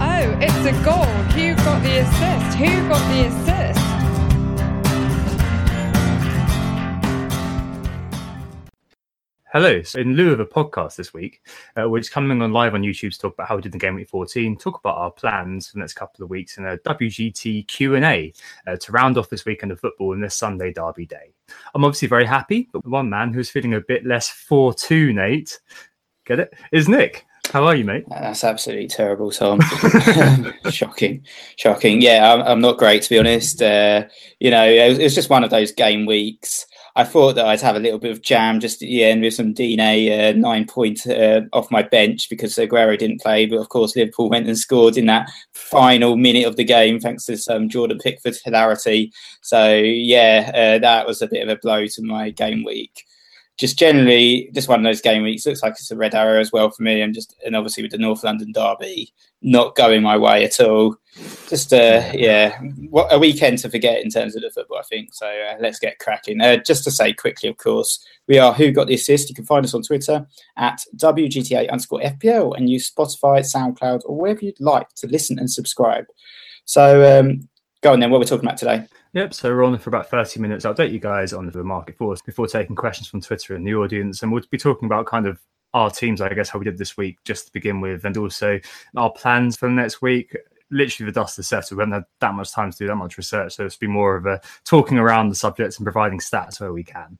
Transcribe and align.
Oh, 0.00 0.38
it's 0.40 0.66
a 0.66 0.84
goal. 0.84 1.04
Who 1.34 1.54
got 1.54 1.82
the 1.82 1.98
assist? 1.98 2.58
Who 2.58 2.88
got 2.88 2.98
the 3.10 3.26
assist? 3.26 3.80
Hello. 9.52 9.82
So 9.82 10.00
in 10.00 10.14
lieu 10.14 10.32
of 10.32 10.40
a 10.40 10.46
podcast 10.46 10.96
this 10.96 11.14
week, 11.14 11.42
uh, 11.80 11.88
we're 11.88 12.00
just 12.00 12.10
coming 12.10 12.42
on 12.42 12.52
live 12.52 12.74
on 12.74 12.82
YouTube 12.82 13.12
to 13.12 13.18
talk 13.20 13.34
about 13.34 13.46
how 13.46 13.54
we 13.54 13.62
did 13.62 13.70
the 13.70 13.78
game 13.78 13.94
week 13.94 14.08
14, 14.08 14.56
talk 14.56 14.80
about 14.80 14.96
our 14.96 15.12
plans 15.12 15.68
for 15.68 15.74
the 15.74 15.78
next 15.78 15.94
couple 15.94 16.24
of 16.24 16.30
weeks, 16.30 16.58
and 16.58 16.66
a 16.66 16.78
WGT 16.78 17.68
Q&A 17.68 18.32
uh, 18.66 18.76
to 18.76 18.90
round 18.90 19.16
off 19.16 19.30
this 19.30 19.44
weekend 19.44 19.70
of 19.70 19.78
football 19.78 20.12
and 20.12 20.24
this 20.24 20.34
Sunday 20.34 20.72
derby 20.72 21.06
day. 21.06 21.32
I'm 21.72 21.84
obviously 21.84 22.08
very 22.08 22.26
happy, 22.26 22.68
but 22.72 22.84
one 22.84 23.08
man 23.08 23.32
who's 23.32 23.48
feeling 23.48 23.74
a 23.74 23.80
bit 23.80 24.04
less 24.04 24.28
4-2, 24.28 25.14
Nate, 25.14 25.60
get 26.26 26.40
it, 26.40 26.52
is 26.72 26.88
Nick. 26.88 27.24
How 27.54 27.66
are 27.66 27.76
you, 27.76 27.84
mate? 27.84 28.02
That's 28.08 28.42
absolutely 28.42 28.88
terrible, 28.88 29.30
Tom. 29.30 29.60
shocking, 30.70 31.24
shocking. 31.54 32.02
Yeah, 32.02 32.34
I'm, 32.34 32.42
I'm, 32.42 32.60
not 32.60 32.78
great 32.78 33.02
to 33.02 33.08
be 33.08 33.16
honest. 33.20 33.62
Uh, 33.62 34.06
you 34.40 34.50
know, 34.50 34.68
it 34.68 34.88
was, 34.88 34.98
it 34.98 35.04
was, 35.04 35.14
just 35.14 35.30
one 35.30 35.44
of 35.44 35.50
those 35.50 35.70
game 35.70 36.04
weeks. 36.04 36.66
I 36.96 37.04
thought 37.04 37.36
that 37.36 37.46
I'd 37.46 37.60
have 37.60 37.76
a 37.76 37.78
little 37.78 38.00
bit 38.00 38.10
of 38.10 38.22
jam 38.22 38.58
just 38.58 38.82
at 38.82 38.88
the 38.88 39.04
end 39.04 39.22
with 39.22 39.34
some 39.34 39.52
Digne 39.52 40.10
uh, 40.10 40.32
nine 40.32 40.66
point 40.66 41.06
uh, 41.06 41.42
off 41.52 41.70
my 41.70 41.82
bench 41.82 42.28
because 42.28 42.56
Aguero 42.56 42.98
didn't 42.98 43.20
play, 43.20 43.46
but 43.46 43.60
of 43.60 43.68
course 43.68 43.94
Liverpool 43.94 44.30
went 44.30 44.48
and 44.48 44.58
scored 44.58 44.96
in 44.96 45.06
that 45.06 45.30
final 45.52 46.16
minute 46.16 46.48
of 46.48 46.56
the 46.56 46.64
game 46.64 46.98
thanks 46.98 47.24
to 47.26 47.36
some 47.36 47.68
Jordan 47.68 48.00
Pickford 48.02 48.34
hilarity. 48.44 49.12
So 49.42 49.74
yeah, 49.74 50.50
uh, 50.52 50.78
that 50.80 51.06
was 51.06 51.22
a 51.22 51.28
bit 51.28 51.44
of 51.44 51.48
a 51.48 51.60
blow 51.60 51.86
to 51.86 52.02
my 52.02 52.30
game 52.30 52.64
week 52.64 53.04
just 53.56 53.78
generally 53.78 54.50
just 54.52 54.68
one 54.68 54.80
of 54.80 54.84
those 54.84 55.00
game 55.00 55.22
weeks. 55.22 55.46
Looks 55.46 55.62
like 55.62 55.72
it's 55.72 55.90
a 55.90 55.96
red 55.96 56.14
arrow 56.14 56.40
as 56.40 56.52
well 56.52 56.70
for 56.70 56.82
me, 56.82 57.00
and 57.00 57.14
just 57.14 57.34
and 57.44 57.54
obviously 57.54 57.82
with 57.82 57.92
the 57.92 57.98
North 57.98 58.24
London 58.24 58.52
derby 58.52 59.12
not 59.42 59.76
going 59.76 60.02
my 60.02 60.16
way 60.16 60.44
at 60.44 60.58
all. 60.58 60.96
Just 61.48 61.72
uh, 61.72 62.02
yeah, 62.12 62.58
what 62.90 63.12
a 63.12 63.18
weekend 63.18 63.58
to 63.58 63.70
forget 63.70 64.02
in 64.02 64.10
terms 64.10 64.34
of 64.34 64.42
the 64.42 64.50
football. 64.50 64.78
I 64.78 64.82
think 64.82 65.14
so. 65.14 65.26
Uh, 65.26 65.56
let's 65.60 65.78
get 65.78 66.00
cracking. 66.00 66.40
Uh, 66.40 66.56
just 66.56 66.82
to 66.84 66.90
say 66.90 67.12
quickly, 67.12 67.48
of 67.48 67.58
course, 67.58 68.04
we 68.26 68.38
are 68.38 68.52
who 68.52 68.72
got 68.72 68.88
the 68.88 68.94
assist. 68.94 69.28
You 69.28 69.34
can 69.34 69.44
find 69.44 69.64
us 69.64 69.74
on 69.74 69.82
Twitter 69.82 70.26
at 70.56 70.82
WGTA 70.96 71.70
underscore 71.70 72.00
FPL 72.00 72.56
and 72.56 72.68
use 72.68 72.90
Spotify, 72.90 73.40
SoundCloud, 73.40 74.00
or 74.06 74.16
wherever 74.16 74.44
you'd 74.44 74.60
like 74.60 74.88
to 74.96 75.06
listen 75.06 75.38
and 75.38 75.50
subscribe. 75.50 76.06
So 76.64 77.20
um, 77.20 77.48
go 77.82 77.92
on 77.92 78.00
then. 78.00 78.10
What 78.10 78.18
we're 78.18 78.26
talking 78.26 78.46
about 78.46 78.58
today. 78.58 78.86
Yep, 79.14 79.32
so 79.32 79.48
we're 79.54 79.62
on 79.62 79.78
for 79.78 79.90
about 79.90 80.10
30 80.10 80.40
minutes. 80.40 80.64
I'll 80.64 80.74
update 80.74 80.90
you 80.90 80.98
guys 80.98 81.32
on 81.32 81.48
the 81.48 81.62
market 81.62 81.96
force 81.96 82.20
before 82.20 82.48
taking 82.48 82.74
questions 82.74 83.06
from 83.06 83.20
Twitter 83.20 83.54
and 83.54 83.64
the 83.64 83.76
audience. 83.76 84.22
And 84.22 84.32
we'll 84.32 84.42
be 84.50 84.58
talking 84.58 84.86
about 84.86 85.06
kind 85.06 85.28
of 85.28 85.38
our 85.72 85.88
teams, 85.88 86.20
I 86.20 86.34
guess, 86.34 86.48
how 86.48 86.58
we 86.58 86.64
did 86.64 86.78
this 86.78 86.96
week, 86.96 87.18
just 87.24 87.46
to 87.46 87.52
begin 87.52 87.80
with, 87.80 88.04
and 88.04 88.16
also 88.16 88.58
our 88.96 89.12
plans 89.12 89.56
for 89.56 89.68
the 89.68 89.74
next 89.74 90.02
week. 90.02 90.36
Literally, 90.72 91.12
the 91.12 91.20
dust 91.20 91.38
is 91.38 91.46
settled. 91.46 91.78
We 91.78 91.82
haven't 91.82 91.92
had 91.92 92.04
that 92.22 92.34
much 92.34 92.50
time 92.50 92.72
to 92.72 92.76
do 92.76 92.88
that 92.88 92.96
much 92.96 93.16
research. 93.16 93.54
So 93.54 93.64
it's 93.64 93.76
be 93.76 93.86
more 93.86 94.16
of 94.16 94.26
a 94.26 94.40
talking 94.64 94.98
around 94.98 95.28
the 95.28 95.36
subjects 95.36 95.78
and 95.78 95.84
providing 95.84 96.18
stats 96.18 96.60
where 96.60 96.72
we 96.72 96.82
can. 96.82 97.16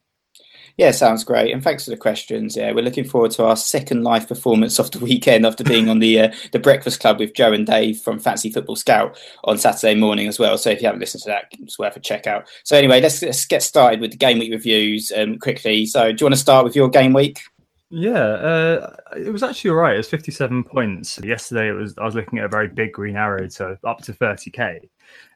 Yeah, 0.77 0.91
sounds 0.91 1.23
great. 1.23 1.53
And 1.53 1.63
thanks 1.63 1.85
for 1.85 1.91
the 1.91 1.97
questions. 1.97 2.57
Yeah, 2.57 2.73
we're 2.73 2.83
looking 2.83 3.05
forward 3.05 3.31
to 3.33 3.45
our 3.45 3.57
second 3.57 4.03
live 4.03 4.27
performance 4.27 4.81
of 4.81 4.91
the 4.91 4.99
weekend 4.99 5.47
after 5.47 5.63
being 5.63 5.89
on 5.89 6.01
the 6.01 6.19
uh, 6.19 6.35
the 6.51 6.59
Breakfast 6.59 6.99
Club 6.99 7.21
with 7.21 7.33
Joe 7.33 7.53
and 7.53 7.65
Dave 7.65 8.01
from 8.01 8.19
Fantasy 8.19 8.51
Football 8.51 8.75
Scout 8.75 9.17
on 9.45 9.57
Saturday 9.57 9.95
morning 9.95 10.27
as 10.27 10.41
well. 10.41 10.59
So 10.59 10.71
if 10.71 10.81
you 10.81 10.87
haven't 10.87 11.01
listened 11.01 11.23
to 11.25 11.31
that, 11.31 11.45
it's 11.61 11.79
worth 11.79 11.97
a 11.97 12.01
check 12.01 12.27
out. 12.27 12.49
So 12.65 12.77
anyway, 12.77 13.01
let's, 13.01 13.23
let's 13.23 13.47
get 13.47 13.63
started 13.63 14.01
with 14.01 14.11
the 14.11 14.17
game 14.17 14.41
week 14.41 14.51
reviews 14.51 15.13
um, 15.17 15.39
quickly. 15.39 15.87
So 15.87 16.11
do 16.11 16.17
you 16.23 16.27
want 16.27 16.35
to 16.35 16.41
start 16.41 16.65
with 16.65 16.75
your 16.75 16.89
game 16.89 17.13
week? 17.13 17.41
Yeah, 17.91 18.19
uh, 18.19 18.97
it 19.17 19.33
was 19.33 19.43
actually 19.43 19.71
all 19.71 19.77
right. 19.77 19.95
It 19.95 19.99
was 19.99 20.09
57 20.09 20.65
points. 20.65 21.21
Yesterday, 21.23 21.69
it 21.69 21.75
was 21.75 21.97
I 21.99 22.05
was 22.05 22.15
looking 22.15 22.39
at 22.39 22.47
a 22.47 22.49
very 22.49 22.67
big 22.67 22.93
green 22.93 23.17
arrow 23.17 23.47
to 23.47 23.79
up 23.85 24.01
to 24.03 24.13
30k. 24.13 24.89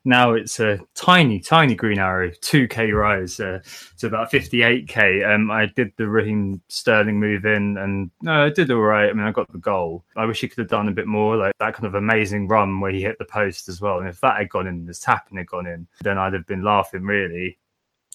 Now 0.04 0.32
it's 0.32 0.58
a 0.58 0.80
tiny, 0.94 1.38
tiny 1.40 1.74
green 1.74 1.98
arrow, 1.98 2.30
2k 2.30 2.92
rise 2.94 3.38
uh, 3.38 3.60
to 3.98 4.06
about 4.06 4.32
58k. 4.32 5.28
Um, 5.28 5.50
I 5.50 5.66
did 5.66 5.92
the 5.98 6.08
Raheem 6.08 6.62
Sterling 6.68 7.20
move 7.20 7.44
in, 7.44 7.76
and 7.76 8.10
no, 8.22 8.46
I 8.46 8.50
did 8.50 8.70
all 8.70 8.78
right. 8.80 9.10
I 9.10 9.12
mean, 9.12 9.26
I 9.26 9.32
got 9.32 9.52
the 9.52 9.58
goal. 9.58 10.04
I 10.16 10.24
wish 10.24 10.40
he 10.40 10.48
could 10.48 10.58
have 10.58 10.68
done 10.68 10.88
a 10.88 10.92
bit 10.92 11.06
more, 11.06 11.36
like 11.36 11.52
that 11.60 11.74
kind 11.74 11.86
of 11.86 11.94
amazing 11.94 12.48
run 12.48 12.80
where 12.80 12.90
he 12.90 13.02
hit 13.02 13.18
the 13.18 13.26
post 13.26 13.68
as 13.68 13.80
well. 13.80 13.98
And 13.98 14.08
if 14.08 14.20
that 14.20 14.38
had 14.38 14.48
gone 14.48 14.66
in, 14.66 14.86
this 14.86 15.00
tapping 15.00 15.38
had 15.38 15.46
gone 15.46 15.66
in, 15.66 15.86
then 16.00 16.18
I'd 16.18 16.32
have 16.32 16.46
been 16.46 16.64
laughing 16.64 17.02
really 17.02 17.58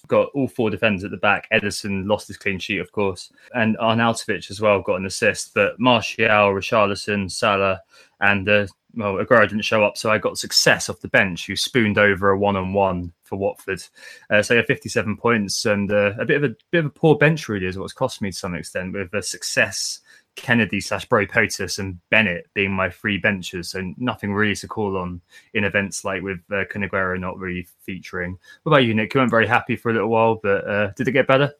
got 0.07 0.29
all 0.33 0.47
four 0.47 0.69
defenders 0.69 1.03
at 1.03 1.11
the 1.11 1.17
back. 1.17 1.47
Ederson 1.51 2.07
lost 2.07 2.27
his 2.27 2.37
clean 2.37 2.59
sheet, 2.59 2.79
of 2.79 2.91
course, 2.91 3.31
and 3.53 3.77
Arnautovic 3.77 4.49
as 4.51 4.61
well 4.61 4.81
got 4.81 4.97
an 4.99 5.05
assist. 5.05 5.53
But 5.53 5.79
Martial, 5.79 6.25
Richarlison, 6.53 7.31
Salah, 7.31 7.81
and 8.19 8.47
uh, 8.47 8.67
well, 8.95 9.15
Aguero 9.15 9.47
didn't 9.47 9.63
show 9.63 9.83
up, 9.83 9.97
so 9.97 10.11
I 10.11 10.17
got 10.17 10.37
success 10.37 10.89
off 10.89 10.99
the 10.99 11.07
bench, 11.07 11.47
who 11.47 11.55
spooned 11.55 11.97
over 11.97 12.29
a 12.29 12.37
one-on-one 12.37 13.11
for 13.23 13.37
Watford. 13.37 13.83
Uh, 14.29 14.41
so 14.41 14.53
yeah, 14.53 14.61
57 14.61 15.17
points 15.17 15.65
and 15.65 15.91
uh, 15.91 16.13
a 16.19 16.25
bit 16.25 16.43
of 16.43 16.51
a 16.51 16.55
bit 16.71 16.79
of 16.79 16.85
a 16.85 16.89
poor 16.89 17.15
bench 17.15 17.49
really 17.49 17.65
is 17.65 17.77
what's 17.77 17.93
cost 17.93 18.21
me 18.21 18.31
to 18.31 18.37
some 18.37 18.55
extent 18.55 18.93
with 18.93 19.13
a 19.13 19.23
success. 19.23 20.01
Kennedy 20.35 20.81
slash 20.81 21.05
Bro 21.05 21.27
Potus 21.27 21.79
and 21.79 21.99
Bennett 22.09 22.47
being 22.53 22.71
my 22.71 22.89
free 22.89 23.17
benchers, 23.17 23.69
so 23.69 23.93
nothing 23.97 24.33
really 24.33 24.55
to 24.55 24.67
call 24.67 24.97
on 24.97 25.21
in 25.53 25.63
events 25.63 26.03
like 26.03 26.21
with 26.21 26.39
uh, 26.51 26.63
Kun 26.69 26.81
Aguero 26.81 27.19
not 27.19 27.37
really 27.37 27.67
featuring. 27.85 28.37
What 28.63 28.71
about 28.71 28.85
you, 28.85 28.93
Nick? 28.93 29.13
You 29.13 29.21
weren't 29.21 29.31
very 29.31 29.47
happy 29.47 29.75
for 29.75 29.89
a 29.89 29.93
little 29.93 30.09
while, 30.09 30.39
but 30.41 30.67
uh, 30.67 30.91
did 30.95 31.07
it 31.07 31.11
get 31.11 31.27
better? 31.27 31.53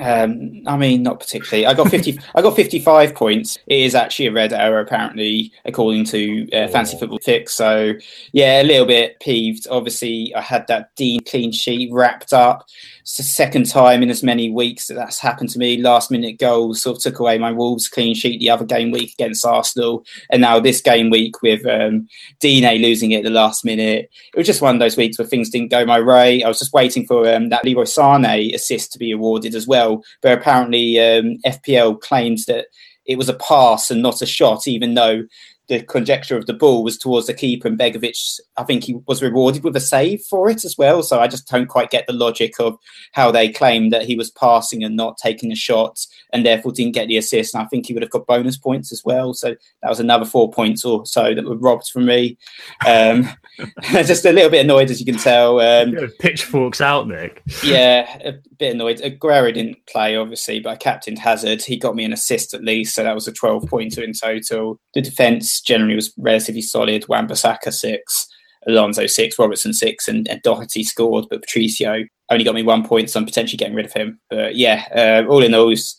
Um, 0.00 0.62
I 0.66 0.76
mean, 0.76 1.04
not 1.04 1.20
particularly. 1.20 1.64
I 1.64 1.72
got 1.72 1.88
fifty. 1.88 2.18
I 2.34 2.42
got 2.42 2.56
fifty-five 2.56 3.14
points. 3.14 3.56
It 3.68 3.80
is 3.80 3.94
actually 3.94 4.26
a 4.26 4.32
red 4.32 4.52
arrow, 4.52 4.82
apparently, 4.82 5.52
according 5.64 6.04
to 6.06 6.50
uh, 6.50 6.66
Fantasy 6.68 6.98
Football 6.98 7.20
Fix. 7.22 7.54
So, 7.54 7.92
yeah, 8.32 8.60
a 8.60 8.64
little 8.64 8.84
bit 8.84 9.18
peeved. 9.20 9.68
Obviously, 9.70 10.34
I 10.34 10.40
had 10.40 10.66
that 10.66 10.90
Digne 10.96 11.20
clean 11.20 11.52
sheet 11.52 11.90
wrapped 11.92 12.32
up. 12.32 12.66
It's 13.06 13.18
the 13.18 13.22
second 13.22 13.66
time 13.66 14.02
in 14.02 14.10
as 14.10 14.24
many 14.24 14.50
weeks 14.50 14.88
that 14.88 14.94
that's 14.94 15.20
happened 15.20 15.50
to 15.50 15.60
me. 15.60 15.80
Last 15.80 16.10
minute 16.10 16.40
goals 16.40 16.82
sort 16.82 16.96
of 16.96 17.02
took 17.04 17.20
away 17.20 17.38
my 17.38 17.52
Wolves 17.52 17.88
clean 17.88 18.16
sheet 18.16 18.40
the 18.40 18.50
other 18.50 18.64
game 18.64 18.90
week 18.90 19.12
against 19.12 19.46
Arsenal, 19.46 20.04
and 20.28 20.42
now 20.42 20.58
this 20.58 20.80
game 20.80 21.08
week 21.08 21.40
with 21.40 21.64
um, 21.66 22.08
Digne 22.40 22.78
losing 22.78 23.12
it 23.12 23.18
at 23.18 23.22
the 23.22 23.30
last 23.30 23.64
minute. 23.64 24.10
It 24.34 24.36
was 24.36 24.46
just 24.46 24.60
one 24.60 24.74
of 24.74 24.80
those 24.80 24.96
weeks 24.96 25.18
where 25.18 25.28
things 25.28 25.50
didn't 25.50 25.70
go 25.70 25.86
my 25.86 26.00
way. 26.00 26.42
I 26.42 26.48
was 26.48 26.58
just 26.58 26.72
waiting 26.72 27.06
for 27.06 27.32
um, 27.32 27.48
that 27.50 27.64
Leroy 27.64 27.84
Sane 27.84 28.52
assist 28.52 28.92
to 28.92 28.98
be 28.98 29.12
awarded 29.12 29.54
as 29.54 29.68
well 29.68 29.76
well, 29.76 30.02
but 30.22 30.38
apparently 30.38 30.98
um, 30.98 31.36
FPL 31.44 32.00
claims 32.00 32.46
that 32.46 32.66
it 33.04 33.18
was 33.18 33.28
a 33.28 33.34
pass 33.34 33.90
and 33.90 34.02
not 34.02 34.22
a 34.22 34.26
shot, 34.26 34.66
even 34.66 34.94
though 34.94 35.22
the 35.68 35.82
conjecture 35.82 36.36
of 36.36 36.46
the 36.46 36.52
ball 36.52 36.84
was 36.84 36.96
towards 36.96 37.26
the 37.26 37.34
keeper, 37.34 37.68
and 37.68 37.78
Begovic, 37.78 38.40
I 38.56 38.64
think 38.64 38.84
he 38.84 38.94
was 39.06 39.22
rewarded 39.22 39.64
with 39.64 39.76
a 39.76 39.80
save 39.80 40.22
for 40.22 40.48
it 40.48 40.64
as 40.64 40.76
well. 40.78 41.02
So 41.02 41.20
I 41.20 41.26
just 41.26 41.48
don't 41.48 41.66
quite 41.66 41.90
get 41.90 42.06
the 42.06 42.12
logic 42.12 42.54
of 42.60 42.78
how 43.12 43.30
they 43.30 43.48
claim 43.48 43.90
that 43.90 44.04
he 44.04 44.16
was 44.16 44.30
passing 44.30 44.84
and 44.84 44.96
not 44.96 45.18
taking 45.18 45.50
a 45.50 45.56
shot, 45.56 45.98
and 46.32 46.46
therefore 46.46 46.72
didn't 46.72 46.94
get 46.94 47.08
the 47.08 47.16
assist. 47.16 47.54
And 47.54 47.62
I 47.62 47.66
think 47.66 47.86
he 47.86 47.94
would 47.94 48.02
have 48.02 48.10
got 48.10 48.26
bonus 48.26 48.56
points 48.56 48.92
as 48.92 49.02
well. 49.04 49.34
So 49.34 49.56
that 49.82 49.88
was 49.88 50.00
another 50.00 50.24
four 50.24 50.50
points 50.50 50.84
or 50.84 51.04
so 51.04 51.34
that 51.34 51.44
were 51.44 51.56
robbed 51.56 51.88
from 51.88 52.06
me. 52.06 52.38
Um, 52.86 53.28
just 53.82 54.24
a 54.24 54.32
little 54.32 54.50
bit 54.50 54.64
annoyed, 54.64 54.90
as 54.90 55.00
you 55.00 55.06
can 55.06 55.20
tell. 55.20 55.60
Um, 55.60 55.96
pitchforks 56.20 56.80
out, 56.80 57.08
Nick. 57.08 57.42
yeah, 57.64 58.32
bit 58.58 58.74
annoyed. 58.74 58.98
Aguero 58.98 59.52
didn't 59.52 59.78
play, 59.86 60.16
obviously, 60.16 60.60
but 60.60 60.70
I 60.70 60.76
captained 60.76 61.18
Hazard. 61.18 61.62
He 61.62 61.76
got 61.76 61.94
me 61.94 62.04
an 62.04 62.12
assist 62.12 62.54
at 62.54 62.64
least, 62.64 62.94
so 62.94 63.02
that 63.02 63.14
was 63.14 63.28
a 63.28 63.32
12 63.32 63.68
pointer 63.68 64.02
in 64.02 64.12
total. 64.12 64.78
The 64.94 65.02
defence 65.02 65.60
generally 65.60 65.94
was 65.94 66.12
relatively 66.18 66.62
solid. 66.62 67.06
Wan-Bissaka 67.08 67.72
six, 67.72 68.26
Alonso 68.66 69.06
six, 69.06 69.38
Robertson 69.38 69.72
six, 69.72 70.08
and, 70.08 70.28
and, 70.28 70.42
Doherty 70.42 70.82
scored, 70.82 71.26
but 71.30 71.42
Patricio 71.42 72.04
only 72.30 72.44
got 72.44 72.54
me 72.54 72.62
one 72.62 72.86
point, 72.86 73.10
so 73.10 73.20
I'm 73.20 73.26
potentially 73.26 73.56
getting 73.56 73.76
rid 73.76 73.86
of 73.86 73.92
him. 73.92 74.18
But 74.30 74.56
yeah, 74.56 74.86
uh, 74.94 75.28
all 75.30 75.42
in 75.42 75.54
all, 75.54 75.70
it's, 75.70 75.96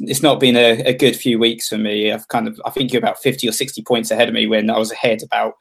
it's 0.00 0.22
not 0.22 0.40
been 0.40 0.56
a, 0.56 0.80
a, 0.82 0.94
good 0.94 1.16
few 1.16 1.38
weeks 1.38 1.68
for 1.68 1.78
me. 1.78 2.12
I've 2.12 2.28
kind 2.28 2.46
of 2.46 2.60
I 2.64 2.70
think 2.70 2.92
you're 2.92 3.02
about 3.02 3.20
50 3.20 3.48
or 3.48 3.52
60 3.52 3.82
points 3.82 4.10
ahead 4.10 4.28
of 4.28 4.34
me 4.34 4.46
when 4.46 4.70
I 4.70 4.78
was 4.78 4.92
ahead 4.92 5.22
about 5.22 5.54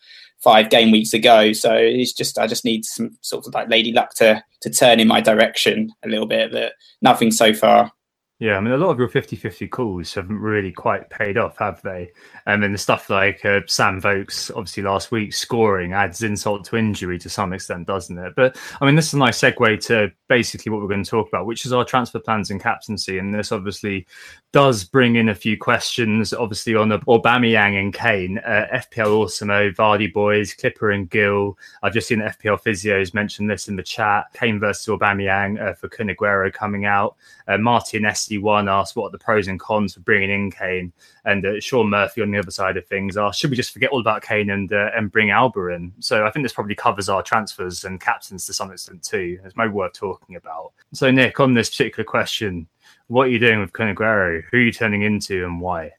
five 0.44 0.69
game 0.69 0.92
weeks 0.92 1.13
ago. 1.13 1.54
So 1.54 1.74
it's 1.74 2.13
just 2.13 2.38
I 2.38 2.48
just 2.48 2.66
need 2.66 2.86
some 2.86 3.18
sort 3.22 3.48
of 3.48 3.54
like 3.54 3.69
lady 3.69 3.94
luck 3.94 4.13
to 4.16 4.44
to 4.62 4.69
turn 4.69 5.00
in 5.00 5.07
my 5.07 5.22
direction 5.22 5.92
a 6.04 6.10
little 6.10 6.28
bit, 6.28 6.51
but 6.51 6.74
nothing 7.01 7.31
so 7.31 7.54
far. 7.54 7.92
Yeah, 8.40 8.57
I 8.57 8.60
mean, 8.60 8.74
a 8.74 8.78
lot 8.78 8.90
of 8.90 9.00
your 9.00 9.07
50 9.07 9.38
50 9.38 9.69
calls 9.69 10.13
haven't 10.16 10.40
really 10.40 10.74
quite 10.74 11.10
paid 11.10 11.38
off, 11.38 11.60
have 11.60 11.81
they? 11.81 12.12
And 12.45 12.62
the 12.62 12.78
stuff 12.78 13.10
like 13.10 13.45
uh, 13.45 13.62
Sam 13.68 14.01
Vokes, 14.01 14.51
obviously 14.51 14.84
last 14.84 15.12
week, 15.12 15.34
scoring 15.34 15.94
adds 15.94 16.24
insult 16.24 16.66
to 16.66 16.75
injury 16.75 17.18
to 17.19 17.30
some 17.30 17.54
extent, 17.54 17.88
doesn't 17.88 18.18
it? 18.18 18.34
But 18.36 18.57
I 18.81 18.86
mean, 18.86 18.96
this 18.96 19.07
is 19.07 19.13
a 19.13 19.19
nice 19.19 19.39
segue 19.39 19.86
to 19.86 20.12
basically 20.28 20.72
what 20.72 20.81
we're 20.81 20.89
going 20.89 21.06
to 21.06 21.10
talk 21.10 21.30
about, 21.30 21.46
which 21.46 21.66
is 21.66 21.72
our 21.72 21.86
transfer 21.86 22.19
plans 22.19 22.51
and 22.51 22.62
captaincy. 22.62 23.18
And 23.18 23.34
this 23.34 23.54
obviously 23.54 24.06
does 24.54 24.84
bring 24.84 25.16
in 25.16 25.30
a 25.30 25.36
few 25.36 25.58
questions, 25.58 26.32
obviously, 26.32 26.76
on 26.76 26.90
Aubameyang 26.90 27.80
and 27.80 27.92
Kane, 27.92 28.38
uh, 28.38 28.68
FPL 28.72 29.26
Awesemo, 29.26 29.76
Vardy 29.76 30.14
Boys, 30.14 30.54
Clipper 30.54 30.92
and 30.92 31.10
Gill. 31.10 31.58
I've 31.82 31.94
just 31.94 32.08
seen 32.08 32.20
FPL 32.20 32.62
Physios 32.62 33.16
mention 33.16 33.48
this 33.48 33.68
in 33.68 33.76
the 33.76 33.84
chat. 33.84 34.26
Kane 34.34 34.60
versus 34.60 34.86
Aubameyang 34.86 35.60
uh, 35.60 35.74
for 35.74 35.90
Kun 35.90 36.16
coming 36.52 36.86
out. 36.86 37.16
Uh, 37.48 37.58
Martin 37.58 38.04
SD1 38.04 38.70
asked 38.70 38.96
what 38.96 39.08
are 39.08 39.12
the 39.12 39.18
pros 39.18 39.48
and 39.48 39.60
cons 39.60 39.96
for 39.96 40.02
bringing 40.02 40.30
in 40.30 40.52
Kane, 40.52 40.94
and 41.26 41.44
uh, 41.46 41.60
Sean 41.60 41.90
Murphy 41.90 42.22
on 42.22 42.30
the 42.30 42.38
other 42.38 42.52
side 42.52 42.78
of 42.78 42.86
things 42.86 43.18
asked, 43.18 43.40
should 43.40 43.50
we 43.50 43.58
just 43.58 43.74
forget 43.74 43.90
all 43.90 44.02
about 44.02 44.22
Kane 44.22 44.52
and 44.52 44.72
uh, 44.72 44.92
and 44.96 45.12
bring 45.12 45.30
Auba 45.30 45.76
in? 45.76 45.92
So 46.00 46.28
I 46.28 46.32
think 46.32 46.46
this 46.46 46.54
probably 46.54 46.76
covers 46.76 47.10
our 47.10 47.24
transfers 47.24 47.86
and 47.86 48.00
captains 48.00 48.46
to 48.46 48.54
some 48.54 48.72
extent 48.72 49.02
too. 49.02 49.40
It's 49.44 49.58
maybe 49.58 49.72
worth 49.72 49.94
talking 49.94 50.36
about. 50.36 50.74
So 50.94 51.10
Nick, 51.10 51.40
on 51.40 51.56
this 51.56 51.72
particular 51.72 52.06
question, 52.06 52.68
what 53.08 53.28
are 53.28 53.32
you 53.32 53.40
doing 53.40 53.60
with 53.60 53.74
Kun 53.74 53.94
Who 53.96 54.04
are 54.04 54.42
you 54.60 54.72
turning 54.72 55.04
into 55.04 55.46
and 55.46 55.60
why? 55.60 55.92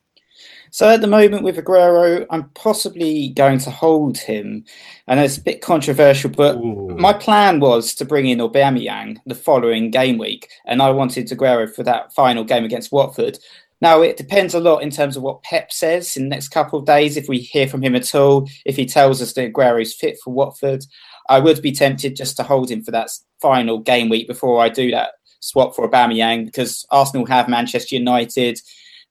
So 0.74 0.88
at 0.88 1.00
the 1.00 1.06
moment 1.06 1.44
with 1.44 1.56
Aguero, 1.56 2.26
I'm 2.30 2.48
possibly 2.50 3.28
going 3.28 3.60
to 3.60 3.70
hold 3.70 4.18
him. 4.18 4.64
and 5.06 5.20
it's 5.20 5.36
a 5.36 5.40
bit 5.40 5.62
controversial, 5.62 6.30
but 6.30 6.56
Ooh. 6.56 6.96
my 6.98 7.12
plan 7.12 7.60
was 7.60 7.94
to 7.94 8.04
bring 8.04 8.26
in 8.26 8.38
Aubameyang 8.38 9.18
the 9.24 9.36
following 9.36 9.92
game 9.92 10.18
week, 10.18 10.48
and 10.66 10.82
I 10.82 10.90
wanted 10.90 11.28
Aguero 11.28 11.72
for 11.72 11.84
that 11.84 12.12
final 12.12 12.42
game 12.42 12.64
against 12.64 12.90
Watford. 12.90 13.38
Now 13.80 14.02
it 14.02 14.16
depends 14.16 14.52
a 14.52 14.58
lot 14.58 14.78
in 14.78 14.90
terms 14.90 15.16
of 15.16 15.22
what 15.22 15.44
Pep 15.44 15.70
says 15.70 16.16
in 16.16 16.24
the 16.24 16.30
next 16.30 16.48
couple 16.48 16.80
of 16.80 16.86
days. 16.86 17.16
If 17.16 17.28
we 17.28 17.38
hear 17.38 17.68
from 17.68 17.82
him 17.82 17.94
at 17.94 18.12
all, 18.12 18.48
if 18.66 18.74
he 18.74 18.84
tells 18.84 19.22
us 19.22 19.32
that 19.34 19.52
Aguero 19.52 19.80
is 19.80 19.94
fit 19.94 20.16
for 20.24 20.32
Watford, 20.32 20.84
I 21.28 21.38
would 21.38 21.62
be 21.62 21.70
tempted 21.70 22.16
just 22.16 22.36
to 22.38 22.42
hold 22.42 22.68
him 22.68 22.82
for 22.82 22.90
that 22.90 23.10
final 23.40 23.78
game 23.78 24.08
week 24.08 24.26
before 24.26 24.60
I 24.60 24.70
do 24.70 24.90
that 24.90 25.12
swap 25.44 25.76
for 25.76 25.88
Aubameyang 25.88 26.46
because 26.46 26.86
Arsenal 26.90 27.26
have 27.26 27.48
Manchester 27.48 27.96
United. 27.96 28.58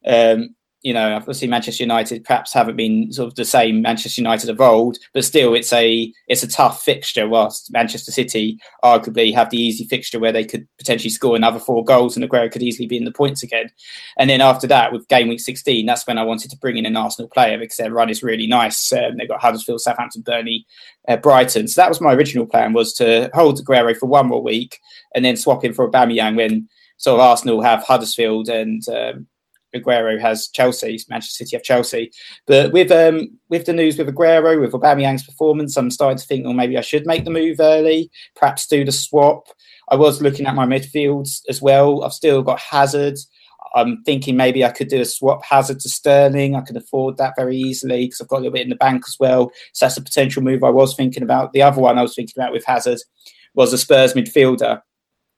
Um, 0.05 0.55
you 0.83 0.93
know, 0.93 1.15
obviously 1.15 1.47
Manchester 1.47 1.83
United 1.83 2.25
perhaps 2.25 2.51
haven't 2.53 2.75
been 2.75 3.11
sort 3.13 3.27
of 3.27 3.35
the 3.35 3.45
same 3.45 3.81
Manchester 3.81 4.19
United 4.21 4.49
of 4.49 4.59
old, 4.59 4.97
but 5.13 5.23
still 5.23 5.53
it's 5.53 5.71
a 5.71 6.13
it's 6.27 6.43
a 6.43 6.47
tough 6.47 6.83
fixture. 6.83 7.27
Whilst 7.27 7.71
Manchester 7.71 8.11
City 8.11 8.59
arguably 8.83 9.33
have 9.33 9.49
the 9.49 9.57
easy 9.57 9.85
fixture 9.85 10.19
where 10.19 10.33
they 10.33 10.43
could 10.43 10.67
potentially 10.77 11.09
score 11.09 11.37
another 11.37 11.57
four 11.57 11.85
goals 11.85 12.17
and 12.17 12.29
Aguero 12.29 12.51
could 12.51 12.61
easily 12.61 12.85
be 12.85 12.97
in 12.97 13.05
the 13.05 13.13
points 13.13 13.41
again. 13.41 13.71
And 14.17 14.29
then 14.29 14.41
after 14.41 14.67
that, 14.67 14.91
with 14.91 15.07
game 15.07 15.29
week 15.29 15.39
16, 15.39 15.85
that's 15.85 16.05
when 16.05 16.17
I 16.17 16.23
wanted 16.23 16.51
to 16.51 16.57
bring 16.57 16.75
in 16.75 16.85
an 16.85 16.97
Arsenal 16.97 17.29
player 17.29 17.57
because 17.57 17.77
their 17.77 17.93
run 17.93 18.09
is 18.09 18.21
really 18.21 18.45
nice. 18.45 18.91
Um, 18.91 19.15
they've 19.17 19.29
got 19.29 19.41
Huddersfield, 19.41 19.79
Southampton, 19.79 20.21
Burnley, 20.21 20.65
uh, 21.07 21.15
Brighton. 21.15 21.69
So 21.69 21.79
that 21.79 21.89
was 21.89 22.01
my 22.01 22.13
original 22.13 22.45
plan 22.45 22.73
was 22.73 22.93
to 22.95 23.29
hold 23.33 23.57
Aguero 23.63 23.95
for 23.95 24.07
one 24.07 24.27
more 24.27 24.43
week 24.43 24.79
and 25.15 25.23
then 25.23 25.37
swap 25.37 25.63
him 25.63 25.73
for 25.73 25.85
a 25.85 25.89
Aubameyang 25.89 26.35
when 26.35 26.67
sort 26.97 27.21
of 27.21 27.25
Arsenal 27.25 27.61
have 27.61 27.83
Huddersfield 27.83 28.49
and 28.49 28.81
um, 28.89 29.27
Aguero 29.75 30.19
has 30.19 30.47
Chelsea, 30.49 30.99
Manchester 31.09 31.43
City 31.43 31.55
have 31.55 31.63
Chelsea. 31.63 32.11
But 32.47 32.71
with 32.71 32.91
um, 32.91 33.29
with 33.49 33.65
the 33.65 33.73
news 33.73 33.97
with 33.97 34.07
Aguero, 34.07 34.59
with 34.59 34.71
Aubameyang's 34.71 35.25
performance, 35.25 35.75
I'm 35.77 35.91
starting 35.91 36.17
to 36.17 36.25
think, 36.25 36.45
well, 36.45 36.53
maybe 36.53 36.77
I 36.77 36.81
should 36.81 37.05
make 37.05 37.25
the 37.25 37.31
move 37.31 37.57
early, 37.59 38.09
perhaps 38.35 38.67
do 38.67 38.85
the 38.85 38.91
swap. 38.91 39.47
I 39.89 39.95
was 39.95 40.21
looking 40.21 40.45
at 40.45 40.55
my 40.55 40.65
midfields 40.65 41.41
as 41.49 41.61
well. 41.61 42.03
I've 42.03 42.13
still 42.13 42.41
got 42.41 42.59
Hazard. 42.59 43.17
I'm 43.75 44.03
thinking 44.03 44.37
maybe 44.37 44.63
I 44.63 44.71
could 44.71 44.87
do 44.87 45.01
a 45.01 45.05
swap 45.05 45.43
Hazard 45.43 45.79
to 45.79 45.89
Sterling. 45.89 46.55
I 46.55 46.61
can 46.61 46.77
afford 46.77 47.17
that 47.17 47.33
very 47.35 47.57
easily 47.57 48.05
because 48.05 48.21
I've 48.21 48.27
got 48.27 48.37
a 48.37 48.41
little 48.41 48.53
bit 48.53 48.61
in 48.61 48.69
the 48.69 48.75
bank 48.75 49.03
as 49.07 49.17
well. 49.19 49.51
So 49.73 49.85
that's 49.85 49.97
a 49.97 50.01
potential 50.01 50.43
move 50.43 50.63
I 50.63 50.69
was 50.69 50.95
thinking 50.95 51.23
about. 51.23 51.53
The 51.53 51.63
other 51.63 51.81
one 51.81 51.97
I 51.97 52.03
was 52.03 52.15
thinking 52.15 52.35
about 52.37 52.53
with 52.53 52.65
Hazard 52.65 52.99
was 53.55 53.73
a 53.73 53.77
Spurs 53.77 54.13
midfielder. 54.13 54.81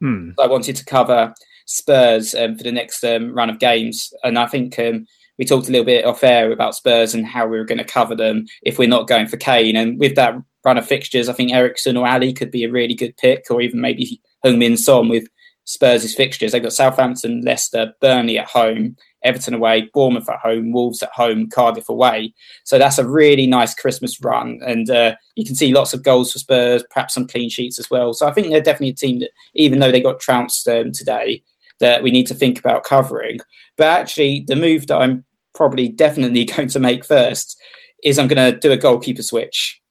Hmm. 0.01 0.31
I 0.39 0.47
wanted 0.47 0.75
to 0.75 0.85
cover 0.85 1.33
Spurs 1.65 2.33
um, 2.35 2.57
for 2.57 2.63
the 2.63 2.71
next 2.71 3.03
um, 3.03 3.33
run 3.33 3.49
of 3.49 3.59
games. 3.59 4.13
And 4.23 4.39
I 4.39 4.47
think 4.47 4.79
um, 4.79 5.05
we 5.37 5.45
talked 5.45 5.67
a 5.67 5.71
little 5.71 5.85
bit 5.85 6.05
off 6.05 6.23
air 6.23 6.51
about 6.51 6.75
Spurs 6.75 7.13
and 7.13 7.25
how 7.25 7.47
we 7.47 7.57
were 7.57 7.65
going 7.65 7.77
to 7.77 7.83
cover 7.83 8.15
them 8.15 8.45
if 8.63 8.79
we're 8.79 8.87
not 8.87 9.07
going 9.07 9.27
for 9.27 9.37
Kane. 9.37 9.75
And 9.75 9.99
with 9.99 10.15
that 10.15 10.35
run 10.63 10.77
of 10.77 10.87
fixtures, 10.87 11.29
I 11.29 11.33
think 11.33 11.51
Eriksen 11.51 11.97
or 11.97 12.07
Alli 12.07 12.33
could 12.33 12.51
be 12.51 12.63
a 12.63 12.71
really 12.71 12.95
good 12.95 13.17
pick, 13.17 13.45
or 13.49 13.61
even 13.61 13.81
maybe 13.81 14.21
Heung-min 14.43 14.77
Son 14.77 15.09
with 15.09 15.27
Spurs' 15.65 16.15
fixtures. 16.15 16.51
They've 16.51 16.63
got 16.63 16.73
Southampton, 16.73 17.41
Leicester, 17.41 17.93
Burnley 17.99 18.37
at 18.37 18.47
home, 18.47 18.95
Everton 19.23 19.55
away, 19.55 19.89
Bournemouth 19.93 20.29
at 20.29 20.37
home, 20.37 20.71
Wolves 20.71 21.01
at 21.01 21.09
home, 21.11 21.49
Cardiff 21.49 21.89
away. 21.89 22.33
So 22.63 22.77
that's 22.77 22.99
a 22.99 23.07
really 23.07 23.47
nice 23.47 23.73
Christmas 23.73 24.21
run. 24.21 24.59
And 24.63 24.87
uh, 24.89 25.15
you 25.35 25.43
can 25.43 25.55
see 25.55 25.73
lots 25.73 25.95
of 25.95 26.03
goals 26.03 26.31
for 26.31 26.37
Spurs, 26.37 26.83
perhaps 26.91 27.15
some 27.15 27.27
clean 27.27 27.49
sheets 27.49 27.79
as 27.79 27.89
well. 27.89 28.13
So 28.13 28.27
I 28.27 28.31
think 28.31 28.49
they're 28.49 28.61
definitely 28.61 28.89
a 28.89 28.93
team 28.93 29.19
that, 29.19 29.31
even 29.55 29.79
though 29.79 29.91
they 29.91 30.01
got 30.01 30.19
trounced 30.19 30.67
um, 30.67 30.91
today, 30.91 31.41
that 31.79 32.03
we 32.03 32.11
need 32.11 32.27
to 32.27 32.33
think 32.33 32.59
about 32.59 32.83
covering. 32.83 33.39
But 33.77 33.87
actually, 33.87 34.45
the 34.47 34.55
move 34.55 34.87
that 34.87 34.97
I'm 34.97 35.25
probably 35.53 35.89
definitely 35.89 36.45
going 36.55 36.69
to 36.69 36.79
make 36.79 37.05
first 37.05 37.59
is 38.03 38.19
I'm 38.19 38.27
going 38.27 38.53
to 38.53 38.59
do 38.59 38.71
a 38.71 38.77
goalkeeper 38.77 39.23
switch. 39.23 39.81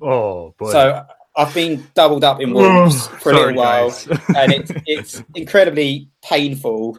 Oh, 0.00 0.54
boy. 0.58 0.72
So 0.72 1.04
I've 1.36 1.54
been 1.54 1.86
doubled 1.94 2.24
up 2.24 2.40
in 2.40 2.52
Wolves 2.54 3.06
for 3.06 3.30
a 3.30 3.34
Sorry, 3.34 3.54
little 3.54 3.62
while, 3.62 3.98
and 4.36 4.52
it's 4.52 4.72
it's 4.86 5.22
incredibly 5.34 6.08
painful 6.24 6.98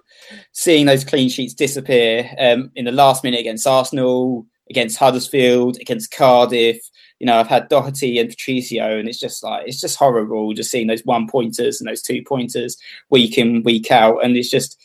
seeing 0.51 0.86
those 0.86 1.04
clean 1.04 1.30
sheets 1.30 1.56
disappear 1.56 2.30
um, 2.38 2.71
in 2.75 2.86
the 2.86 2.92
last 2.92 3.24
minute 3.24 3.39
against 3.39 3.65
Arsenal, 3.65 4.45
against 4.69 4.98
Huddersfield, 4.98 5.77
against 5.81 6.12
Cardiff 6.12 6.80
you 7.19 7.25
know, 7.25 7.38
I've 7.38 7.48
had 7.48 7.69
Doherty 7.69 8.19
and 8.19 8.30
Patricio, 8.30 8.98
and 9.00 9.08
it's 9.08 9.19
just 9.19 9.44
like 9.44 9.68
it's 9.68 9.81
just 9.81 9.98
horrible 9.98 10.54
just 10.54 10.72
seeing 10.72 10.88
those 10.88 11.02
one 11.06 11.28
pointers 11.28 11.80
and 11.80 11.90
those 11.90 12.02
two 12.02 12.22
pointers 12.24 12.78
week 13.10 13.38
in 13.38 13.64
week 13.64 13.92
out, 13.92 14.24
and 14.24 14.36
it's 14.38 14.50
just 14.50 14.78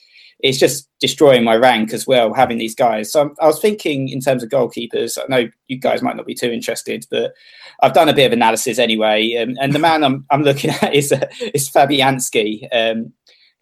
it's 0.43 0.59
just 0.59 0.89
destroying 0.99 1.45
my 1.45 1.55
rank 1.55 1.93
as 1.93 2.07
well 2.07 2.35
having 2.35 2.59
these 2.59 2.75
guys. 2.75 3.13
So 3.13 3.33
I 3.41 3.47
was 3.47 3.61
thinking 3.61 4.09
in 4.09 4.21
terms 4.21 4.43
of 4.43 4.49
goalkeepers. 4.49 5.17
I 5.17 5.25
know 5.29 5.49
you 5.69 5.79
guys 5.79 6.03
might 6.03 6.17
not 6.17 6.27
be 6.27 6.35
too 6.35 6.51
interested, 6.51 7.07
but 7.11 7.33
I've 7.81 7.93
done 7.93 8.09
a 8.09 8.15
bit 8.15 8.27
of 8.27 8.33
analysis 8.33 8.79
anyway, 8.79 9.33
and, 9.33 9.57
and 9.61 9.73
the 9.73 9.79
man 9.79 10.03
I'm 10.03 10.27
I'm 10.31 10.43
looking 10.43 10.71
at 10.83 10.95
is 10.95 11.13
uh, 11.13 11.27
is 11.55 11.71
Fabianski. 11.71 12.67
Um, 12.73 13.13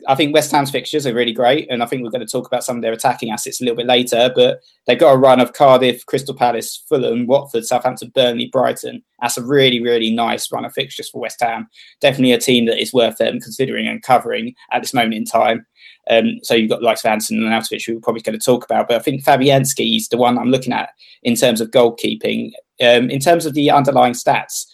I 0.06 0.14
think 0.14 0.34
West 0.34 0.50
Ham's 0.52 0.70
fixtures 0.70 1.06
are 1.06 1.14
really 1.14 1.32
great, 1.32 1.70
and 1.70 1.82
I 1.82 1.86
think 1.86 2.02
we're 2.02 2.10
going 2.10 2.26
to 2.26 2.30
talk 2.30 2.46
about 2.46 2.64
some 2.64 2.76
of 2.76 2.82
their 2.82 2.92
attacking 2.92 3.30
assets 3.30 3.60
a 3.60 3.64
little 3.64 3.76
bit 3.76 3.86
later. 3.86 4.30
But 4.34 4.60
they've 4.86 4.98
got 4.98 5.12
a 5.12 5.18
run 5.18 5.40
of 5.40 5.52
Cardiff, 5.52 6.04
Crystal 6.06 6.34
Palace, 6.34 6.84
Fulham, 6.88 7.26
Watford, 7.26 7.64
Southampton, 7.64 8.12
Burnley, 8.14 8.46
Brighton. 8.46 9.02
That's 9.20 9.38
a 9.38 9.44
really, 9.44 9.82
really 9.82 10.10
nice 10.10 10.50
run 10.50 10.64
of 10.64 10.72
fixtures 10.72 11.10
for 11.10 11.20
West 11.20 11.40
Ham. 11.40 11.68
Definitely 12.00 12.32
a 12.32 12.38
team 12.38 12.66
that 12.66 12.80
is 12.80 12.92
worth 12.92 13.18
them 13.18 13.40
considering 13.40 13.86
and 13.86 14.02
covering 14.02 14.54
at 14.72 14.82
this 14.82 14.94
moment 14.94 15.14
in 15.14 15.24
time. 15.24 15.66
Um, 16.10 16.38
so 16.42 16.54
you've 16.54 16.70
got 16.70 16.80
the 16.80 16.86
likes 16.86 17.04
of 17.04 17.10
Anderson 17.10 17.38
and 17.38 17.46
Arnautovic, 17.46 17.84
who 17.86 17.94
we're 17.94 18.00
probably 18.00 18.22
going 18.22 18.38
to 18.38 18.44
talk 18.44 18.64
about. 18.64 18.88
But 18.88 18.96
I 18.96 19.00
think 19.00 19.24
Fabianski 19.24 19.96
is 19.96 20.08
the 20.08 20.16
one 20.16 20.38
I'm 20.38 20.50
looking 20.50 20.72
at 20.72 20.90
in 21.22 21.36
terms 21.36 21.60
of 21.60 21.70
goalkeeping. 21.70 22.52
Um, 22.80 23.10
in 23.10 23.20
terms 23.20 23.44
of 23.44 23.54
the 23.54 23.70
underlying 23.70 24.14
stats, 24.14 24.66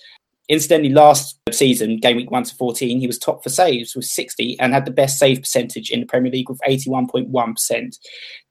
Incidentally, 0.49 0.93
last 0.93 1.39
season, 1.51 1.97
game 1.97 2.17
week 2.17 2.31
1 2.31 2.45
to 2.45 2.55
14, 2.55 3.01
he 3.01 3.07
was 3.07 3.19
top 3.19 3.43
for 3.43 3.49
saves 3.49 3.97
with 3.97 4.05
60 4.05 4.57
and 4.61 4.73
had 4.73 4.85
the 4.85 4.93
best 4.93 5.19
save 5.19 5.41
percentage 5.41 5.91
in 5.91 6.01
the 6.01 6.07
Premier 6.07 6.31
League 6.31 6.49
with 6.49 6.61
81.1%. 6.69 7.99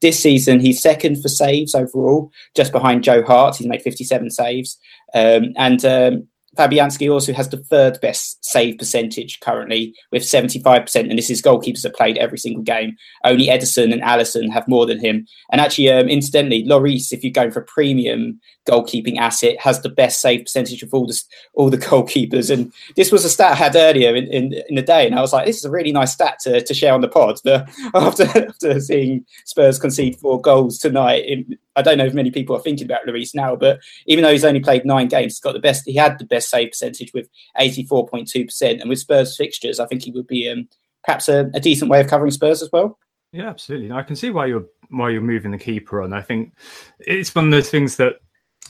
This 0.02 0.22
season, 0.22 0.60
he's 0.60 0.82
second 0.82 1.22
for 1.22 1.28
saves 1.28 1.74
overall, 1.74 2.30
just 2.54 2.72
behind 2.72 3.02
Joe 3.02 3.22
Hart. 3.22 3.56
He's 3.56 3.66
made 3.66 3.82
57 3.82 4.30
saves. 4.30 4.78
Um, 5.14 5.54
and 5.56 5.84
um, 5.84 6.28
Fabianski 6.56 7.12
also 7.12 7.32
has 7.32 7.48
the 7.48 7.58
third 7.58 7.98
best 8.00 8.44
save 8.44 8.78
percentage 8.78 9.40
currently 9.40 9.94
with 10.10 10.22
75%. 10.22 10.96
And 11.08 11.18
this 11.18 11.30
is 11.30 11.42
goalkeepers 11.42 11.82
that 11.82 11.94
played 11.94 12.16
every 12.18 12.38
single 12.38 12.62
game. 12.62 12.96
Only 13.24 13.48
Ederson 13.48 13.92
and 13.92 14.02
Alisson 14.02 14.50
have 14.50 14.66
more 14.68 14.86
than 14.86 14.98
him. 14.98 15.26
And 15.52 15.60
actually, 15.60 15.90
um, 15.90 16.08
incidentally, 16.08 16.64
Lloris, 16.64 17.12
if 17.12 17.22
you're 17.22 17.32
going 17.32 17.50
for 17.50 17.60
a 17.60 17.64
premium 17.64 18.40
goalkeeping 18.66 19.18
asset, 19.18 19.60
has 19.60 19.82
the 19.82 19.88
best 19.88 20.20
save 20.20 20.42
percentage 20.42 20.82
of 20.82 20.92
all 20.92 21.06
the, 21.06 21.22
all 21.54 21.70
the 21.70 21.78
goalkeepers. 21.88 22.50
And 22.50 22.72
this 22.96 23.12
was 23.12 23.24
a 23.24 23.30
stat 23.30 23.52
I 23.52 23.56
had 23.56 23.76
earlier 23.76 24.14
in, 24.14 24.26
in, 24.32 24.54
in 24.68 24.74
the 24.74 24.82
day. 24.82 25.06
And 25.06 25.14
I 25.14 25.20
was 25.20 25.32
like, 25.32 25.46
this 25.46 25.58
is 25.58 25.64
a 25.64 25.70
really 25.70 25.92
nice 25.92 26.12
stat 26.12 26.38
to, 26.40 26.62
to 26.62 26.74
share 26.74 26.94
on 26.94 27.00
the 27.00 27.08
pod. 27.08 27.38
But 27.44 27.68
after, 27.94 28.24
after 28.24 28.80
seeing 28.80 29.24
Spurs 29.44 29.78
concede 29.78 30.16
four 30.16 30.40
goals 30.40 30.78
tonight, 30.78 31.24
in, 31.26 31.58
I 31.76 31.82
don't 31.82 31.98
know 31.98 32.06
if 32.06 32.14
many 32.14 32.30
people 32.30 32.56
are 32.56 32.60
thinking 32.60 32.86
about 32.86 33.06
Lloris 33.06 33.34
now, 33.34 33.54
but 33.54 33.80
even 34.06 34.24
though 34.24 34.32
he's 34.32 34.44
only 34.44 34.60
played 34.60 34.84
nine 34.84 35.08
games, 35.08 35.34
he's 35.34 35.40
got 35.40 35.52
the 35.52 35.60
best. 35.60 35.84
He 35.84 35.94
had 35.94 36.18
the 36.18 36.24
best 36.24 36.48
save 36.48 36.70
percentage 36.70 37.12
with 37.12 37.28
eighty 37.58 37.84
four 37.84 38.06
point 38.08 38.28
two 38.28 38.44
percent, 38.44 38.80
and 38.80 38.88
with 38.88 38.98
Spurs 38.98 39.36
fixtures, 39.36 39.78
I 39.78 39.86
think 39.86 40.02
he 40.02 40.10
would 40.10 40.26
be 40.26 40.50
um, 40.50 40.68
perhaps 41.04 41.28
a, 41.28 41.50
a, 41.54 41.60
decent 41.60 41.90
way 41.90 42.00
of 42.00 42.08
covering 42.08 42.30
Spurs 42.30 42.62
as 42.62 42.70
well. 42.72 42.98
Yeah, 43.32 43.48
absolutely. 43.48 43.92
I 43.92 44.02
can 44.02 44.16
see 44.16 44.30
why 44.30 44.46
you're 44.46 44.66
why 44.88 45.10
you're 45.10 45.20
moving 45.20 45.50
the 45.50 45.58
keeper 45.58 46.02
on. 46.02 46.12
I 46.12 46.22
think 46.22 46.52
it's 47.00 47.34
one 47.34 47.46
of 47.46 47.50
those 47.50 47.70
things 47.70 47.96
that. 47.96 48.14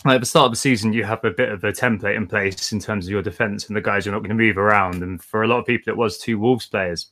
At 0.04 0.20
the 0.20 0.26
start 0.26 0.46
of 0.46 0.52
the 0.52 0.56
season, 0.56 0.92
you 0.92 1.04
have 1.04 1.25
a 1.25 1.30
bit 1.30 1.48
of 1.48 1.64
a 1.64 1.72
template 1.72 2.16
in 2.16 2.26
place 2.26 2.70
in 2.70 2.78
terms 2.78 3.06
of 3.06 3.10
your 3.10 3.22
defence 3.22 3.66
and 3.66 3.75
the 3.75 3.80
guys 3.80 4.04
you're 4.04 4.14
not 4.14 4.20
going 4.20 4.36
to 4.36 4.44
move 4.44 4.58
around. 4.58 5.02
And 5.02 5.20
for 5.25 5.42
a 5.42 5.48
lot 5.48 5.58
of 5.58 5.66
people, 5.66 5.90
it 5.90 5.96
was 5.96 6.18
two 6.18 6.38
Wolves 6.38 6.66
players 6.66 7.10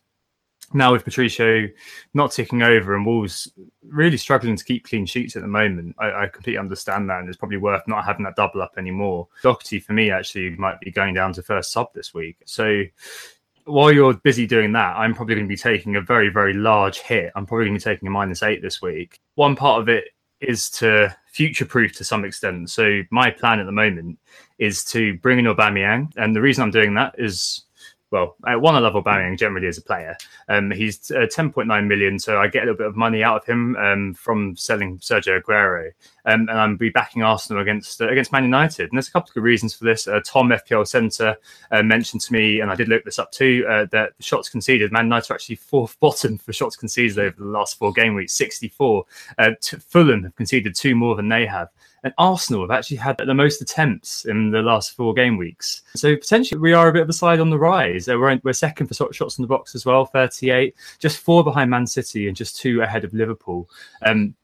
now 0.72 0.92
with 0.92 1.04
Patricio 1.04 1.68
not 2.14 2.32
ticking 2.32 2.62
over 2.62 2.94
and 2.94 3.04
Wolves 3.04 3.52
really 3.82 4.16
struggling 4.16 4.56
to 4.56 4.64
keep 4.64 4.84
clean 4.84 5.06
sheets 5.06 5.36
at 5.36 5.42
the 5.42 5.48
moment, 5.48 5.96
I, 5.98 6.24
I, 6.24 6.26
completely 6.28 6.58
understand 6.58 7.10
that, 7.10 7.20
and 7.20 7.28
it's 7.28 7.36
probably 7.36 7.58
worth 7.58 7.82
not 7.86 8.04
having 8.04 8.24
that 8.24 8.36
double 8.36 8.62
up 8.62 8.74
anymore. 8.78 9.28
Doherty 9.42 9.80
for 9.80 9.92
me 9.92 10.10
actually 10.10 10.50
might 10.50 10.80
be 10.80 10.90
going 10.90 11.14
down 11.14 11.32
to 11.34 11.42
first 11.42 11.72
sub 11.72 11.92
this 11.94 12.14
week, 12.14 12.38
so. 12.44 12.84
While 13.66 13.92
you're 13.92 14.12
busy 14.12 14.46
doing 14.46 14.72
that, 14.72 14.94
I'm 14.94 15.14
probably 15.14 15.36
going 15.36 15.46
to 15.46 15.48
be 15.48 15.56
taking 15.56 15.96
a 15.96 16.02
very, 16.02 16.28
very 16.28 16.52
large 16.52 16.98
hit. 16.98 17.32
I'm 17.34 17.46
probably 17.46 17.64
going 17.64 17.78
to 17.78 17.82
be 17.82 17.94
taking 17.94 18.08
a 18.08 18.10
minus 18.10 18.42
eight 18.42 18.60
this 18.60 18.82
week. 18.82 19.18
One 19.36 19.56
part 19.56 19.80
of 19.80 19.88
it 19.88 20.04
is 20.38 20.68
to 20.70 21.16
future 21.32 21.64
proof 21.64 21.92
to 21.96 22.04
some 22.04 22.26
extent. 22.26 22.68
So 22.68 23.00
my 23.10 23.30
plan 23.30 23.60
at 23.60 23.66
the 23.66 23.72
moment 23.72 24.18
is 24.58 24.84
to 24.84 25.16
bring 25.18 25.38
in 25.38 25.46
Aubameyang, 25.46 26.12
and 26.16 26.36
the 26.36 26.40
reason 26.40 26.62
I'm 26.62 26.70
doing 26.70 26.92
that 26.94 27.14
is 27.18 27.64
well, 28.14 28.36
at 28.46 28.60
one, 28.60 28.76
I 28.76 28.78
love 28.78 28.92
Aubameyang 28.92 29.36
generally 29.36 29.66
as 29.66 29.76
a 29.76 29.82
player. 29.82 30.16
Um, 30.48 30.70
he's 30.70 31.10
uh, 31.10 31.26
10.9 31.26 31.88
million, 31.88 32.20
so 32.20 32.38
I 32.38 32.46
get 32.46 32.62
a 32.62 32.66
little 32.66 32.78
bit 32.78 32.86
of 32.86 32.94
money 32.94 33.24
out 33.24 33.38
of 33.38 33.44
him 33.44 33.74
um, 33.74 34.14
from 34.14 34.54
selling 34.54 34.98
Sergio 34.98 35.42
Aguero, 35.42 35.88
um, 36.24 36.42
and 36.48 36.52
I'm 36.52 36.76
be 36.76 36.90
backing 36.90 37.24
Arsenal 37.24 37.60
against 37.60 38.00
uh, 38.00 38.08
against 38.08 38.30
Man 38.30 38.44
United. 38.44 38.84
And 38.84 38.92
there's 38.92 39.08
a 39.08 39.10
couple 39.10 39.30
of 39.30 39.34
good 39.34 39.42
reasons 39.42 39.74
for 39.74 39.84
this. 39.84 40.06
Uh, 40.06 40.20
Tom 40.24 40.50
FPL 40.50 40.86
Centre 40.86 41.36
uh, 41.72 41.82
mentioned 41.82 42.22
to 42.22 42.32
me, 42.32 42.60
and 42.60 42.70
I 42.70 42.76
did 42.76 42.86
look 42.86 43.04
this 43.04 43.18
up 43.18 43.32
too, 43.32 43.66
uh, 43.68 43.86
that 43.90 44.12
shots 44.20 44.48
conceded, 44.48 44.92
Man 44.92 45.06
United 45.06 45.32
are 45.32 45.34
actually 45.34 45.56
fourth 45.56 45.98
bottom 46.04 46.38
for 46.38 46.52
shots 46.52 46.76
conceded 46.76 47.18
over 47.18 47.36
the 47.36 47.44
last 47.46 47.78
four 47.78 47.92
game 47.92 48.14
weeks, 48.14 48.34
64. 48.34 49.04
Uh, 49.38 49.50
Fulham 49.88 50.22
have 50.22 50.36
conceded 50.36 50.76
two 50.76 50.94
more 50.94 51.16
than 51.16 51.28
they 51.28 51.46
have. 51.46 51.68
And 52.04 52.12
Arsenal 52.18 52.60
have 52.60 52.70
actually 52.70 52.98
had 52.98 53.16
the 53.16 53.34
most 53.34 53.62
attempts 53.62 54.26
in 54.26 54.50
the 54.50 54.60
last 54.60 54.94
four 54.94 55.14
game 55.14 55.38
weeks. 55.38 55.82
So 55.96 56.14
potentially 56.14 56.60
we 56.60 56.74
are 56.74 56.88
a 56.88 56.92
bit 56.92 57.02
of 57.02 57.08
a 57.08 57.14
side 57.14 57.40
on 57.40 57.48
the 57.48 57.58
rise. 57.58 58.08
Uh, 58.08 58.18
we're, 58.18 58.38
we're 58.44 58.52
second 58.52 58.88
for 58.88 59.12
shots 59.12 59.38
in 59.38 59.42
the 59.42 59.48
box 59.48 59.74
as 59.74 59.86
well, 59.86 60.04
38, 60.04 60.74
just 60.98 61.18
four 61.18 61.42
behind 61.42 61.70
Man 61.70 61.86
City 61.86 62.28
and 62.28 62.36
just 62.36 62.58
two 62.58 62.82
ahead 62.82 63.04
of 63.04 63.14
Liverpool. 63.14 63.68
Um, 64.02 64.34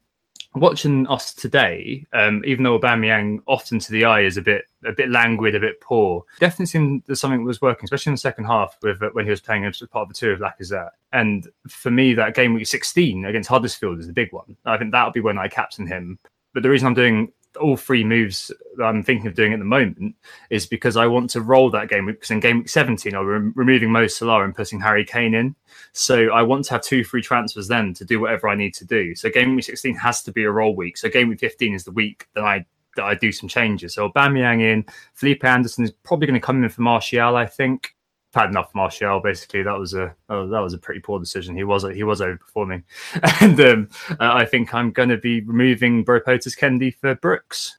watching 0.55 1.07
us 1.07 1.33
today, 1.33 2.05
um, 2.13 2.43
even 2.45 2.63
though 2.63 2.79
Aubameyang 2.79 3.39
often 3.47 3.79
to 3.79 3.91
the 3.91 4.05
eye 4.05 4.21
is 4.21 4.37
a 4.37 4.41
bit 4.41 4.65
a 4.83 4.91
bit 4.91 5.09
languid, 5.09 5.53
a 5.55 5.59
bit 5.59 5.79
poor, 5.81 6.25
definitely 6.39 6.65
seemed 6.65 7.03
that 7.05 7.15
something 7.17 7.43
was 7.43 7.61
working, 7.61 7.83
especially 7.83 8.09
in 8.09 8.15
the 8.15 8.19
second 8.19 8.45
half 8.45 8.75
with 8.81 8.99
when 9.13 9.25
he 9.25 9.31
was 9.31 9.39
playing 9.39 9.65
as 9.65 9.81
part 9.91 10.03
of 10.03 10.07
the 10.09 10.15
two 10.15 10.31
of 10.31 10.39
Lacazette. 10.39 10.89
And 11.13 11.47
for 11.67 11.91
me, 11.91 12.15
that 12.15 12.33
game 12.33 12.55
week 12.55 12.65
16 12.65 13.25
against 13.25 13.49
Huddersfield 13.49 13.99
is 13.99 14.07
the 14.07 14.13
big 14.13 14.33
one. 14.33 14.57
I 14.65 14.77
think 14.77 14.91
that'll 14.91 15.11
be 15.11 15.19
when 15.19 15.37
I 15.37 15.47
captain 15.47 15.85
him. 15.85 16.17
But 16.53 16.63
the 16.63 16.69
reason 16.69 16.87
I'm 16.87 16.93
doing 16.93 17.31
all 17.59 17.75
three 17.75 18.03
moves 18.03 18.51
that 18.77 18.85
I'm 18.85 19.03
thinking 19.03 19.27
of 19.27 19.35
doing 19.35 19.53
at 19.53 19.59
the 19.59 19.65
moment 19.65 20.15
is 20.49 20.65
because 20.65 20.95
I 20.97 21.07
want 21.07 21.29
to 21.31 21.41
roll 21.41 21.69
that 21.71 21.89
game 21.89 22.05
because 22.05 22.31
in 22.31 22.39
game 22.39 22.59
week 22.59 22.69
17 22.69 23.13
I'm 23.13 23.25
re- 23.25 23.51
removing 23.55 23.91
Mo 23.91 24.07
Salah 24.07 24.43
and 24.43 24.55
putting 24.55 24.79
Harry 24.79 25.03
Kane 25.03 25.33
in. 25.33 25.55
So 25.93 26.29
I 26.29 26.41
want 26.43 26.65
to 26.65 26.71
have 26.71 26.81
two 26.81 27.03
free 27.03 27.21
transfers 27.21 27.67
then 27.67 27.93
to 27.95 28.05
do 28.05 28.19
whatever 28.19 28.47
I 28.47 28.55
need 28.55 28.73
to 28.75 28.85
do. 28.85 29.15
So 29.15 29.29
game 29.29 29.55
week 29.55 29.65
16 29.65 29.95
has 29.95 30.23
to 30.23 30.31
be 30.31 30.43
a 30.43 30.51
roll 30.51 30.75
week. 30.75 30.97
So 30.97 31.09
game 31.09 31.29
week 31.29 31.39
15 31.39 31.73
is 31.73 31.83
the 31.83 31.91
week 31.91 32.27
that 32.35 32.43
I 32.43 32.65
that 32.95 33.05
I 33.05 33.15
do 33.15 33.31
some 33.31 33.47
changes. 33.47 33.93
So 33.93 34.09
Aubameyang 34.09 34.61
in, 34.61 34.85
Felipe 35.13 35.45
Anderson 35.45 35.85
is 35.85 35.91
probably 36.03 36.27
going 36.27 36.39
to 36.39 36.45
come 36.45 36.61
in 36.61 36.69
for 36.69 36.81
Martial, 36.81 37.37
I 37.37 37.45
think 37.45 37.95
had 38.33 38.49
enough 38.49 38.73
Martial. 38.73 39.19
Basically, 39.19 39.63
that 39.63 39.77
was 39.77 39.93
a 39.93 40.15
oh, 40.29 40.47
that 40.47 40.59
was 40.59 40.73
a 40.73 40.77
pretty 40.77 41.01
poor 41.01 41.19
decision. 41.19 41.55
He 41.55 41.63
was 41.63 41.83
he 41.83 42.03
was 42.03 42.21
overperforming, 42.21 42.83
and 43.41 43.59
um, 43.59 43.89
uh, 44.11 44.33
I 44.33 44.45
think 44.45 44.73
I'm 44.73 44.91
going 44.91 45.09
to 45.09 45.17
be 45.17 45.41
removing 45.41 46.03
Bro 46.03 46.21
Potus 46.21 46.55
Kennedy 46.55 46.91
for 46.91 47.15
Brooks. 47.15 47.77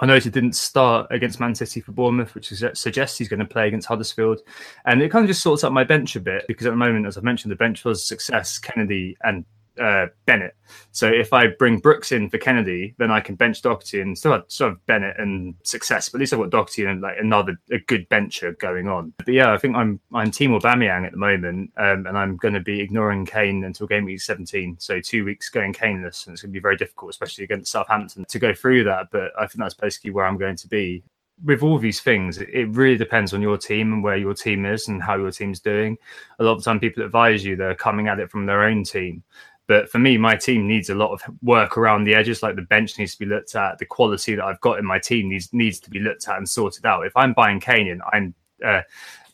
I 0.00 0.06
noticed 0.06 0.26
he 0.26 0.30
didn't 0.30 0.54
start 0.54 1.08
against 1.10 1.40
Man 1.40 1.54
City 1.54 1.80
for 1.80 1.90
Bournemouth, 1.92 2.34
which 2.34 2.48
suggests 2.48 3.18
he's 3.18 3.28
going 3.28 3.40
to 3.40 3.46
play 3.46 3.66
against 3.66 3.88
Huddersfield. 3.88 4.40
And 4.84 5.02
it 5.02 5.10
kind 5.10 5.24
of 5.24 5.28
just 5.28 5.42
sorts 5.42 5.64
out 5.64 5.72
my 5.72 5.82
bench 5.82 6.14
a 6.14 6.20
bit 6.20 6.44
because 6.46 6.66
at 6.66 6.70
the 6.70 6.76
moment, 6.76 7.06
as 7.06 7.18
I 7.18 7.22
mentioned, 7.22 7.50
the 7.50 7.56
bench 7.56 7.84
was 7.84 8.00
a 8.00 8.04
success. 8.04 8.58
Kennedy 8.58 9.16
and 9.24 9.44
uh, 9.80 10.06
Bennett. 10.26 10.54
So 10.92 11.08
if 11.08 11.32
I 11.32 11.48
bring 11.48 11.78
Brooks 11.78 12.12
in 12.12 12.28
for 12.28 12.38
Kennedy, 12.38 12.94
then 12.98 13.10
I 13.10 13.20
can 13.20 13.34
bench 13.34 13.62
Doherty 13.62 14.00
and 14.00 14.16
still 14.16 14.32
have, 14.32 14.44
still 14.48 14.68
have 14.68 14.86
Bennett 14.86 15.18
and 15.18 15.54
success. 15.64 16.08
But 16.08 16.18
at 16.18 16.20
least 16.20 16.32
I've 16.32 16.40
got 16.40 16.50
Doherty 16.50 16.84
and 16.84 17.00
like 17.00 17.16
another 17.18 17.56
a 17.72 17.78
good 17.78 18.08
bencher 18.08 18.52
going 18.52 18.88
on. 18.88 19.12
But 19.18 19.28
yeah, 19.28 19.52
I 19.52 19.58
think 19.58 19.76
I'm 19.76 19.98
I'm 20.12 20.30
team 20.30 20.52
Aubameyang 20.52 21.06
at 21.06 21.12
the 21.12 21.18
moment, 21.18 21.72
um, 21.76 22.06
and 22.06 22.16
I'm 22.16 22.36
going 22.36 22.54
to 22.54 22.60
be 22.60 22.80
ignoring 22.80 23.24
Kane 23.24 23.64
until 23.64 23.86
game 23.86 24.04
week 24.04 24.20
17. 24.20 24.76
So 24.78 25.00
two 25.00 25.24
weeks 25.24 25.48
going 25.48 25.72
Kaneless, 25.72 26.26
and 26.26 26.34
it's 26.34 26.42
going 26.42 26.52
to 26.52 26.58
be 26.58 26.60
very 26.60 26.76
difficult, 26.76 27.10
especially 27.10 27.44
against 27.44 27.72
Southampton, 27.72 28.24
to 28.26 28.38
go 28.38 28.54
through 28.54 28.84
that. 28.84 29.08
But 29.10 29.32
I 29.38 29.46
think 29.46 29.60
that's 29.60 29.74
basically 29.74 30.10
where 30.10 30.26
I'm 30.26 30.38
going 30.38 30.56
to 30.56 30.68
be 30.68 31.02
with 31.44 31.62
all 31.62 31.78
these 31.78 32.00
things, 32.00 32.38
it 32.38 32.68
really 32.70 32.96
depends 32.96 33.32
on 33.32 33.40
your 33.40 33.56
team 33.56 33.92
and 33.92 34.02
where 34.02 34.16
your 34.16 34.34
team 34.34 34.66
is 34.66 34.88
and 34.88 35.02
how 35.02 35.16
your 35.16 35.30
team's 35.30 35.60
doing. 35.60 35.96
A 36.38 36.44
lot 36.44 36.52
of 36.52 36.58
the 36.58 36.64
time, 36.64 36.80
people 36.80 37.02
advise 37.02 37.44
you 37.44 37.56
they're 37.56 37.74
coming 37.74 38.08
at 38.08 38.20
it 38.20 38.30
from 38.30 38.46
their 38.46 38.64
own 38.64 38.84
team. 38.84 39.22
But 39.70 39.88
for 39.88 40.00
me, 40.00 40.18
my 40.18 40.34
team 40.34 40.66
needs 40.66 40.90
a 40.90 40.96
lot 40.96 41.12
of 41.12 41.22
work 41.42 41.78
around 41.78 42.02
the 42.02 42.12
edges. 42.12 42.42
Like 42.42 42.56
the 42.56 42.62
bench 42.62 42.98
needs 42.98 43.12
to 43.12 43.20
be 43.20 43.24
looked 43.24 43.54
at. 43.54 43.78
The 43.78 43.86
quality 43.86 44.34
that 44.34 44.44
I've 44.44 44.60
got 44.60 44.80
in 44.80 44.84
my 44.84 44.98
team 44.98 45.28
needs 45.28 45.52
needs 45.52 45.78
to 45.78 45.90
be 45.90 46.00
looked 46.00 46.26
at 46.26 46.38
and 46.38 46.48
sorted 46.48 46.84
out. 46.84 47.06
If 47.06 47.16
I'm 47.16 47.34
buying 47.34 47.60
Kane 47.60 47.86
in, 47.86 48.02
I'm 48.12 48.34
uh, 48.66 48.80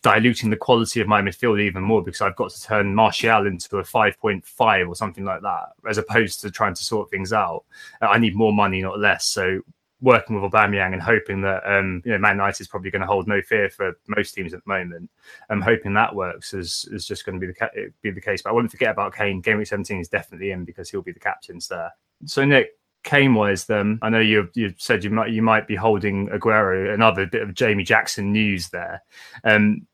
diluting 0.03 0.51
the 0.51 0.57
quality 0.59 1.01
of 1.01 1.09
my 1.09 1.23
midfield 1.23 1.59
even 1.59 1.83
more 1.83 2.03
because 2.03 2.21
I've 2.21 2.37
got 2.37 2.51
to 2.51 2.63
turn 2.63 2.95
Martial 2.95 3.47
into 3.47 3.79
a 3.79 3.83
5.5 3.83 4.89
or 4.89 4.95
something 4.95 5.25
like 5.25 5.41
that, 5.41 5.71
as 5.89 5.97
opposed 5.97 6.43
to 6.43 6.51
trying 6.51 6.75
to 6.75 6.85
sort 6.85 7.11
things 7.11 7.33
out. 7.33 7.65
I 8.03 8.19
need 8.19 8.37
more 8.37 8.53
money, 8.53 8.83
not 8.83 8.99
less. 8.99 9.27
So 9.27 9.63
working 10.01 10.41
with 10.41 10.51
Aubameyang 10.51 10.93
and 10.93 11.03
hoping 11.03 11.41
that 11.43 11.63
um, 11.67 12.03
you 12.05 12.13
know 12.13 12.19
Man 12.19 12.37
United 12.37 12.61
is 12.61 12.69
probably 12.69 12.91
going 12.91 13.01
to 13.01 13.07
hold 13.07 13.27
no 13.27 13.41
fear 13.43 13.71
for 13.71 13.99
most 14.09 14.33
teams 14.33 14.53
at 14.55 14.65
the 14.65 14.69
moment. 14.69 15.11
I'm 15.51 15.61
hoping 15.61 15.95
that 15.95 16.15
works 16.15 16.55
is 16.55 16.89
is 16.93 17.07
just 17.07 17.25
going 17.25 17.41
to 17.41 17.47
be 17.47 17.53
the 17.53 17.93
be 18.03 18.11
the 18.11 18.21
case. 18.21 18.43
But 18.43 18.51
I 18.51 18.53
wouldn't 18.53 18.71
forget 18.71 18.91
about 18.91 19.15
Kane. 19.15 19.41
Game 19.41 19.59
week 19.59 19.67
17 19.69 20.01
is 20.01 20.09
definitely 20.09 20.51
in 20.51 20.65
because 20.65 20.91
he'll 20.91 21.03
be 21.03 21.13
the 21.13 21.21
captains 21.21 21.69
there. 21.69 21.93
So 22.25 22.45
Nick. 22.45 22.71
Kane 23.05 23.35
wise, 23.35 23.67
then 23.67 24.01
I 24.03 24.09
know 24.09 24.19
you 24.19 24.49
you 24.55 24.75
said 24.79 25.05
you 25.05 25.11
might 25.11 25.31
you 25.31 25.41
might 25.41 25.69
be 25.69 25.77
holding 25.77 26.27
Aguero. 26.27 26.93
Another 26.93 27.25
bit 27.25 27.41
of 27.41 27.55
Jamie 27.55 27.85
Jackson 27.85 28.33
news 28.33 28.69
there. 28.71 29.01
Um, 29.45 29.87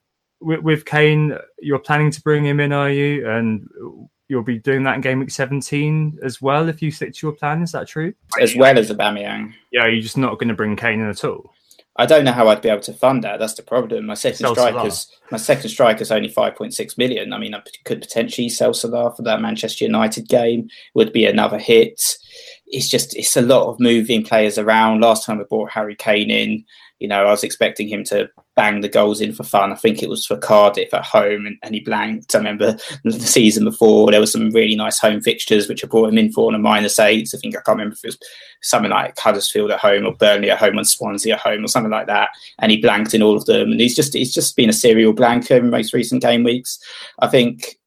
with, 0.43 0.61
with 0.61 0.85
Kane, 0.85 1.37
you're 1.61 1.79
planning 1.79 2.11
to 2.11 2.23
bring 2.23 2.45
him 2.45 2.61
in, 2.61 2.73
are 2.73 2.91
you? 2.91 3.29
And 3.29 3.69
you'll 4.33 4.43
be 4.43 4.59
doing 4.59 4.83
that 4.85 4.95
in 4.95 5.03
game 5.03 5.19
week 5.19 5.31
17 5.31 6.19
as 6.23 6.41
well 6.41 6.71
if 6.71 6.81
you 6.81 6.91
stick 6.91 7.13
to 7.13 7.27
your 7.27 7.37
plan. 7.37 7.63
Is 7.63 7.73
that 7.73 7.87
true? 7.87 8.15
As 8.41 8.57
well 8.57 8.79
as 8.79 8.91
Aubameyang. 8.91 9.53
Yeah, 9.71 9.87
you're 9.87 10.01
just 10.01 10.17
not 10.17 10.39
going 10.39 10.49
to 10.49 10.55
bring 10.55 10.75
Kane 10.75 11.01
in 11.01 11.09
at 11.09 11.23
all. 11.23 11.53
I 11.97 12.07
don't 12.07 12.25
know 12.25 12.33
how 12.33 12.49
I'd 12.49 12.63
be 12.63 12.71
able 12.71 12.81
to 12.83 12.95
fund 12.95 13.23
that. 13.25 13.39
That's 13.39 13.53
the 13.53 13.63
problem. 13.63 14.07
My 14.07 14.15
second 14.15 14.49
striker's 14.49 15.15
my 15.31 15.37
second 15.37 15.69
striker's 15.69 16.11
only 16.11 16.31
five 16.31 16.57
point 16.57 16.73
six 16.73 16.97
million. 16.97 17.35
I 17.35 17.39
mean, 17.39 17.55
I 17.55 17.61
could 17.85 18.01
potentially 18.01 18.49
sell 18.49 18.73
Salah 18.73 19.15
for 19.15 19.21
that 19.25 19.43
Manchester 19.43 19.85
United 19.85 20.27
game. 20.27 20.71
Would 20.95 21.13
be 21.13 21.27
another 21.27 21.59
hit. 21.59 22.01
It's 22.67 22.89
just 22.89 23.15
it's 23.15 23.37
a 23.37 23.43
lot 23.43 23.69
of 23.69 23.79
moving 23.79 24.25
players 24.25 24.57
around. 24.57 25.03
Last 25.03 25.27
time 25.27 25.37
we 25.37 25.45
brought 25.45 25.71
Harry 25.73 25.95
Kane 25.95 26.31
in, 26.31 26.65
you 27.03 27.09
know, 27.09 27.27
I 27.27 27.31
was 27.33 27.43
expecting 27.43 27.89
him 27.89 28.05
to 28.05 28.31
bang 28.55 28.81
the 28.81 28.89
goals 28.89 29.21
in 29.21 29.33
for 29.33 29.43
fun. 29.43 29.73
I 29.73 29.75
think 29.75 30.05
it 30.05 30.09
was 30.09 30.25
for 30.25 30.37
Cardiff 30.37 30.95
at 30.95 31.05
home, 31.05 31.47
and, 31.47 31.59
and 31.65 31.75
he 31.75 31.81
blanked. 31.81 32.33
I 32.33 32.39
remember 32.39 32.77
the 33.03 33.13
season 33.13 33.65
before 33.65 34.13
there 34.13 34.21
were 34.21 34.27
some 34.27 34.51
really 34.51 34.77
nice 34.77 35.01
home 35.01 35.21
fixtures 35.21 35.69
which 35.69 35.85
I 35.85 35.89
brought 35.89 36.11
him 36.11 36.19
in 36.19 36.31
for 36.31 36.47
on 36.47 36.55
a 36.55 36.61
minus 36.61 37.01
eight. 37.01 37.31
I 37.35 37.39
think 37.39 37.57
I 37.57 37.61
can't 37.67 37.79
remember 37.79 37.95
if 37.95 38.05
it 38.05 38.09
was 38.09 38.19
something 38.63 38.93
like 38.93 39.19
Huddersfield 39.19 39.73
at 39.73 39.81
home 39.81 40.07
or 40.07 40.15
Burnley 40.15 40.49
at 40.49 40.59
home 40.59 40.79
and 40.79 40.87
Swansea 40.87 41.35
at 41.35 41.41
home 41.41 41.65
or 41.65 41.69
something 41.69 41.91
like 41.91 42.07
that. 42.07 42.31
And 42.61 42.71
he 42.71 42.81
blanked 42.81 43.15
in 43.15 43.23
all 43.23 43.37
of 43.37 43.47
them. 43.47 43.73
And 43.73 43.81
he's 43.81 43.97
just 43.97 44.15
he's 44.15 44.33
just 44.33 44.55
been 44.55 44.71
a 44.71 44.73
serial 44.73 45.13
blanker 45.13 45.57
in 45.57 45.71
most 45.71 45.93
recent 45.93 46.23
game 46.23 46.45
weeks. 46.45 46.79
I 47.19 47.27
think 47.27 47.79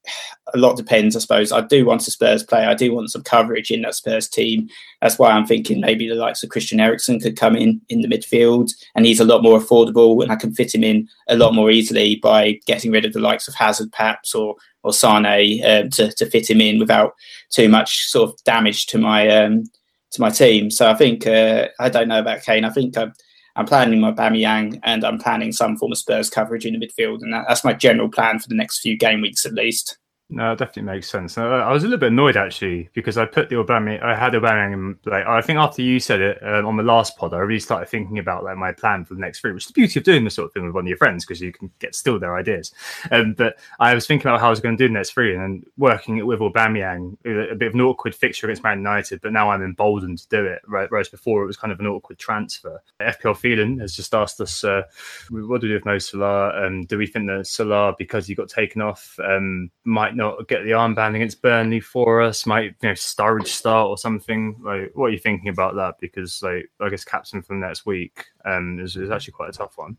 a 0.53 0.57
lot 0.57 0.77
depends, 0.77 1.15
I 1.15 1.19
suppose. 1.19 1.51
I 1.51 1.61
do 1.61 1.85
want 1.85 2.07
a 2.07 2.11
Spurs 2.11 2.43
player. 2.43 2.67
I 2.67 2.75
do 2.75 2.93
want 2.93 3.11
some 3.11 3.23
coverage 3.23 3.71
in 3.71 3.81
that 3.83 3.95
Spurs 3.95 4.27
team. 4.27 4.67
That's 5.05 5.19
why 5.19 5.29
I'm 5.29 5.45
thinking 5.45 5.81
maybe 5.81 6.09
the 6.09 6.15
likes 6.15 6.41
of 6.41 6.49
Christian 6.49 6.79
Eriksen 6.79 7.19
could 7.19 7.37
come 7.37 7.55
in 7.55 7.79
in 7.89 8.01
the 8.01 8.07
midfield, 8.07 8.71
and 8.95 9.05
he's 9.05 9.19
a 9.19 9.23
lot 9.23 9.43
more 9.43 9.59
affordable, 9.59 10.23
and 10.23 10.31
I 10.31 10.35
can 10.35 10.51
fit 10.51 10.73
him 10.73 10.83
in 10.83 11.07
a 11.27 11.35
lot 11.35 11.53
more 11.53 11.69
easily 11.69 12.15
by 12.15 12.59
getting 12.65 12.89
rid 12.89 13.05
of 13.05 13.13
the 13.13 13.19
likes 13.19 13.47
of 13.47 13.53
Hazard, 13.53 13.91
perhaps, 13.91 14.33
or 14.33 14.55
or 14.81 14.93
Sane 14.93 15.63
um, 15.63 15.91
to 15.91 16.11
to 16.11 16.25
fit 16.25 16.49
him 16.49 16.59
in 16.59 16.79
without 16.79 17.13
too 17.51 17.69
much 17.69 18.07
sort 18.07 18.31
of 18.31 18.43
damage 18.45 18.87
to 18.87 18.97
my 18.97 19.27
um, 19.27 19.65
to 20.13 20.21
my 20.21 20.31
team. 20.31 20.71
So 20.71 20.89
I 20.89 20.95
think 20.95 21.27
uh, 21.27 21.67
I 21.79 21.87
don't 21.87 22.07
know 22.07 22.17
about 22.17 22.41
Kane. 22.41 22.65
I 22.65 22.71
think 22.71 22.97
I'm, 22.97 23.13
I'm 23.55 23.67
planning 23.67 23.99
Aubameyang 23.99 24.79
and 24.81 25.03
I'm 25.03 25.19
planning 25.19 25.51
some 25.51 25.77
form 25.77 25.91
of 25.91 25.99
Spurs 25.99 26.31
coverage 26.31 26.65
in 26.65 26.73
the 26.73 26.83
midfield, 26.83 27.21
and 27.21 27.31
that, 27.31 27.45
that's 27.47 27.63
my 27.63 27.73
general 27.73 28.09
plan 28.09 28.39
for 28.39 28.49
the 28.49 28.55
next 28.55 28.79
few 28.79 28.97
game 28.97 29.21
weeks 29.21 29.45
at 29.45 29.53
least. 29.53 29.99
No, 30.27 30.53
it 30.53 30.57
definitely 30.57 30.91
makes 30.91 31.07
sense. 31.07 31.37
I 31.37 31.71
was 31.71 31.83
a 31.83 31.87
little 31.87 31.99
bit 31.99 32.11
annoyed 32.11 32.35
actually 32.35 32.89
because 32.93 33.15
I 33.15 33.25
put 33.25 33.47
the 33.49 33.57
Aubameyang, 33.57 34.01
I 34.01 34.15
had 34.15 34.33
Aubameyang, 34.33 34.97
like 35.05 35.23
I 35.23 35.39
think 35.41 35.59
after 35.59 35.83
you 35.83 35.99
said 35.99 36.19
it 36.19 36.43
um, 36.43 36.65
on 36.65 36.77
the 36.77 36.83
last 36.83 37.15
pod, 37.15 37.35
I 37.35 37.37
really 37.37 37.59
started 37.59 37.89
thinking 37.89 38.17
about 38.17 38.43
like 38.43 38.57
my 38.57 38.71
plan 38.71 39.05
for 39.05 39.13
the 39.13 39.19
next 39.19 39.41
three, 39.41 39.51
which 39.51 39.65
is 39.65 39.67
the 39.67 39.73
beauty 39.73 39.99
of 39.99 40.03
doing 40.03 40.23
this 40.23 40.33
sort 40.33 40.47
of 40.47 40.53
thing 40.53 40.65
with 40.65 40.73
one 40.73 40.85
of 40.85 40.87
your 40.87 40.97
friends 40.97 41.25
because 41.25 41.41
you 41.41 41.51
can 41.51 41.69
get 41.77 41.93
still 41.93 42.17
their 42.19 42.35
ideas. 42.35 42.73
Um, 43.11 43.33
but 43.33 43.59
I 43.79 43.93
was 43.93 44.07
thinking 44.07 44.27
about 44.27 44.39
how 44.39 44.47
I 44.47 44.49
was 44.49 44.59
going 44.59 44.75
to 44.75 44.83
do 44.83 44.87
the 44.87 44.95
next 44.95 45.11
three 45.11 45.35
and 45.35 45.43
then 45.43 45.63
working 45.77 46.17
it 46.17 46.25
with 46.25 46.39
Aubameyang, 46.39 47.17
a 47.23 47.53
bit 47.53 47.67
of 47.67 47.75
an 47.75 47.81
awkward 47.81 48.15
fixture 48.15 48.47
against 48.47 48.63
Man 48.63 48.79
United, 48.79 49.21
but 49.21 49.31
now 49.31 49.51
I'm 49.51 49.61
emboldened 49.61 50.17
to 50.17 50.27
do 50.29 50.43
it. 50.43 50.63
Right, 50.67 50.89
whereas 50.89 51.09
before 51.09 51.43
it 51.43 51.47
was 51.47 51.57
kind 51.57 51.71
of 51.71 51.79
an 51.79 51.85
awkward 51.85 52.17
transfer. 52.17 52.81
FPL 52.99 53.37
Phelan 53.37 53.77
has 53.77 53.95
just 53.95 54.15
asked 54.15 54.41
us, 54.41 54.63
uh, 54.63 54.81
what 55.29 55.61
do 55.61 55.67
we 55.67 55.69
do 55.69 55.73
with 55.75 55.85
Mo 55.85 55.99
Salah? 55.99 56.65
Um, 56.65 56.85
do 56.85 56.97
we 56.97 57.05
think 57.05 57.27
that 57.27 57.45
Salah, 57.45 57.93
because 57.95 58.25
he 58.25 58.33
got 58.33 58.49
taken 58.49 58.81
off, 58.81 59.19
um, 59.23 59.69
might 59.83 60.15
not 60.15 60.24
not 60.25 60.47
get 60.47 60.63
the 60.63 60.71
armband 60.71 61.15
against 61.15 61.41
Burnley 61.41 61.79
for 61.79 62.21
us? 62.21 62.45
Might 62.45 62.75
you 62.81 62.89
know 62.89 62.91
Sturridge 62.91 63.47
start 63.47 63.87
or 63.87 63.97
something? 63.97 64.55
Like, 64.63 64.91
what 64.93 65.07
are 65.07 65.11
you 65.11 65.19
thinking 65.19 65.49
about 65.49 65.75
that? 65.75 65.95
Because 65.99 66.41
like 66.43 66.69
I 66.79 66.89
guess 66.89 67.05
captain 67.05 67.41
for 67.41 67.53
next 67.53 67.85
week 67.85 68.25
um, 68.45 68.79
is, 68.79 68.95
is 68.95 69.11
actually 69.11 69.33
quite 69.33 69.49
a 69.49 69.57
tough 69.57 69.77
one. 69.77 69.97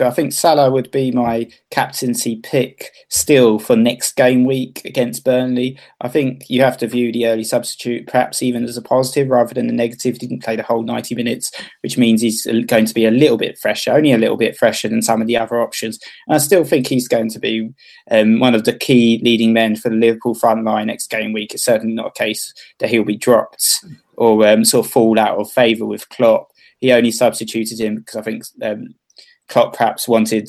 But 0.00 0.06
I 0.08 0.12
think 0.12 0.32
Salah 0.32 0.70
would 0.70 0.90
be 0.90 1.10
my 1.10 1.46
captaincy 1.70 2.36
pick 2.36 2.90
still 3.10 3.58
for 3.58 3.76
next 3.76 4.16
game 4.16 4.46
week 4.46 4.80
against 4.86 5.26
Burnley. 5.26 5.78
I 6.00 6.08
think 6.08 6.48
you 6.48 6.62
have 6.62 6.78
to 6.78 6.86
view 6.86 7.12
the 7.12 7.26
early 7.26 7.44
substitute 7.44 8.06
perhaps 8.06 8.42
even 8.42 8.64
as 8.64 8.78
a 8.78 8.82
positive 8.82 9.28
rather 9.28 9.52
than 9.52 9.68
a 9.68 9.72
negative. 9.72 10.14
He 10.14 10.26
didn't 10.26 10.42
play 10.42 10.56
the 10.56 10.62
whole 10.62 10.84
90 10.84 11.14
minutes, 11.14 11.52
which 11.82 11.98
means 11.98 12.22
he's 12.22 12.46
going 12.66 12.86
to 12.86 12.94
be 12.94 13.04
a 13.04 13.10
little 13.10 13.36
bit 13.36 13.58
fresher, 13.58 13.92
only 13.92 14.12
a 14.12 14.16
little 14.16 14.38
bit 14.38 14.56
fresher 14.56 14.88
than 14.88 15.02
some 15.02 15.20
of 15.20 15.26
the 15.26 15.36
other 15.36 15.60
options. 15.60 15.98
And 16.26 16.34
I 16.34 16.38
still 16.38 16.64
think 16.64 16.86
he's 16.86 17.06
going 17.06 17.28
to 17.28 17.38
be 17.38 17.70
um, 18.10 18.40
one 18.40 18.54
of 18.54 18.64
the 18.64 18.72
key 18.72 19.20
leading 19.22 19.52
men 19.52 19.76
for 19.76 19.90
the 19.90 19.96
Liverpool 19.96 20.34
front 20.34 20.64
line 20.64 20.86
next 20.86 21.10
game 21.10 21.34
week. 21.34 21.52
It's 21.52 21.62
certainly 21.62 21.92
not 21.92 22.06
a 22.16 22.18
case 22.18 22.54
that 22.78 22.88
he'll 22.88 23.04
be 23.04 23.18
dropped 23.18 23.84
or 24.16 24.48
um, 24.48 24.64
sort 24.64 24.86
of 24.86 24.92
fall 24.92 25.18
out 25.18 25.36
of 25.36 25.52
favour 25.52 25.84
with 25.84 26.08
Klopp. 26.08 26.52
He 26.78 26.90
only 26.90 27.10
substituted 27.10 27.78
him 27.78 27.96
because 27.96 28.16
I 28.16 28.22
think 28.22 28.44
um, 28.62 28.94
Klopp 29.50 29.76
perhaps 29.76 30.08
wanted 30.08 30.48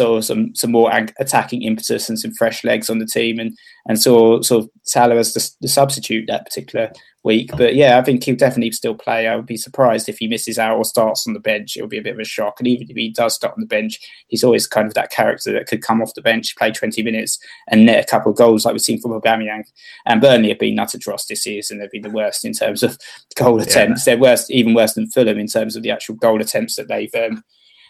of 0.00 0.24
some 0.24 0.54
some 0.54 0.70
more 0.70 0.90
attacking 1.18 1.62
impetus 1.62 2.08
and 2.08 2.18
some 2.18 2.34
fresh 2.34 2.62
legs 2.64 2.90
on 2.90 2.98
the 2.98 3.06
team, 3.06 3.38
and 3.38 3.56
and 3.86 4.00
saw 4.00 4.40
sort 4.42 4.64
of 4.64 4.70
Salah 4.82 5.16
as 5.16 5.32
the, 5.34 5.50
the, 5.62 5.68
substitute 5.68 6.26
that 6.28 6.44
particular 6.44 6.92
week. 7.24 7.50
But 7.56 7.74
yeah, 7.74 7.98
I 7.98 8.02
think 8.02 8.22
he'll 8.22 8.36
definitely 8.36 8.70
still 8.72 8.94
play. 8.94 9.26
I 9.26 9.36
would 9.36 9.46
be 9.46 9.56
surprised 9.56 10.08
if 10.08 10.18
he 10.18 10.28
misses 10.28 10.58
out 10.58 10.76
or 10.76 10.84
starts 10.84 11.26
on 11.26 11.34
the 11.34 11.40
bench. 11.40 11.76
It 11.76 11.80
would 11.80 11.90
be 11.90 11.98
a 11.98 12.02
bit 12.02 12.14
of 12.14 12.20
a 12.20 12.24
shock. 12.24 12.60
And 12.60 12.66
even 12.66 12.88
if 12.88 12.96
he 12.96 13.10
does 13.10 13.34
start 13.34 13.54
on 13.54 13.60
the 13.60 13.66
bench, 13.66 13.98
he's 14.28 14.44
always 14.44 14.66
kind 14.66 14.86
of 14.86 14.94
that 14.94 15.10
character 15.10 15.52
that 15.52 15.66
could 15.66 15.82
come 15.82 16.00
off 16.02 16.14
the 16.14 16.22
bench, 16.22 16.56
play 16.56 16.70
20 16.70 17.02
minutes, 17.02 17.38
and 17.68 17.86
net 17.86 18.04
a 18.04 18.06
couple 18.06 18.30
of 18.30 18.38
goals 18.38 18.64
like 18.64 18.72
we've 18.72 18.82
seen 18.82 19.00
from 19.00 19.18
Aubameyang. 19.18 19.64
And 20.06 20.20
Burnley 20.20 20.50
have 20.50 20.58
been 20.58 20.74
nutter 20.74 20.98
dross 20.98 21.26
this 21.26 21.42
season. 21.42 21.78
They've 21.78 21.90
been 21.90 22.02
the 22.02 22.10
worst 22.10 22.44
in 22.44 22.52
terms 22.52 22.82
of 22.82 22.98
goal 23.36 23.60
attempts. 23.60 24.06
Yeah. 24.06 24.14
They're 24.14 24.22
worse, 24.22 24.50
even 24.50 24.74
worse 24.74 24.94
than 24.94 25.10
Fulham 25.10 25.38
in 25.38 25.48
terms 25.48 25.76
of 25.76 25.82
the 25.82 25.90
actual 25.90 26.14
goal 26.14 26.40
attempts 26.40 26.76
that 26.76 26.88
they've 26.88 27.14
um, 27.14 27.42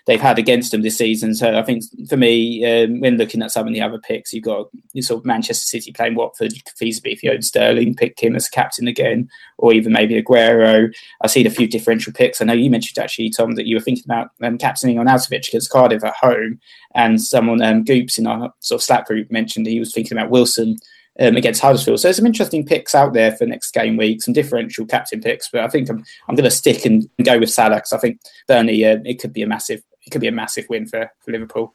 they've 0.09 0.21
had 0.21 0.39
against 0.39 0.73
them 0.73 0.81
this 0.81 0.97
season. 0.97 1.35
So 1.35 1.59
I 1.59 1.63
think 1.63 1.85
for 2.09 2.17
me, 2.17 2.65
um, 2.65 2.99
when 3.01 3.19
looking 3.19 3.43
at 3.43 3.51
some 3.51 3.69
of 3.69 3.75
the 3.75 3.83
other 3.83 3.99
picks, 3.99 4.33
you've 4.33 4.43
got 4.43 4.69
you 4.95 5.03
sort 5.03 5.21
of 5.21 5.27
Manchester 5.27 5.67
City 5.67 5.93
playing 5.93 6.15
Watford. 6.15 6.55
You 6.55 6.63
could 6.63 6.75
feasibly, 6.77 7.13
if 7.13 7.23
you 7.23 7.31
own 7.31 7.43
Sterling, 7.43 7.95
pick 7.95 8.19
him 8.19 8.35
as 8.35 8.49
captain 8.49 8.89
again, 8.89 9.29
or 9.59 9.75
even 9.75 9.93
maybe 9.93 10.21
Aguero. 10.21 10.93
I 11.21 11.27
see 11.27 11.47
a 11.47 11.51
few 11.51 11.69
differential 11.69 12.15
picks. 12.15 12.41
I 12.41 12.47
know 12.47 12.55
you 12.55 12.71
mentioned 12.71 12.99
actually, 12.99 13.29
Tom, 13.29 13.53
that 13.53 13.67
you 13.67 13.77
were 13.77 13.83
thinking 13.83 14.05
about 14.07 14.31
um, 14.43 14.57
captaining 14.57 14.97
Arnautovic 14.97 15.47
against 15.47 15.71
Cardiff 15.71 16.03
at 16.03 16.15
home, 16.15 16.59
and 16.95 17.21
someone 17.21 17.61
um, 17.61 17.85
Goops 17.85 18.19
in 18.19 18.27
our 18.27 18.53
sort 18.61 18.81
of 18.81 18.85
Slack 18.85 19.07
group 19.07 19.31
mentioned 19.31 19.67
he 19.67 19.79
was 19.79 19.93
thinking 19.93 20.17
about 20.17 20.31
Wilson. 20.31 20.77
Um, 21.21 21.35
against 21.35 21.61
Huddersfield. 21.61 21.99
So 21.99 22.07
there's 22.07 22.19
some 22.19 22.27
interesting 22.27 22.65
picks 22.65 22.95
out 22.95 23.13
there 23.13 23.33
for 23.33 23.45
next 23.45 23.73
game 23.73 23.97
week, 23.97 24.23
some 24.23 24.33
differential 24.33 24.87
captain 24.87 25.21
picks. 25.21 25.49
But 25.51 25.65
I 25.65 25.69
think 25.69 25.91
I'm 25.91 26.05
I'm 26.29 26.37
going 26.37 26.45
to 26.45 26.51
stick 26.53 26.85
and 26.85 27.11
go 27.25 27.41
with 27.41 27.51
Salah 27.51 27.75
because 27.75 27.93
I 27.93 27.99
think 27.99 28.21
Burnley 28.47 28.87
uh, 28.87 28.99
it 29.05 29.21
could 29.21 29.33
be 29.33 29.43
a 29.43 29.47
massive 29.49 29.83
it 30.09 30.11
could 30.11 30.23
be 30.23 30.29
a 30.29 30.33
massive 30.33 30.67
win 30.71 30.87
for, 30.87 31.13
for 31.21 31.33
Liverpool. 31.33 31.75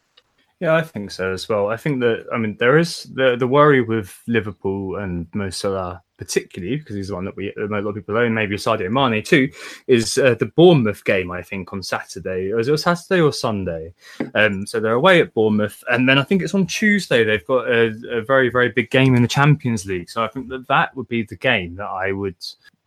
Yeah, 0.59 0.75
I 0.75 0.81
think 0.81 1.11
so 1.11 1.33
as 1.33 1.47
well. 1.47 1.67
I 1.69 1.77
think 1.77 1.99
that 1.99 2.25
I 2.33 2.37
mean 2.37 2.57
there 2.59 2.77
is 2.77 3.03
the 3.13 3.35
the 3.37 3.47
worry 3.47 3.81
with 3.81 4.19
Liverpool 4.27 4.95
and 4.95 5.27
Mo 5.33 5.49
Salah 5.49 6.01
particularly 6.17 6.77
because 6.77 6.95
he's 6.95 7.09
the 7.09 7.15
one 7.15 7.25
that 7.25 7.35
we 7.35 7.53
a 7.57 7.65
lot 7.65 7.89
of 7.89 7.95
people 7.95 8.17
own, 8.17 8.33
maybe 8.33 8.55
Sadio 8.55 8.89
Mane 8.89 9.21
too, 9.21 9.51
is 9.87 10.17
uh, 10.17 10.35
the 10.35 10.45
Bournemouth 10.45 11.03
game. 11.03 11.31
I 11.31 11.41
think 11.41 11.73
on 11.73 11.83
Saturday, 11.83 12.53
was 12.53 12.69
it 12.69 12.77
Saturday 12.77 13.19
or 13.19 13.33
Sunday? 13.33 13.93
Um, 14.33 14.65
so 14.65 14.79
they're 14.79 14.93
away 14.93 15.19
at 15.21 15.33
Bournemouth, 15.33 15.83
and 15.89 16.07
then 16.07 16.17
I 16.17 16.23
think 16.23 16.41
it's 16.41 16.55
on 16.55 16.65
Tuesday. 16.65 17.23
They've 17.23 17.45
got 17.45 17.67
a, 17.67 17.93
a 18.09 18.21
very 18.21 18.49
very 18.49 18.69
big 18.69 18.89
game 18.89 19.15
in 19.15 19.21
the 19.21 19.27
Champions 19.27 19.85
League. 19.85 20.09
So 20.09 20.23
I 20.23 20.27
think 20.29 20.47
that 20.47 20.67
that 20.69 20.95
would 20.95 21.09
be 21.09 21.23
the 21.23 21.35
game 21.35 21.75
that 21.75 21.89
I 21.89 22.13
would 22.13 22.37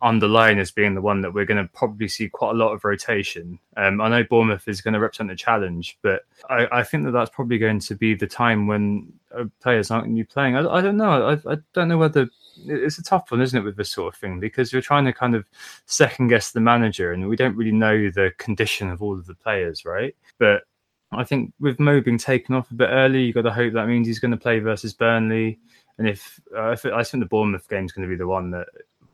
underline 0.02 0.58
as 0.58 0.70
being 0.70 0.94
the 0.94 1.00
one 1.00 1.22
that 1.22 1.32
we're 1.32 1.46
going 1.46 1.62
to 1.62 1.72
probably 1.72 2.08
see 2.08 2.28
quite 2.28 2.50
a 2.50 2.54
lot 2.54 2.72
of 2.72 2.84
rotation. 2.84 3.58
Um, 3.76 4.00
I 4.00 4.08
know 4.08 4.24
Bournemouth 4.24 4.68
is 4.68 4.80
going 4.80 4.94
to 4.94 5.00
represent 5.00 5.30
the 5.30 5.36
challenge, 5.36 5.98
but 6.02 6.22
I, 6.50 6.66
I, 6.70 6.82
think 6.82 7.04
that 7.04 7.12
that's 7.12 7.30
probably 7.30 7.56
going 7.56 7.80
to 7.80 7.94
be 7.94 8.14
the 8.14 8.26
time 8.26 8.66
when 8.66 9.12
uh, 9.34 9.44
players 9.60 9.90
aren't 9.90 10.08
new 10.08 10.24
playing. 10.24 10.56
I, 10.56 10.66
I 10.68 10.80
don't 10.82 10.98
know. 10.98 11.28
I, 11.28 11.52
I, 11.52 11.56
don't 11.72 11.88
know 11.88 11.96
whether 11.96 12.28
it's 12.66 12.98
a 12.98 13.02
tough 13.02 13.30
one, 13.30 13.40
isn't 13.40 13.58
it, 13.58 13.64
with 13.64 13.76
this 13.76 13.90
sort 13.90 14.14
of 14.14 14.20
thing? 14.20 14.38
Because 14.38 14.72
you're 14.72 14.82
trying 14.82 15.06
to 15.06 15.12
kind 15.12 15.34
of 15.34 15.48
second 15.86 16.28
guess 16.28 16.52
the 16.52 16.60
manager, 16.60 17.12
and 17.12 17.26
we 17.28 17.36
don't 17.36 17.56
really 17.56 17.72
know 17.72 18.10
the 18.10 18.32
condition 18.36 18.90
of 18.90 19.02
all 19.02 19.14
of 19.14 19.26
the 19.26 19.34
players, 19.34 19.86
right? 19.86 20.14
But 20.38 20.64
I 21.12 21.24
think 21.24 21.54
with 21.58 21.80
Mo 21.80 22.00
being 22.00 22.18
taken 22.18 22.54
off 22.54 22.70
a 22.70 22.74
bit 22.74 22.90
early, 22.90 23.24
you've 23.24 23.34
got 23.34 23.42
to 23.42 23.52
hope 23.52 23.72
that 23.72 23.88
means 23.88 24.06
he's 24.06 24.18
going 24.18 24.32
to 24.32 24.36
play 24.36 24.58
versus 24.58 24.92
Burnley. 24.92 25.58
And 25.98 26.06
if 26.06 26.38
uh, 26.54 26.76
I 26.92 27.04
think 27.04 27.22
the 27.22 27.28
Bournemouth 27.28 27.68
game 27.68 27.86
is 27.86 27.92
going 27.92 28.06
to 28.06 28.12
be 28.12 28.18
the 28.18 28.26
one 28.26 28.50
that 28.50 28.68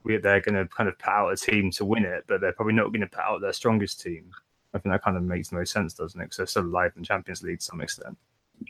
they're 0.05 0.41
going 0.41 0.55
to 0.55 0.67
kind 0.69 0.89
of 0.89 0.99
put 0.99 1.09
out 1.09 1.31
a 1.31 1.37
team 1.37 1.71
to 1.73 1.85
win 1.85 2.05
it, 2.05 2.25
but 2.27 2.41
they're 2.41 2.53
probably 2.53 2.75
not 2.75 2.89
going 2.89 3.01
to 3.01 3.07
put 3.07 3.21
out 3.21 3.41
their 3.41 3.53
strongest 3.53 4.01
team. 4.01 4.31
I 4.75 4.79
think 4.79 4.93
that 4.93 5.03
kind 5.03 5.17
of 5.17 5.23
makes 5.23 5.53
no 5.53 5.65
sense, 5.65 5.95
doesn't 5.95 6.21
it? 6.21 6.25
Because 6.25 6.37
they're 6.39 6.47
still 6.47 6.63
alive 6.63 6.93
in 6.97 7.05
Champions 7.05 7.43
League 7.43 7.59
to 7.59 7.65
some 7.65 7.81
extent. 7.81 8.17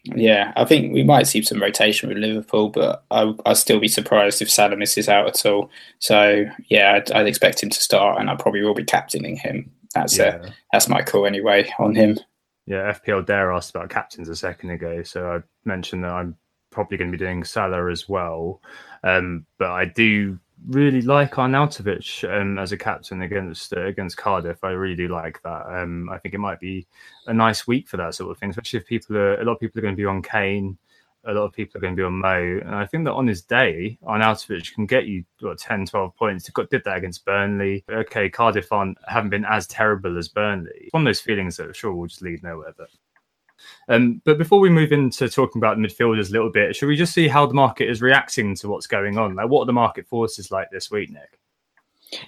Yeah, 0.05 0.53
I 0.57 0.64
think 0.64 0.92
we 0.92 1.03
might 1.03 1.27
see 1.27 1.42
some 1.42 1.61
rotation 1.61 2.09
with 2.09 2.18
Liverpool, 2.18 2.71
but 2.71 3.05
I, 3.11 3.25
would 3.25 3.57
still 3.57 3.79
be 3.79 3.88
surprised 3.88 4.40
if 4.40 4.51
Salah 4.51 4.77
misses 4.77 5.09
out 5.09 5.29
at 5.29 5.47
all. 5.47 5.71
So 5.99 6.47
yeah, 6.68 6.95
I'd, 6.95 7.12
I'd, 7.12 7.27
expect 7.27 7.62
him 7.62 7.71
to 7.71 7.81
start, 7.81 8.18
and 8.18 8.31
I 8.31 8.37
probably 8.37 8.62
will 8.62 8.75
be 8.75 8.85
captaining 8.85 9.37
him. 9.37 9.71
That's 9.95 10.18
uh, 10.18 10.40
yeah. 10.42 10.51
that's 10.73 10.88
my 10.88 11.03
call 11.03 11.27
anyway 11.27 11.71
on 11.79 11.95
him. 11.95 12.18
Yeah, 12.66 12.92
FPL 12.92 13.27
Dare 13.27 13.53
asked 13.53 13.71
about 13.71 13.90
captains 13.90 14.29
a 14.29 14.37
second 14.37 14.71
ago, 14.71 15.03
so 15.03 15.31
I 15.31 15.42
mentioned 15.64 16.05
that 16.05 16.12
I'm 16.12 16.37
probably 16.71 16.97
going 16.97 17.11
to 17.12 17.16
be 17.16 17.25
doing 17.25 17.45
Salah 17.45 17.90
as 17.90 18.09
well. 18.09 18.61
Um, 19.05 19.47
but 19.59 19.71
I 19.71 19.85
do 19.85 20.38
really 20.68 21.03
like 21.03 21.33
Arnautovic 21.33 22.29
um, 22.31 22.59
as 22.59 22.72
a 22.72 22.77
captain 22.77 23.22
against 23.22 23.72
uh, 23.72 23.87
against 23.87 24.16
Cardiff. 24.16 24.62
I 24.62 24.70
really 24.70 24.96
do 24.96 25.09
like 25.09 25.42
that. 25.42 25.66
Um, 25.66 26.09
I 26.11 26.18
think 26.18 26.35
it 26.35 26.38
might 26.38 26.61
be 26.61 26.87
a 27.27 27.35
nice 27.35 27.66
week 27.66 27.88
for 27.88 27.96
that 27.96 28.14
sort 28.14 28.31
of 28.31 28.38
thing, 28.38 28.51
especially 28.51 28.81
if 28.81 28.87
people 28.87 29.16
are 29.16 29.40
a 29.40 29.44
lot 29.44 29.55
of 29.55 29.61
people 29.61 29.79
are 29.79 29.83
going 29.83 29.94
to 29.94 30.01
be 30.01 30.07
on 30.07 30.22
Kane, 30.22 30.77
a 31.25 31.33
lot 31.33 31.44
of 31.44 31.53
people 31.53 31.79
are 31.79 31.81
going 31.81 31.94
to 31.96 32.01
be 32.01 32.05
on 32.05 32.18
Mo, 32.18 32.61
and 32.64 32.75
I 32.75 32.87
think 32.87 33.05
that 33.05 33.12
on 33.12 33.27
his 33.27 33.42
day, 33.42 33.98
Arnautovic 34.03 34.75
can 34.75 34.87
get 34.87 35.07
you 35.07 35.25
what 35.40 35.59
10, 35.59 35.87
12 35.87 36.16
points. 36.16 36.46
He 36.46 36.53
got 36.53 36.70
did 36.70 36.85
that 36.85 36.96
against 36.98 37.25
Burnley. 37.25 37.85
Okay, 37.90 38.29
Cardiff 38.29 38.72
aren't 38.72 38.98
haven't 39.07 39.31
been 39.31 39.44
as 39.44 39.66
terrible 39.66 40.18
as 40.18 40.29
Burnley. 40.29 40.88
One 40.90 41.03
of 41.03 41.07
those 41.07 41.20
feelings 41.20 41.57
that 41.57 41.75
sure 41.75 41.92
will 41.92 42.07
just 42.07 42.22
lead 42.22 42.42
nowhere, 42.42 42.75
but. 42.77 42.88
Um, 43.88 44.22
but 44.25 44.38
before 44.38 44.61
we 44.61 44.70
move 44.70 44.92
into 44.92 45.29
talking 45.29 45.61
about 45.61 45.77
the 45.77 45.83
midfielders 45.83 46.31
a 46.31 46.33
little 46.33 46.51
bit, 46.51 46.75
should 46.77 46.88
we 46.88 46.96
just 46.96 47.14
see 47.14 47.29
how 47.29 47.46
the 47.46 47.55
market 47.55 47.90
is 47.90 48.01
reacting 48.01 48.55
to 48.57 48.68
what's 48.68 48.87
going 48.87 49.18
on? 49.18 49.35
Like, 49.35 49.48
what 49.48 49.62
are 49.62 49.66
the 49.66 49.72
market 49.72 50.07
forces 50.07 50.51
like 50.51 50.70
this 50.70 50.90
week, 50.90 51.11
Nick? 51.11 51.38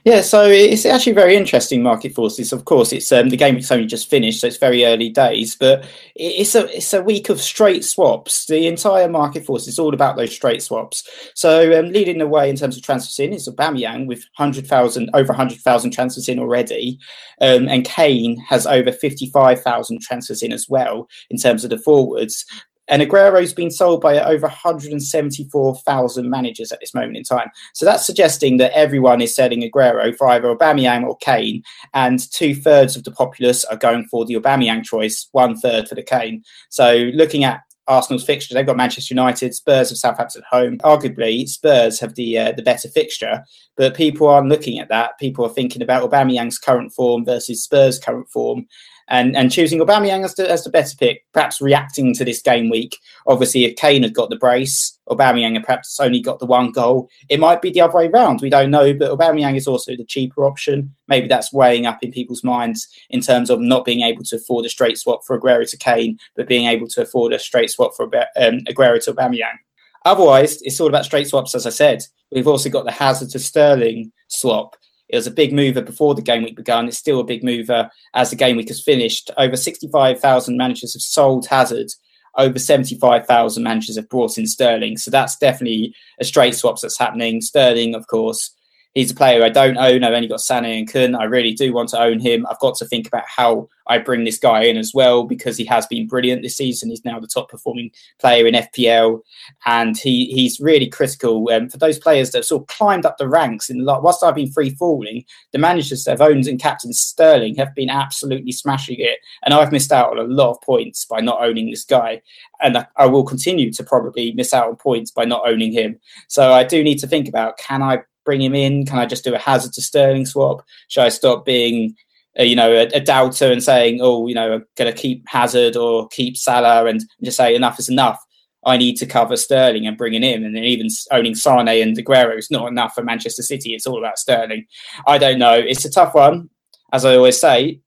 Yeah, 0.05 0.23
so 0.23 0.47
it's 0.47 0.87
actually 0.87 1.12
very 1.12 1.37
interesting 1.37 1.83
market 1.83 2.14
forces. 2.14 2.53
Of 2.55 2.64
course, 2.64 2.90
it's 2.90 3.12
um, 3.12 3.29
the 3.29 3.37
game 3.37 3.59
is 3.59 3.70
only 3.70 3.85
just 3.85 4.09
finished, 4.09 4.40
so 4.40 4.47
it's 4.47 4.57
very 4.57 4.87
early 4.87 5.11
days. 5.11 5.57
But 5.57 5.87
it's 6.14 6.55
a 6.55 6.75
it's 6.75 6.94
a 6.94 7.03
week 7.03 7.29
of 7.29 7.38
straight 7.38 7.85
swaps. 7.85 8.47
The 8.47 8.66
entire 8.66 9.11
market 9.11 9.44
force 9.44 9.68
is 9.68 9.79
all 9.79 9.92
about 9.92 10.16
those 10.16 10.35
straight 10.35 10.62
swaps. 10.62 11.07
So 11.35 11.79
um, 11.79 11.90
leading 11.90 12.16
the 12.16 12.27
way 12.27 12.49
in 12.49 12.57
terms 12.57 12.79
of 12.79 12.83
transfers 12.83 13.18
in 13.18 13.35
is 13.35 13.47
Aubameyang 13.47 14.07
with 14.07 14.25
hundred 14.37 14.66
thousand 14.66 15.11
over 15.12 15.35
hundred 15.35 15.61
thousand 15.61 15.90
transfers 15.90 16.31
in 16.31 16.38
already, 16.38 16.99
um, 17.42 17.68
and 17.68 17.85
Kane 17.85 18.38
has 18.49 18.66
over 18.66 18.90
fifty 18.90 19.29
five 19.31 19.61
thousand 19.62 20.01
transfers 20.01 20.42
in 20.42 20.53
as 20.53 20.66
well 20.66 21.09
in 21.29 21.37
terms 21.37 21.62
of 21.62 21.68
the 21.68 21.79
forwards. 21.79 22.47
And 22.88 23.03
Aguero's 23.03 23.55
been 23.55 23.70
sold 23.70 24.01
by 24.01 24.20
over 24.20 24.47
174,000 24.47 26.31
managers 26.31 26.70
at 26.70 26.81
this 26.81 26.94
moment 26.94 27.16
in 27.16 27.23
time. 27.25 27.49
So 27.73 27.87
that's 27.87 28.05
suggesting 28.07 28.59
that 28.59 28.77
everyone 28.77 29.20
is 29.20 29.35
selling 29.35 29.62
Aguero 29.62 30.16
for 30.16 30.29
either 30.29 30.55
Aubameyang 30.55 31.05
or 31.05 31.16
Kane, 31.18 31.62
and 31.94 32.20
two 32.33 32.55
thirds 32.55 32.97
of 32.97 33.05
the 33.05 33.11
populace 33.11 33.64
are 33.64 33.77
going 33.77 34.05
for 34.11 34.25
the 34.25 34.35
Aubameyang 34.35 34.85
choice, 34.85 35.29
one 35.33 35.57
third 35.57 35.88
for 35.88 35.94
the 35.94 36.03
Kane. 36.03 36.42
So 36.68 37.11
looking 37.14 37.44
at 37.44 37.61
Arsenal's 37.87 38.25
fixture, 38.25 38.55
they've 38.55 38.64
got 38.64 38.77
Manchester 38.77 39.12
United, 39.12 39.55
Spurs 39.55 39.90
have 39.90 39.99
Southampton 39.99 40.42
at 40.42 40.57
home. 40.57 40.79
Arguably, 40.79 41.47
Spurs 41.49 42.01
have 42.01 42.14
the 42.14 42.38
uh, 42.38 42.53
the 42.53 42.62
better 42.62 42.88
fixture, 42.88 43.44
but 43.77 43.94
people 43.94 44.27
aren't 44.27 44.49
looking 44.49 44.79
at 44.79 44.88
that. 44.88 45.18
People 45.18 45.44
are 45.44 45.51
thinking 45.51 45.83
about 45.83 46.09
Aubameyang's 46.09 46.59
current 46.59 46.92
form 46.92 47.25
versus 47.25 47.62
Spurs' 47.62 47.99
current 47.99 48.29
form, 48.31 48.66
and 49.09 49.37
and 49.37 49.53
choosing 49.53 49.81
Aubameyang 49.81 50.25
as 50.25 50.35
the, 50.35 50.51
as 50.51 50.64
the 50.64 50.71
better 50.71 50.97
pick, 50.97 51.25
perhaps 51.33 51.61
reacting 51.61 52.14
to 52.14 52.25
this 52.25 52.40
game 52.40 52.71
week. 52.71 52.99
Obviously, 53.27 53.64
if 53.64 53.77
Kane 53.77 54.03
had 54.03 54.14
got 54.14 54.31
the 54.31 54.37
brace, 54.37 54.99
Aubameyang 55.09 55.55
had 55.55 55.64
perhaps 55.64 55.99
only 56.01 56.21
got 56.21 56.38
the 56.38 56.47
one 56.47 56.73
goal. 56.73 57.09
It 57.29 57.40
might 57.40 57.62
be 57.62 57.71
the 57.71 57.81
other 57.81 57.97
way 57.97 58.09
around. 58.09 58.40
We 58.40 58.51
don't 58.51 58.71
know, 58.71 58.95
but 58.95 59.17
Aubameyang 59.17 59.57
is 59.57 59.67
also 59.67 59.97
the 59.97 60.05
cheaper 60.05 60.45
option. 60.45 60.95
Maybe 61.09 61.29
that's 61.29 61.53
weighing 61.53 61.87
up 61.87 62.03
in 62.03 62.12
people's 62.12 62.45
minds 62.45 62.88
in 63.11 63.21
terms 63.21 63.51
of 63.51 63.61
not 63.61 63.85
being 63.85 64.01
able 64.01 64.25
to 64.25 64.37
afford 64.37 64.64
a 64.64 64.71
straight 64.71 64.99
swap 64.99 65.21
for 65.27 65.38
Aguero 65.38 65.69
to 65.69 65.77
Kane, 65.77 66.19
but 66.37 66.49
being 66.49 66.67
able 66.67 66.88
to 66.88 67.03
afford 67.03 67.33
a 67.33 67.38
straight 67.38 67.71
swap 67.71 67.95
for 67.95 68.05
um, 68.05 68.61
Aguero 68.69 69.03
to 69.05 69.12
Aubameyang. 69.12 69.59
Otherwise, 70.05 70.61
it's 70.62 70.81
all 70.81 70.88
about 70.88 71.05
straight 71.05 71.27
swaps, 71.27 71.55
as 71.55 71.67
I 71.67 71.71
said. 71.71 72.03
We've 72.31 72.49
also 72.49 72.69
got 72.69 72.85
the 72.85 72.93
Hazard 72.93 73.31
to 73.31 73.38
Sterling 73.38 74.12
swap. 74.29 74.77
It 75.14 75.18
was 75.18 75.29
a 75.29 75.31
big 75.31 75.53
mover 75.53 75.81
before 75.81 76.16
the 76.16 76.22
game 76.22 76.42
week 76.42 76.57
began. 76.57 76.88
It's 76.88 76.98
still 76.98 77.20
a 77.20 77.24
big 77.24 77.44
mover 77.44 77.88
as 78.14 78.31
the 78.31 78.37
game 78.37 78.57
week 78.57 78.66
has 78.66 78.83
finished. 78.83 79.31
Over 79.37 79.57
65,000 79.57 80.57
managers 80.57 80.94
have 80.94 81.03
sold 81.03 81.46
Hazard. 81.46 81.92
over 82.37 82.59
75,000 82.59 83.62
managers 83.62 83.94
have 83.94 84.09
brought 84.09 84.37
in 84.38 84.46
Sterling. 84.48 84.96
So 84.96 85.12
that's 85.12 85.37
definitely 85.37 85.94
a 86.18 86.24
straight 86.24 86.57
swaps 86.57 86.83
that's 86.83 86.98
happening. 86.98 87.40
Sterling, 87.40 87.94
of 87.94 88.09
course, 88.09 88.53
he's 88.94 89.11
a 89.11 89.14
player 89.14 89.44
I 89.44 89.48
don't 89.48 89.76
own. 89.76 90.04
I've 90.04 90.14
only 90.14 90.28
got 90.28 90.38
Sané 90.38 90.78
and 90.78 90.90
Kun. 90.90 91.14
I 91.14 91.24
really 91.24 91.52
do 91.52 91.72
want 91.72 91.88
to 91.90 92.00
own 92.00 92.20
him. 92.20 92.46
I've 92.48 92.61
got 92.61 92.76
to 92.76 92.87
think 92.87 93.07
about 93.07 93.24
how 93.26 93.68
I 93.87 93.98
bring 93.98 94.24
this 94.24 94.38
guy 94.38 94.62
in 94.62 94.78
as 94.78 94.92
well 94.94 95.24
because 95.24 95.59
he 95.59 95.64
has 95.66 95.87
been 95.87 96.07
brilliant 96.07 96.42
this 96.42 96.57
season. 96.57 96.88
He's 96.88 97.04
now 97.04 97.20
the 97.20 97.26
top 97.26 97.50
performing 97.50 97.90
player 98.18 98.46
in 98.46 98.54
FPL, 98.54 99.20
and 99.66 99.98
he 99.98 100.26
he's 100.26 100.61
really 100.61 100.88
critical 100.88 101.50
um, 101.52 101.68
for 101.68 101.76
those 101.76 101.98
players 101.98 102.30
that 102.30 102.38
have 102.38 102.44
sort 102.44 102.62
of 102.62 102.68
climbed 102.68 103.04
up 103.04 103.18
the 103.18 103.28
ranks. 103.28 103.68
In 103.68 103.78
the, 103.78 103.85
whilst 103.85 104.22
I've 104.22 104.37
been 104.37 104.50
free 104.50 104.70
falling, 104.70 105.24
the 105.52 105.59
managers 105.59 106.04
that 106.04 106.12
have 106.12 106.20
owned 106.20 106.46
and 106.46 106.61
captain 106.61 106.92
Sterling 106.92 107.57
have 107.57 107.74
been 107.74 107.90
absolutely 107.90 108.52
smashing 108.52 108.96
it, 109.00 109.18
and 109.44 109.52
I've 109.52 109.72
missed 109.72 109.92
out 109.92 110.12
on 110.12 110.18
a 110.18 110.33
lot 110.33 110.52
of 110.52 110.62
points 110.62 111.04
by 111.04 111.20
not 111.20 111.42
owning 111.42 111.68
this 111.68 111.85
guy, 111.85 112.22
and 112.62 112.78
I, 112.78 112.87
I 112.96 113.07
will 113.07 113.24
continue 113.24 113.72
to 113.72 113.85
probably 113.85 114.33
miss 114.33 114.54
out 114.54 114.68
on 114.68 114.76
points 114.76 115.11
by 115.11 115.24
not 115.24 115.46
owning 115.46 115.72
him. 115.72 115.98
So 116.28 116.52
I 116.52 116.64
do 116.64 116.83
need 116.83 116.98
to 117.00 117.07
think 117.07 117.28
about 117.28 117.59
can 117.59 117.83
I 117.83 117.98
bring 118.25 118.41
him 118.41 118.55
in? 118.55 118.87
Can 118.87 118.99
I 118.99 119.07
just 119.07 119.25
do 119.25 119.35
a 119.35 119.39
Hazard 119.39 119.73
to 119.75 119.83
Sterling 119.83 120.27
swap? 120.27 120.65
Should 120.89 121.05
I 121.05 121.09
stop 121.09 121.45
being, 121.45 121.95
you 122.37 122.57
know, 122.57 122.73
a, 122.73 122.87
a, 122.95 123.01
doubter 123.01 123.51
and 123.51 123.63
saying, 123.63 124.01
oh, 124.03 124.27
you 124.27 124.35
know, 124.35 124.55
I'm 124.55 124.65
going 124.77 124.93
to 124.93 124.99
keep 124.99 125.25
Hazard 125.29 125.77
or 125.77 126.09
keep 126.09 126.37
Salah 126.37 126.87
and 126.87 127.03
just 127.23 127.37
say 127.37 127.55
enough 127.55 127.79
is 127.79 127.89
enough? 127.89 128.19
I 128.67 128.77
need 128.77 128.97
to 128.97 129.07
cover 129.07 129.37
Sterling 129.37 129.87
and 129.87 129.99
bringing 129.99 130.23
him, 130.23 130.41
in. 130.41 130.47
and 130.47 130.57
then 130.57 130.65
even 130.65 130.89
owning 131.13 131.35
Sane 131.35 131.69
and 131.69 131.97
Aguero 131.97 132.39
is 132.39 132.51
not 132.51 132.69
enough 132.69 132.95
for 132.95 133.03
Manchester 133.03 133.43
City. 133.43 133.75
It's 133.75 133.87
all 133.87 133.99
about 133.99 134.19
Sterling. 134.19 134.67
I 135.07 135.19
don't 135.19 135.39
know. 135.39 135.53
It's 135.53 135.85
a 135.85 135.91
tough 135.91 136.15
one, 136.15 136.49
as 136.93 137.05
I 137.05 137.17
always 137.17 137.39
say. 137.39 137.81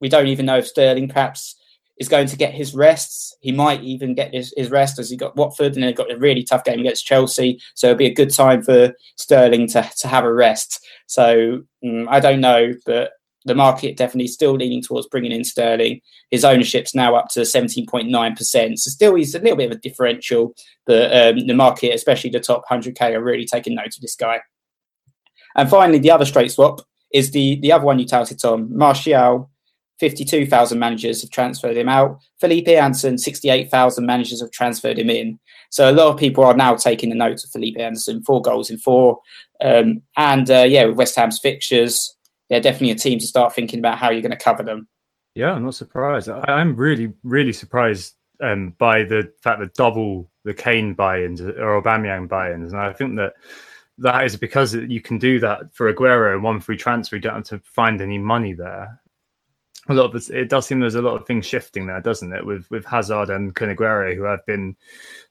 We 0.00 0.08
don't 0.08 0.28
even 0.28 0.46
know 0.46 0.58
if 0.58 0.68
Sterling 0.68 1.08
perhaps 1.08 1.56
is 2.00 2.08
going 2.08 2.26
to 2.26 2.36
get 2.36 2.54
his 2.54 2.74
rests. 2.74 3.36
He 3.40 3.52
might 3.52 3.82
even 3.82 4.14
get 4.14 4.34
his, 4.34 4.52
his 4.56 4.70
rest 4.70 4.98
as 4.98 5.10
he 5.10 5.16
got 5.16 5.36
Watford 5.36 5.74
and 5.74 5.84
then 5.84 5.94
got 5.94 6.10
a 6.10 6.16
really 6.16 6.42
tough 6.42 6.64
game 6.64 6.80
against 6.80 7.06
Chelsea. 7.06 7.60
So 7.74 7.88
it'll 7.88 7.98
be 7.98 8.06
a 8.06 8.14
good 8.14 8.34
time 8.34 8.62
for 8.62 8.92
Sterling 9.16 9.68
to, 9.68 9.88
to 9.98 10.08
have 10.08 10.24
a 10.24 10.32
rest. 10.32 10.84
So 11.06 11.60
um, 11.86 12.08
I 12.08 12.18
don't 12.18 12.40
know, 12.40 12.72
but 12.86 13.12
the 13.44 13.54
market 13.54 13.98
definitely 13.98 14.28
still 14.28 14.54
leaning 14.54 14.82
towards 14.82 15.08
bringing 15.08 15.30
in 15.30 15.44
Sterling. 15.44 16.00
His 16.30 16.44
ownership's 16.44 16.94
now 16.94 17.14
up 17.14 17.28
to 17.30 17.40
17.9%. 17.40 18.78
So 18.78 18.90
still 18.90 19.14
he's 19.14 19.34
a 19.34 19.38
little 19.38 19.56
bit 19.56 19.70
of 19.70 19.76
a 19.76 19.80
differential, 19.80 20.54
but 20.86 21.14
um, 21.14 21.46
the 21.46 21.54
market, 21.54 21.94
especially 21.94 22.30
the 22.30 22.40
top 22.40 22.64
100k, 22.70 23.12
are 23.12 23.22
really 23.22 23.46
taking 23.46 23.74
note 23.74 23.86
of 23.86 24.00
this 24.00 24.16
guy. 24.16 24.40
And 25.54 25.68
finally, 25.68 25.98
the 25.98 26.10
other 26.10 26.24
straight 26.24 26.50
swap 26.50 26.80
is 27.12 27.32
the, 27.32 27.58
the 27.60 27.72
other 27.72 27.84
one 27.84 27.98
you 27.98 28.06
touted, 28.06 28.38
Tom, 28.40 28.74
Martial 28.74 29.50
52,000 30.00 30.78
managers 30.78 31.20
have 31.20 31.30
transferred 31.30 31.76
him 31.76 31.88
out. 31.88 32.18
Felipe 32.40 32.68
Anderson, 32.68 33.18
68,000 33.18 34.06
managers 34.06 34.40
have 34.40 34.50
transferred 34.50 34.98
him 34.98 35.10
in. 35.10 35.38
So 35.70 35.90
a 35.90 35.92
lot 35.92 36.08
of 36.08 36.18
people 36.18 36.42
are 36.42 36.56
now 36.56 36.74
taking 36.74 37.10
the 37.10 37.14
note 37.14 37.44
of 37.44 37.50
Felipe 37.50 37.78
Anderson, 37.78 38.22
four 38.22 38.40
goals 38.40 38.70
in 38.70 38.78
four. 38.78 39.20
Um, 39.62 40.02
and 40.16 40.50
uh, 40.50 40.64
yeah, 40.66 40.86
with 40.86 40.96
West 40.96 41.16
Ham's 41.16 41.38
fixtures, 41.38 42.16
they're 42.48 42.62
definitely 42.62 42.92
a 42.92 42.96
team 42.96 43.18
to 43.18 43.26
start 43.26 43.54
thinking 43.54 43.78
about 43.78 43.98
how 43.98 44.10
you're 44.10 44.22
going 44.22 44.30
to 44.30 44.36
cover 44.36 44.62
them. 44.62 44.88
Yeah, 45.34 45.52
I'm 45.52 45.64
not 45.64 45.74
surprised. 45.74 46.30
I, 46.30 46.60
am 46.60 46.74
really, 46.74 47.12
really 47.22 47.52
surprised 47.52 48.14
um, 48.42 48.74
by 48.78 49.04
the 49.04 49.30
fact 49.42 49.60
that 49.60 49.74
double 49.74 50.30
the 50.44 50.54
Kane 50.54 50.94
buy-ins 50.94 51.42
or 51.42 51.80
Aubameyang 51.80 52.26
buy-ins, 52.26 52.72
and 52.72 52.80
I 52.80 52.92
think 52.92 53.16
that 53.16 53.34
that 53.98 54.24
is 54.24 54.36
because 54.36 54.74
you 54.74 55.00
can 55.00 55.18
do 55.18 55.38
that 55.40 55.72
for 55.74 55.92
Aguero 55.92 56.32
and 56.34 56.42
one 56.42 56.58
free 56.58 56.76
transfer. 56.76 57.16
You 57.16 57.22
don't 57.22 57.34
have 57.34 57.44
to 57.44 57.60
find 57.60 58.00
any 58.00 58.18
money 58.18 58.54
there 58.54 59.00
a 59.88 59.94
lot 59.94 60.14
of 60.14 60.30
it 60.30 60.50
does 60.50 60.66
seem 60.66 60.80
there's 60.80 60.94
a 60.94 61.02
lot 61.02 61.18
of 61.18 61.26
things 61.26 61.46
shifting 61.46 61.86
there, 61.86 62.00
doesn't 62.00 62.32
it? 62.32 62.44
With 62.44 62.70
with 62.70 62.84
Hazard 62.84 63.30
and 63.30 63.54
Kun 63.54 63.74
who 63.74 64.22
have 64.24 64.44
been 64.44 64.76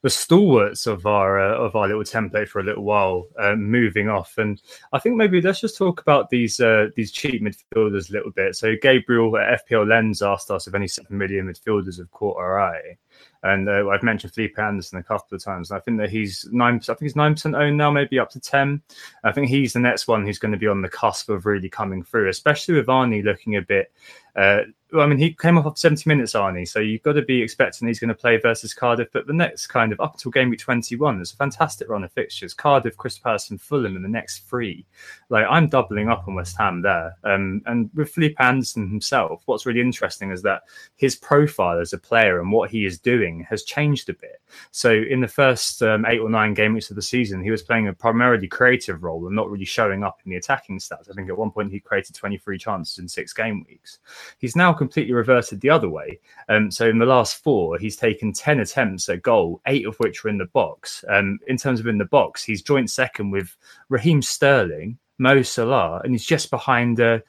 the 0.01 0.09
stalwarts 0.09 0.88
of 0.88 1.05
our 1.05 1.39
uh, 1.39 1.57
of 1.57 1.75
our 1.75 1.88
little 1.88 2.03
template 2.03 2.47
for 2.47 2.59
a 2.59 2.63
little 2.63 2.83
while, 2.83 3.27
uh, 3.38 3.55
moving 3.55 4.09
off. 4.09 4.38
And 4.38 4.59
I 4.91 4.99
think 4.99 5.15
maybe 5.15 5.39
let's 5.39 5.62
just 5.62 5.77
talk 5.77 6.01
about 6.01 6.29
these 6.29 6.59
uh, 6.59 6.88
these 6.95 7.12
cheap 7.12 7.43
midfielders 7.43 8.09
a 8.09 8.13
little 8.13 8.31
bit. 8.31 8.55
So 8.55 8.75
Gabriel 8.81 9.38
at 9.38 9.67
FPL 9.67 9.88
Lens 9.88 10.23
asked 10.23 10.49
us 10.49 10.67
if 10.67 10.73
any 10.73 10.88
seven 10.88 11.17
million 11.17 11.47
midfielders 11.47 11.99
have 11.99 12.12
caught 12.12 12.38
our 12.38 12.59
eye. 12.59 12.97
And 13.43 13.69
uh, 13.69 13.88
I've 13.88 14.03
mentioned 14.03 14.33
Felipe 14.33 14.59
Anderson 14.59 14.99
a 14.99 15.03
couple 15.03 15.35
of 15.35 15.43
times. 15.43 15.71
I 15.71 15.79
think 15.79 15.97
that 15.99 16.09
he's 16.09 16.47
nine. 16.51 16.75
I 16.75 16.85
think 16.88 17.01
he's 17.01 17.15
nine 17.15 17.35
percent 17.35 17.55
owned 17.55 17.77
now, 17.77 17.91
maybe 17.91 18.19
up 18.19 18.29
to 18.31 18.39
ten. 18.39 18.81
I 19.23 19.31
think 19.31 19.47
he's 19.47 19.73
the 19.73 19.79
next 19.79 20.07
one 20.07 20.25
who's 20.25 20.39
going 20.39 20.51
to 20.51 20.57
be 20.57 20.67
on 20.67 20.81
the 20.81 20.89
cusp 20.89 21.29
of 21.29 21.45
really 21.45 21.69
coming 21.69 22.03
through, 22.03 22.29
especially 22.29 22.75
with 22.75 22.88
Arnie 22.88 23.23
looking 23.23 23.55
a 23.55 23.62
bit 23.62 23.93
uh, 24.39 24.63
I 24.97 25.06
mean, 25.06 25.19
he 25.19 25.34
came 25.34 25.58
off 25.58 25.65
of 25.65 25.78
70 25.78 26.10
minutes, 26.10 26.34
Arnie, 26.34 26.67
so 26.67 26.80
you've 26.80 27.04
got 27.04 27.13
to 27.13 27.21
be 27.21 27.41
expecting 27.43 27.88
he's 27.88 27.99
going 27.99 28.08
to 28.08 28.15
play 28.15 28.38
versus 28.38 28.73
Cardiff. 28.73 29.10
But 29.13 29.28
the 29.28 29.34
next 29.34 29.67
kind 29.67 29.91
of 29.91 29.99
up 29.99 30.13
until 30.13 30.32
game 30.32 30.49
week 30.49 30.60
21, 30.60 31.17
there's 31.17 31.34
a 31.34 31.36
fantastic 31.36 31.89
run 31.89 32.04
of 32.04 32.12
fixtures 32.12 32.56
Cardiff, 32.56 32.97
Crystal 32.97 33.21
Palace, 33.23 33.52
and 33.52 33.62
Fulham 33.62 33.95
in 33.95 34.02
the 34.02 34.10
next 34.10 34.49
three. 34.49 34.86
Like, 35.30 35.45
I'm 35.47 35.67
doubling 35.67 36.10
up 36.10 36.28
on 36.28 36.34
West 36.36 36.58
Ham 36.58 36.82
there. 36.82 37.15
Um, 37.23 37.62
and 37.67 37.91
with 37.93 38.12
Felipe 38.12 38.39
Anderson 38.39 38.89
himself, 38.89 39.43
what's 39.45 39.67
really 39.67 39.82
interesting 39.82 40.32
is 40.32 40.41
that 40.41 40.63
his 40.95 41.15
profile 41.15 41.80
as 41.80 41.93
a 41.93 41.97
player 41.97 42.39
and 42.39 42.52
what 42.52 42.71
he 42.71 42.86
is 42.86 42.97
doing 42.97 43.45
has 43.47 43.63
changed 43.63 44.10
a 44.10 44.13
bit. 44.13 44.41
So, 44.71 44.91
in 44.91 45.21
the 45.21 45.28
first 45.28 45.84
um, 45.84 46.06
eight 46.08 46.19
or 46.19 46.30
nine 46.30 46.56
game 46.56 46.73
weeks 46.73 46.89
of 46.89 46.95
the 46.95 47.02
season, 47.04 47.43
he 47.43 47.52
was 47.52 47.62
playing 47.62 47.89
a 47.89 47.93
primarily 47.93 48.47
creative 48.47 49.04
role 49.04 49.28
and 49.28 49.36
not 49.36 49.52
really 49.52 49.65
showing 49.65 50.04
up 50.04 50.19
in 50.25 50.32
the 50.32 50.38
attacking 50.38 50.80
stats. 50.80 51.12
I 51.12 51.13
think 51.13 51.30
at 51.30 51.38
one 51.38 51.52
point 51.52 51.71
he 51.71 51.80
created 51.80 52.15
23 52.15 52.58
chances 52.58 52.97
in 52.97 53.08
six 53.08 53.34
game 53.34 53.63
weeks. 53.69 53.99
He's 54.37 54.55
now 54.55 54.73
completely 54.73 55.13
reverted 55.13 55.61
the 55.61 55.69
other 55.69 55.89
way. 55.89 56.19
Um, 56.47 56.71
so 56.71 56.87
in 56.87 56.99
the 56.99 57.05
last 57.05 57.43
four, 57.43 57.77
he's 57.77 57.95
taken 57.95 58.33
10 58.33 58.59
attempts 58.59 59.09
at 59.09 59.21
goal, 59.21 59.61
eight 59.65 59.87
of 59.87 59.97
which 59.97 60.23
were 60.23 60.29
in 60.29 60.37
the 60.37 60.45
box. 60.45 61.03
Um, 61.09 61.39
in 61.47 61.57
terms 61.57 61.79
of 61.79 61.87
in 61.87 61.97
the 61.97 62.05
box, 62.05 62.43
he's 62.43 62.61
joint 62.61 62.89
second 62.89 63.31
with 63.31 63.55
Raheem 63.89 64.21
Sterling, 64.21 64.97
Mo 65.17 65.41
Salah, 65.41 66.01
and 66.03 66.13
he's 66.13 66.25
just 66.25 66.49
behind 66.49 66.99
uh, 66.99 67.19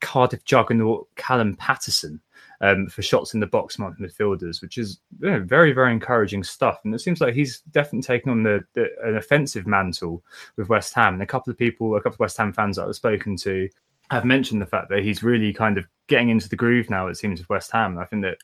Cardiff 0.00 0.44
juggernaut 0.44 1.08
Callum 1.16 1.56
Paterson. 1.56 2.20
Um, 2.62 2.88
for 2.88 3.00
shots 3.00 3.32
in 3.32 3.40
the 3.40 3.46
box 3.46 3.78
among 3.78 3.96
the 3.98 4.06
midfielders, 4.06 4.60
which 4.60 4.76
is 4.76 5.00
you 5.18 5.30
know, 5.30 5.40
very, 5.40 5.72
very 5.72 5.92
encouraging 5.92 6.44
stuff. 6.44 6.78
And 6.84 6.94
it 6.94 6.98
seems 6.98 7.22
like 7.22 7.32
he's 7.32 7.60
definitely 7.70 8.02
taken 8.02 8.30
on 8.30 8.42
the, 8.42 8.60
the, 8.74 8.88
an 9.02 9.16
offensive 9.16 9.66
mantle 9.66 10.22
with 10.56 10.68
West 10.68 10.92
Ham. 10.92 11.14
And 11.14 11.22
a 11.22 11.26
couple 11.26 11.50
of 11.50 11.56
people, 11.56 11.96
a 11.96 12.02
couple 12.02 12.16
of 12.16 12.20
West 12.20 12.36
Ham 12.36 12.52
fans 12.52 12.76
that 12.76 12.86
I've 12.86 12.94
spoken 12.94 13.34
to, 13.36 13.66
have 14.10 14.24
mentioned 14.24 14.60
the 14.60 14.66
fact 14.66 14.88
that 14.90 15.02
he's 15.02 15.22
really 15.22 15.52
kind 15.52 15.78
of 15.78 15.86
getting 16.08 16.30
into 16.30 16.48
the 16.48 16.56
groove 16.56 16.90
now. 16.90 17.06
It 17.06 17.16
seems 17.16 17.40
with 17.40 17.48
West 17.48 17.70
Ham. 17.72 17.98
I 17.98 18.04
think 18.04 18.22
that 18.22 18.38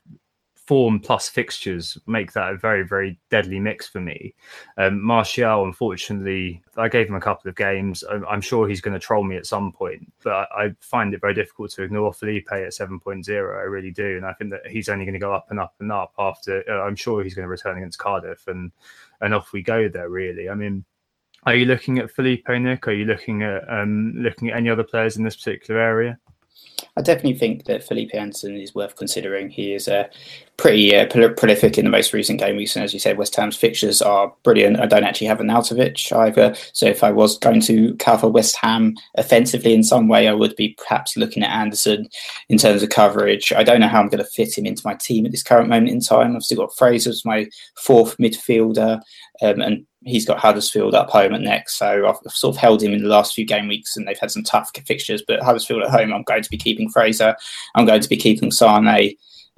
form 0.67 0.99
plus 0.99 1.29
fixtures 1.29 1.97
make 2.07 2.33
that 2.33 2.53
a 2.53 2.57
very 2.57 2.83
very 2.83 3.19
deadly 3.31 3.61
mix 3.61 3.87
for 3.87 4.01
me. 4.01 4.35
Um, 4.77 5.01
Martial, 5.01 5.65
unfortunately, 5.65 6.63
I 6.77 6.89
gave 6.89 7.09
him 7.09 7.15
a 7.15 7.21
couple 7.21 7.49
of 7.49 7.55
games. 7.55 8.03
I'm, 8.11 8.27
I'm 8.27 8.41
sure 8.41 8.69
he's 8.69 8.81
going 8.81 8.95
to 8.95 8.99
troll 8.99 9.23
me 9.23 9.37
at 9.37 9.47
some 9.47 9.71
point, 9.71 10.13
but 10.25 10.33
I, 10.33 10.65
I, 10.65 10.75
find 10.81 11.15
it 11.15 11.21
very 11.21 11.35
difficult 11.35 11.71
to 11.73 11.85
ignore 11.85 12.13
Felipe 12.13 12.51
at 12.51 12.73
7.0. 12.73 13.29
I 13.29 13.63
really 13.63 13.93
do, 13.93 14.17
and 14.17 14.27
I 14.27 14.33
think 14.33 14.51
that 14.51 14.67
he's 14.67 14.89
only 14.89 15.05
going 15.05 15.15
to 15.15 15.21
go 15.21 15.33
up 15.33 15.47
and 15.51 15.61
up 15.61 15.75
and 15.79 15.93
up 15.93 16.13
after. 16.19 16.65
Uh, 16.69 16.83
I'm 16.83 16.97
sure 16.97 17.23
he's 17.23 17.35
going 17.35 17.45
to 17.45 17.51
return 17.51 17.77
against 17.77 17.99
Cardiff, 17.99 18.49
and 18.49 18.73
and 19.21 19.35
off 19.35 19.53
we 19.53 19.63
go 19.63 19.89
there. 19.89 20.09
Really, 20.09 20.49
I 20.49 20.55
mean. 20.55 20.85
Are 21.47 21.55
you 21.55 21.65
looking 21.65 21.99
at 22.01 22.11
Felipe 22.11 22.49
Nick? 22.49 22.89
Are 22.89 22.93
you 22.93 23.05
looking 23.05 23.45
at 23.45 23.63
um, 23.73 24.15
looking 24.17 24.51
at 24.51 24.57
any 24.57 24.69
other 24.69 24.83
players 24.83 25.17
in 25.17 25.23
this 25.25 25.37
particular 25.37 25.81
area? 25.81 26.19
I 26.97 27.03
definitely 27.03 27.39
think 27.39 27.65
that 27.67 27.85
Felipe 27.85 28.15
Anderson 28.15 28.57
is 28.57 28.75
worth 28.75 28.97
considering. 28.97 29.49
He 29.49 29.75
is 29.75 29.87
uh, 29.87 30.09
pretty 30.57 30.97
uh, 30.97 31.07
prolific 31.07 31.79
in 31.79 31.85
the 31.85 31.91
most 31.91 32.13
recent 32.13 32.39
game 32.39 32.57
weeks, 32.57 32.77
as 32.77 32.93
you 32.93 33.01
said, 33.01 33.19
West 33.19 33.37
Ham's 33.37 33.57
fixtures 33.57 34.03
are 34.03 34.33
brilliant. 34.43 34.81
I 34.81 34.87
don't 34.87 35.05
actually 35.05 35.27
have 35.27 35.41
an 35.41 35.49
Arnautovic 35.49 36.13
either, 36.15 36.55
so 36.73 36.87
if 36.87 37.05
I 37.05 37.11
was 37.11 37.39
going 37.39 37.61
to 37.63 37.95
cover 37.97 38.29
West 38.29 38.57
Ham 38.57 38.95
offensively 39.17 39.75
in 39.75 39.85
some 39.85 40.09
way, 40.09 40.29
I 40.29 40.33
would 40.33 40.57
be 40.57 40.77
perhaps 40.79 41.17
looking 41.17 41.43
at 41.43 41.51
Anderson 41.51 42.09
in 42.49 42.59
terms 42.59 42.83
of 42.83 42.89
coverage. 42.91 43.53
I 43.53 43.63
don't 43.63 43.81
know 43.81 43.89
how 43.89 44.01
I'm 44.01 44.09
going 44.09 44.25
to 44.25 44.31
fit 44.31 44.57
him 44.57 44.67
into 44.67 44.83
my 44.85 44.95
team 44.95 45.27
at 45.27 45.33
this 45.33 45.43
current 45.43 45.69
moment 45.69 45.91
in 45.91 46.01
time. 46.01 46.35
I've 46.35 46.45
still 46.45 46.59
got 46.59 46.77
Fraser 46.77 47.11
as 47.11 47.25
my 47.25 47.47
fourth 47.77 48.17
midfielder, 48.19 49.01
um, 49.43 49.61
and 49.61 49.87
he's 50.07 50.25
got 50.25 50.39
Huddersfield 50.39 50.95
up 50.95 51.11
home 51.11 51.35
at 51.35 51.41
next. 51.41 51.77
So 51.77 52.07
I've 52.07 52.33
sort 52.33 52.55
of 52.55 52.61
held 52.61 52.83
him 52.83 52.93
in 52.93 53.03
the 53.03 53.09
last 53.09 53.35
few 53.35 53.45
game 53.45 53.67
weeks 53.67 53.97
and 53.97 54.07
they've 54.07 54.19
had 54.19 54.31
some 54.31 54.45
tough 54.45 54.71
fixtures. 54.87 55.23
But 55.27 55.43
Huddersfield 55.43 55.83
at 55.83 55.91
home, 55.91 56.13
I'm 56.13 56.23
going 56.23 56.43
to 56.43 56.51
be 56.51 56.57
keeping 56.57 56.89
Fraser. 56.89 57.37
I'm 57.75 57.87
going 57.87 58.01
to 58.01 58.09
be 58.09 58.17
keeping 58.17 58.53
Sane. 58.53 59.17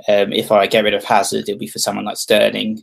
Um, 0.09 0.33
if 0.33 0.51
I 0.51 0.67
get 0.67 0.85
rid 0.85 0.95
of 0.95 1.05
Hazard, 1.05 1.49
it'll 1.49 1.59
be 1.59 1.67
for 1.67 1.79
someone 1.79 2.07
like 2.07 2.17
Sterling. 2.17 2.83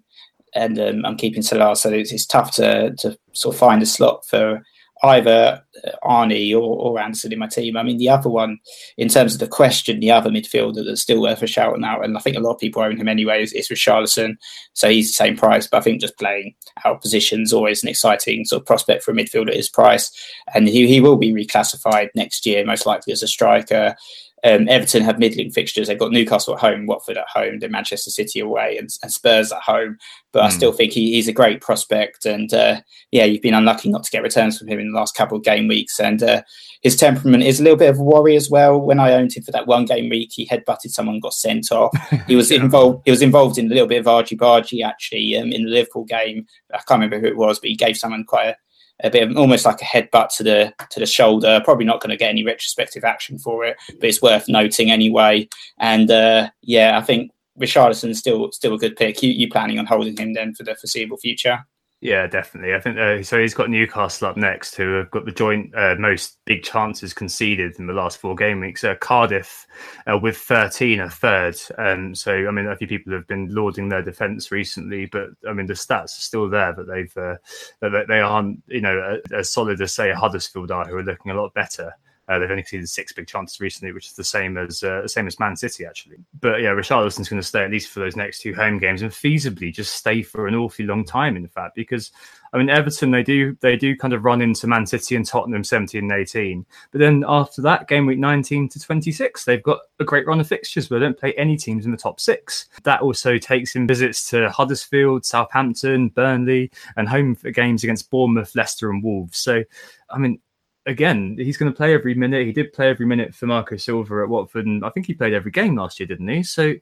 And 0.53 0.79
um, 0.79 1.05
I'm 1.05 1.17
keeping 1.17 1.41
Salah. 1.41 1.75
So 1.75 1.89
it's, 1.89 2.13
it's 2.13 2.25
tough 2.25 2.51
to, 2.55 2.93
to 2.99 3.17
sort 3.33 3.55
of 3.55 3.59
find 3.59 3.81
a 3.81 3.85
slot 3.85 4.25
for 4.25 4.63
either 5.05 5.63
uh, 5.85 5.91
Arnie 6.03 6.53
or, 6.53 6.61
or 6.61 6.99
Anderson 6.99 7.33
in 7.33 7.39
my 7.39 7.47
team. 7.47 7.77
I 7.77 7.83
mean, 7.83 7.97
the 7.97 8.09
other 8.09 8.29
one, 8.29 8.59
in 8.97 9.09
terms 9.09 9.33
of 9.33 9.39
the 9.39 9.47
question, 9.47 9.99
the 9.99 10.11
other 10.11 10.29
midfielder 10.29 10.85
that's 10.85 11.01
still 11.01 11.21
worth 11.21 11.41
a 11.41 11.47
shout 11.47 11.81
out, 11.83 12.03
and 12.03 12.17
I 12.17 12.19
think 12.19 12.37
a 12.37 12.39
lot 12.39 12.53
of 12.53 12.59
people 12.59 12.81
own 12.81 12.97
him 12.97 13.07
anyway, 13.07 13.43
is, 13.43 13.53
is 13.53 13.69
Richarlison. 13.69 14.35
So 14.73 14.89
he's 14.89 15.09
the 15.09 15.13
same 15.13 15.37
price, 15.37 15.67
but 15.67 15.77
I 15.77 15.81
think 15.81 16.01
just 16.01 16.17
playing 16.17 16.55
out 16.83 17.01
position 17.01 17.41
is 17.41 17.53
always 17.53 17.83
an 17.83 17.89
exciting 17.89 18.45
sort 18.45 18.61
of 18.61 18.65
prospect 18.65 19.03
for 19.03 19.11
a 19.11 19.15
midfielder 19.15 19.49
at 19.49 19.55
his 19.55 19.69
price. 19.69 20.11
And 20.53 20.67
he, 20.67 20.87
he 20.87 21.01
will 21.01 21.17
be 21.17 21.33
reclassified 21.33 22.09
next 22.15 22.45
year, 22.45 22.65
most 22.65 22.85
likely 22.85 23.13
as 23.13 23.23
a 23.23 23.27
striker. 23.27 23.95
Um, 24.45 24.69
Everton 24.69 25.03
have 25.03 25.17
middling 25.17 25.49
fixtures. 25.49 25.87
They've 25.87 25.97
got 25.97 26.11
Newcastle 26.11 26.53
at 26.53 26.59
home, 26.59 26.85
Watford 26.85 27.17
at 27.17 27.27
home, 27.27 27.59
then 27.59 27.71
Manchester 27.71 28.11
City 28.11 28.39
away, 28.39 28.77
and, 28.77 28.89
and 29.01 29.11
Spurs 29.11 29.51
at 29.51 29.61
home. 29.61 29.97
But 30.31 30.41
mm. 30.41 30.43
I 30.43 30.49
hmm. 30.49 30.55
still 30.55 30.71
think 30.71 30.93
he, 30.93 31.13
he's 31.13 31.27
a 31.27 31.33
great 31.33 31.61
prospect. 31.61 32.25
And 32.25 32.53
uh, 32.53 32.81
yeah, 33.11 33.25
you've 33.25 33.41
been 33.41 33.55
unlucky 33.55 33.89
not 33.89 34.03
to 34.03 34.11
get 34.11 34.21
returns 34.21 34.59
from 34.59 34.67
him 34.67 34.79
in 34.79 34.91
the 34.91 34.97
last 34.97 35.15
couple 35.15 35.35
of 35.35 35.43
game 35.43 35.67
weeks. 35.67 35.99
And 35.99 36.21
uh, 36.21 36.43
his 36.81 36.95
temperament 36.95 37.43
is 37.43 37.59
a 37.59 37.63
little 37.63 37.77
bit 37.77 37.89
of 37.89 37.97
a 37.97 38.03
worry 38.03 38.35
as 38.35 38.47
well. 38.47 38.79
When 38.79 38.99
I 38.99 39.13
owned 39.13 39.35
him 39.35 39.41
for 39.41 39.51
that 39.51 39.65
one 39.65 39.85
game 39.85 40.09
week, 40.09 40.29
he 40.31 40.45
headbutted 40.45 40.91
someone, 40.91 41.19
got 41.19 41.33
sent 41.33 41.71
off. 41.71 41.91
He 42.27 42.35
was 42.35 42.49
involved. 42.49 43.03
He 43.05 43.11
was 43.11 43.21
involved 43.21 43.57
in 43.57 43.67
a 43.67 43.73
little 43.73 43.87
bit 43.87 43.99
of 43.99 44.07
argy 44.07 44.35
bargy 44.35 44.83
actually 44.83 45.37
um, 45.37 45.51
in 45.51 45.63
the 45.63 45.69
Liverpool 45.69 46.05
game. 46.05 46.45
I 46.73 46.77
can't 46.77 47.01
remember 47.01 47.19
who 47.19 47.27
it 47.27 47.37
was, 47.37 47.59
but 47.59 47.69
he 47.69 47.75
gave 47.75 47.97
someone 47.97 48.23
quite 48.23 48.47
a 48.47 48.57
a 49.03 49.09
bit 49.09 49.29
of 49.29 49.37
almost 49.37 49.65
like 49.65 49.81
a 49.81 49.85
headbutt 49.85 50.35
to 50.37 50.43
the 50.43 50.73
to 50.89 50.99
the 50.99 51.05
shoulder. 51.05 51.61
Probably 51.63 51.85
not 51.85 52.01
going 52.01 52.11
to 52.11 52.17
get 52.17 52.29
any 52.29 52.43
retrospective 52.43 53.03
action 53.03 53.37
for 53.37 53.65
it, 53.65 53.77
but 53.99 54.09
it's 54.09 54.21
worth 54.21 54.47
noting 54.47 54.91
anyway. 54.91 55.47
And 55.79 56.09
uh, 56.09 56.49
yeah, 56.61 56.97
I 56.97 57.01
think 57.01 57.31
Richarlison's 57.59 58.19
still 58.19 58.51
still 58.51 58.73
a 58.73 58.79
good 58.79 58.95
pick. 58.95 59.21
You, 59.21 59.31
you 59.31 59.49
planning 59.49 59.79
on 59.79 59.85
holding 59.85 60.17
him 60.17 60.33
then 60.33 60.53
for 60.53 60.63
the 60.63 60.75
foreseeable 60.75 61.17
future? 61.17 61.65
Yeah, 62.05 62.27
definitely. 62.27 62.75
I 62.75 62.79
think 62.79 62.99
uh, 62.99 63.23
so. 63.23 63.41
He's 63.41 63.55
got 63.55 63.71
Newcastle 63.71 64.27
up 64.27 64.37
next, 64.37 64.75
who 64.75 64.93
have 64.93 65.09
got 65.09 65.25
the 65.25 65.31
joint 65.31 65.73
uh, 65.73 65.95
most 65.97 66.37
big 66.45 66.61
chances 66.61 67.15
conceded 67.15 67.79
in 67.79 67.87
the 67.87 67.93
last 67.93 68.19
four 68.19 68.35
game 68.35 68.59
weeks. 68.59 68.83
Uh, 68.83 68.93
Cardiff 68.93 69.65
uh, 70.05 70.15
with 70.15 70.37
13 70.37 70.99
a 70.99 71.09
third. 71.09 71.57
Um, 71.79 72.13
so, 72.13 72.31
I 72.47 72.51
mean, 72.51 72.67
a 72.67 72.75
few 72.75 72.85
people 72.85 73.11
have 73.13 73.25
been 73.25 73.49
lauding 73.49 73.89
their 73.89 74.03
defence 74.03 74.51
recently, 74.51 75.07
but 75.07 75.29
I 75.49 75.53
mean, 75.53 75.65
the 75.65 75.73
stats 75.73 76.15
are 76.19 76.21
still 76.21 76.47
there 76.47 76.73
that 76.73 76.87
they've 76.87 77.17
uh, 77.17 77.37
that 77.81 78.05
they 78.07 78.19
aren't, 78.19 78.61
you 78.67 78.81
know, 78.81 79.19
as 79.33 79.51
solid 79.51 79.81
as 79.81 79.91
say 79.91 80.11
Huddersfield 80.11 80.69
are, 80.69 80.85
who 80.85 80.97
are 80.97 81.03
looking 81.03 81.31
a 81.31 81.41
lot 81.41 81.55
better. 81.55 81.91
Uh, 82.27 82.39
they've 82.39 82.49
only 82.49 82.63
conceded 82.63 82.89
six 82.89 83.13
big 83.13 83.27
chances 83.27 83.59
recently, 83.59 83.93
which 83.93 84.07
is 84.07 84.13
the 84.13 84.23
same 84.23 84.57
as 84.57 84.81
uh, 84.83 85.07
same 85.07 85.27
as 85.27 85.39
Man 85.39 85.55
City 85.55 85.85
actually. 85.85 86.17
But 86.39 86.61
yeah, 86.61 86.69
Richarlison's 86.69 87.29
going 87.29 87.41
to 87.41 87.47
stay 87.47 87.63
at 87.63 87.71
least 87.71 87.89
for 87.89 87.99
those 87.99 88.15
next 88.15 88.39
two 88.39 88.53
home 88.53 88.79
games 88.79 89.03
and 89.03 89.11
feasibly 89.11 89.71
just 89.71 89.95
stay 89.95 90.23
for 90.23 90.47
an 90.47 90.55
awfully 90.55 90.87
long 90.87 91.05
time. 91.05 91.35
In 91.35 91.47
fact, 91.47 91.75
because 91.75 92.11
I 92.51 92.57
mean 92.57 92.69
Everton 92.69 93.11
they 93.11 93.21
do 93.21 93.55
they 93.61 93.75
do 93.75 93.95
kind 93.95 94.13
of 94.13 94.23
run 94.23 94.41
into 94.41 94.65
Man 94.65 94.87
City 94.87 95.15
and 95.15 95.25
Tottenham 95.25 95.63
17 95.63 96.03
and 96.03 96.11
18, 96.11 96.65
but 96.91 96.99
then 96.99 97.23
after 97.27 97.61
that 97.61 97.87
game 97.87 98.07
week 98.07 98.19
19 98.19 98.69
to 98.69 98.79
26 98.79 99.45
they've 99.45 99.61
got 99.61 99.81
a 99.99 100.03
great 100.03 100.25
run 100.25 100.39
of 100.39 100.47
fixtures 100.47 100.89
where 100.89 100.99
they 100.99 101.05
don't 101.05 101.19
play 101.19 101.33
any 101.33 101.57
teams 101.57 101.85
in 101.85 101.91
the 101.91 101.97
top 101.97 102.19
six. 102.19 102.69
That 102.83 103.01
also 103.01 103.37
takes 103.37 103.75
in 103.75 103.85
visits 103.85 104.27
to 104.31 104.49
Huddersfield, 104.49 105.25
Southampton, 105.25 106.09
Burnley, 106.09 106.71
and 106.97 107.07
home 107.07 107.37
games 107.53 107.83
against 107.83 108.09
Bournemouth, 108.09 108.55
Leicester, 108.55 108.89
and 108.89 109.03
Wolves. 109.03 109.37
So 109.37 109.63
I 110.09 110.17
mean 110.17 110.39
again, 110.85 111.35
he's 111.39 111.57
going 111.57 111.71
to 111.71 111.75
play 111.75 111.93
every 111.93 112.13
minute. 112.13 112.45
He 112.45 112.51
did 112.51 112.73
play 112.73 112.89
every 112.89 113.05
minute 113.05 113.33
for 113.33 113.47
Marco 113.47 113.75
Silva 113.77 114.21
at 114.21 114.29
Watford, 114.29 114.65
and 114.65 114.85
I 114.85 114.89
think 114.89 115.07
he 115.07 115.13
played 115.13 115.33
every 115.33 115.51
game 115.51 115.75
last 115.75 115.99
year, 115.99 116.07
didn't 116.07 116.27
he? 116.27 116.43
So 116.43 116.73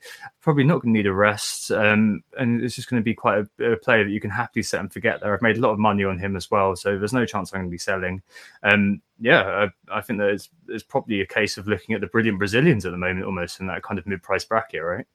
probably 0.42 0.63
not 0.63 0.82
going 0.82 0.94
to 0.94 0.98
need 0.98 1.08
a 1.08 1.13
rest. 1.13 1.72
Um, 1.72 2.24
and 2.38 2.62
it's 2.62 2.76
just 2.76 2.89
going 2.89 3.02
to 3.02 3.04
be 3.04 3.13
quite 3.13 3.46
a, 3.60 3.72
a, 3.72 3.78
player 3.78 4.04
that 4.04 4.12
you 4.12 4.20
can 4.20 4.30
happily 4.30 4.63
set 4.63 4.82
and 4.82 4.92
forget. 4.92 5.22
There, 5.22 5.34
I've 5.34 5.42
made 5.42 5.58
a 5.58 5.62
lot 5.62 5.72
of 5.72 5.80
money 5.80 6.04
on 6.04 6.20
him 6.20 6.36
as 6.36 6.52
well, 6.52 6.76
so 6.76 6.98
there's 6.98 7.13
no 7.13 7.26
chance 7.26 7.54
I'm 7.54 7.62
going 7.62 7.70
to 7.70 7.72
be 7.72 7.78
selling. 7.78 8.22
Um, 8.62 9.02
yeah, 9.20 9.68
I, 9.89 9.98
I 9.98 10.02
think 10.02 10.20
that 10.20 10.30
it's, 10.30 10.50
it's 10.68 10.84
probably 10.84 11.22
a 11.22 11.26
case 11.26 11.58
of 11.58 11.68
looking 11.68 11.96
at 11.96 12.02
the 12.02 12.08
brilliant 12.08 12.39
Brazilians 12.39 12.86
at 12.86 12.92
the 12.92 12.98
moment, 12.98 13.26
almost 13.26 13.60
in 13.60 13.68
that 13.68 13.84
kind 13.84 14.00
of 14.00 14.06
mid-price 14.06 14.46
bracket, 14.46 14.84
right? 14.84 15.06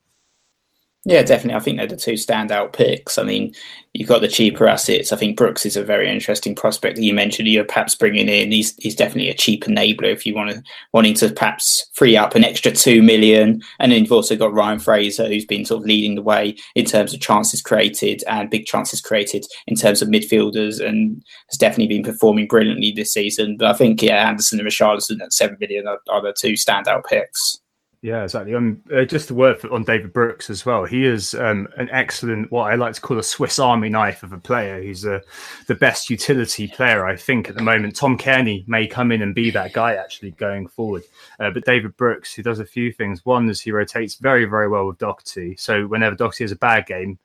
Yeah, 1.05 1.23
definitely. 1.23 1.55
I 1.55 1.61
think 1.61 1.79
they're 1.79 1.87
the 1.87 1.97
two 1.97 2.15
standout 2.15 2.73
picks. 2.75 3.17
I 3.19 3.23
mean, 3.23 3.55
you've 3.95 4.09
got 4.09 4.21
the 4.21 4.29
cheaper 4.29 4.67
assets. 4.69 5.13
I 5.13 5.17
think 5.17 5.39
Brooks 5.39 5.65
is 5.65 5.77
a 5.77 5.83
very 5.83 6.11
interesting 6.11 6.55
prospect 6.55 6.97
that 6.97 7.03
you 7.03 7.15
mentioned. 7.15 7.49
You're 7.49 7.65
perhaps 7.65 7.95
bringing 7.95 8.29
in. 8.29 8.53
He's 8.53 8.75
he's 8.77 8.97
definitely 8.97 9.31
a 9.31 9.35
cheap 9.35 9.65
enabler 9.65 10.13
if 10.13 10.27
you 10.27 10.35
want 10.35 10.51
to 10.51 10.63
wanting 10.93 11.15
to 11.15 11.31
perhaps 11.31 11.89
free 11.95 12.17
up 12.17 12.35
an 12.35 12.45
extra 12.45 12.73
two 12.73 13.01
million. 13.01 13.63
And 13.79 13.93
then 13.93 14.03
you've 14.03 14.13
also 14.13 14.37
got 14.37 14.53
Ryan 14.53 14.81
Fraser, 14.81 15.29
who's 15.29 15.47
been 15.47 15.65
sort 15.65 15.83
of 15.83 15.87
leading 15.87 16.17
the 16.17 16.23
way 16.23 16.57
in 16.75 16.85
terms 16.85 17.15
of 17.15 17.21
chances 17.21 17.63
created 17.63 18.23
and 18.27 18.51
big 18.51 18.67
chances 18.67 19.01
created 19.01 19.47
in 19.67 19.77
terms 19.77 20.03
of 20.03 20.09
midfielders, 20.09 20.85
and 20.85 21.23
has 21.49 21.57
definitely 21.57 21.97
been 21.97 22.05
performing 22.05 22.49
brilliantly 22.49 22.93
this 22.93 23.13
season. 23.13 23.57
But 23.57 23.69
I 23.69 23.73
think 23.73 24.03
yeah, 24.03 24.29
Anderson 24.29 24.59
and 24.59 24.69
Richarlison 24.69 25.23
at 25.23 25.33
seven 25.33 25.57
million 25.61 25.87
are, 25.87 26.01
are 26.11 26.23
the 26.23 26.35
two 26.39 26.53
standout 26.53 27.07
picks. 27.07 27.61
Yeah, 28.01 28.23
exactly. 28.23 28.55
Um, 28.55 28.81
uh, 28.95 29.05
just 29.05 29.31
a 29.31 29.35
word 29.35 29.61
for, 29.61 29.73
on 29.73 29.83
David 29.83 30.13
Brooks 30.13 30.51
as 30.51 30.65
well. 30.65 30.85
He 30.85 31.05
is 31.05 31.35
um, 31.35 31.67
an 31.77 31.89
excellent, 31.91 32.53
what 32.53 32.71
I 32.71 32.77
like 32.77 32.95
to 32.95 33.01
call 33.01 33.19
a 33.19 33.25
Swiss 33.25 33.59
Army 33.59 33.89
knife 33.89 34.23
of 34.23 34.33
a 34.33 34.39
player. 34.39 34.81
He's 34.81 35.05
uh, 35.05 35.19
the 35.67 35.75
best 35.75 36.09
utility 36.09 36.69
player, 36.69 37.05
I 37.05 37.17
think, 37.17 37.49
at 37.49 37.57
the 37.57 37.63
moment. 37.63 37.97
Tom 37.97 38.17
Cairney 38.17 38.67
may 38.69 38.87
come 38.87 39.11
in 39.11 39.21
and 39.21 39.35
be 39.35 39.51
that 39.51 39.73
guy 39.73 39.97
actually 39.97 40.31
going 40.33 40.69
forward. 40.69 41.03
Uh, 41.41 41.51
but 41.51 41.65
David 41.65 41.97
Brooks, 41.97 42.33
he 42.33 42.43
does 42.43 42.61
a 42.61 42.65
few 42.65 42.93
things. 42.93 43.27
One 43.27 43.51
is 43.51 43.61
he 43.61 43.73
rotates 43.73 44.15
very, 44.15 44.45
very 44.45 44.69
well 44.69 44.87
with 44.87 44.99
Doherty. 44.99 45.57
So 45.57 45.89
whenever 45.89 46.15
Doherty 46.15 46.45
has 46.45 46.53
a 46.53 46.57
bad 46.57 46.87
game, 46.87 47.19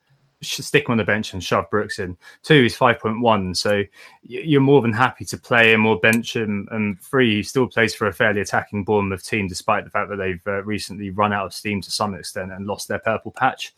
stick 0.43 0.87
him 0.87 0.91
on 0.91 0.97
the 0.97 1.03
bench 1.03 1.33
and 1.33 1.43
shove 1.43 1.69
Brooks 1.69 1.99
in. 1.99 2.17
Two 2.41 2.65
is 2.65 2.75
5.1. 2.75 3.55
So 3.55 3.83
you're 4.23 4.61
more 4.61 4.81
than 4.81 4.93
happy 4.93 5.25
to 5.25 5.37
play 5.37 5.73
him 5.73 5.85
or 5.85 5.99
bench 5.99 6.35
him. 6.35 6.67
And 6.71 7.01
three, 7.01 7.37
he 7.37 7.43
still 7.43 7.67
plays 7.67 7.93
for 7.93 8.07
a 8.07 8.13
fairly 8.13 8.41
attacking 8.41 8.83
Bournemouth 8.83 9.25
team, 9.25 9.47
despite 9.47 9.83
the 9.83 9.89
fact 9.89 10.09
that 10.09 10.17
they've 10.17 10.41
uh, 10.47 10.63
recently 10.63 11.09
run 11.09 11.33
out 11.33 11.47
of 11.47 11.53
steam 11.53 11.81
to 11.81 11.91
some 11.91 12.13
extent 12.13 12.51
and 12.51 12.67
lost 12.67 12.87
their 12.87 12.99
purple 12.99 13.31
patch. 13.31 13.73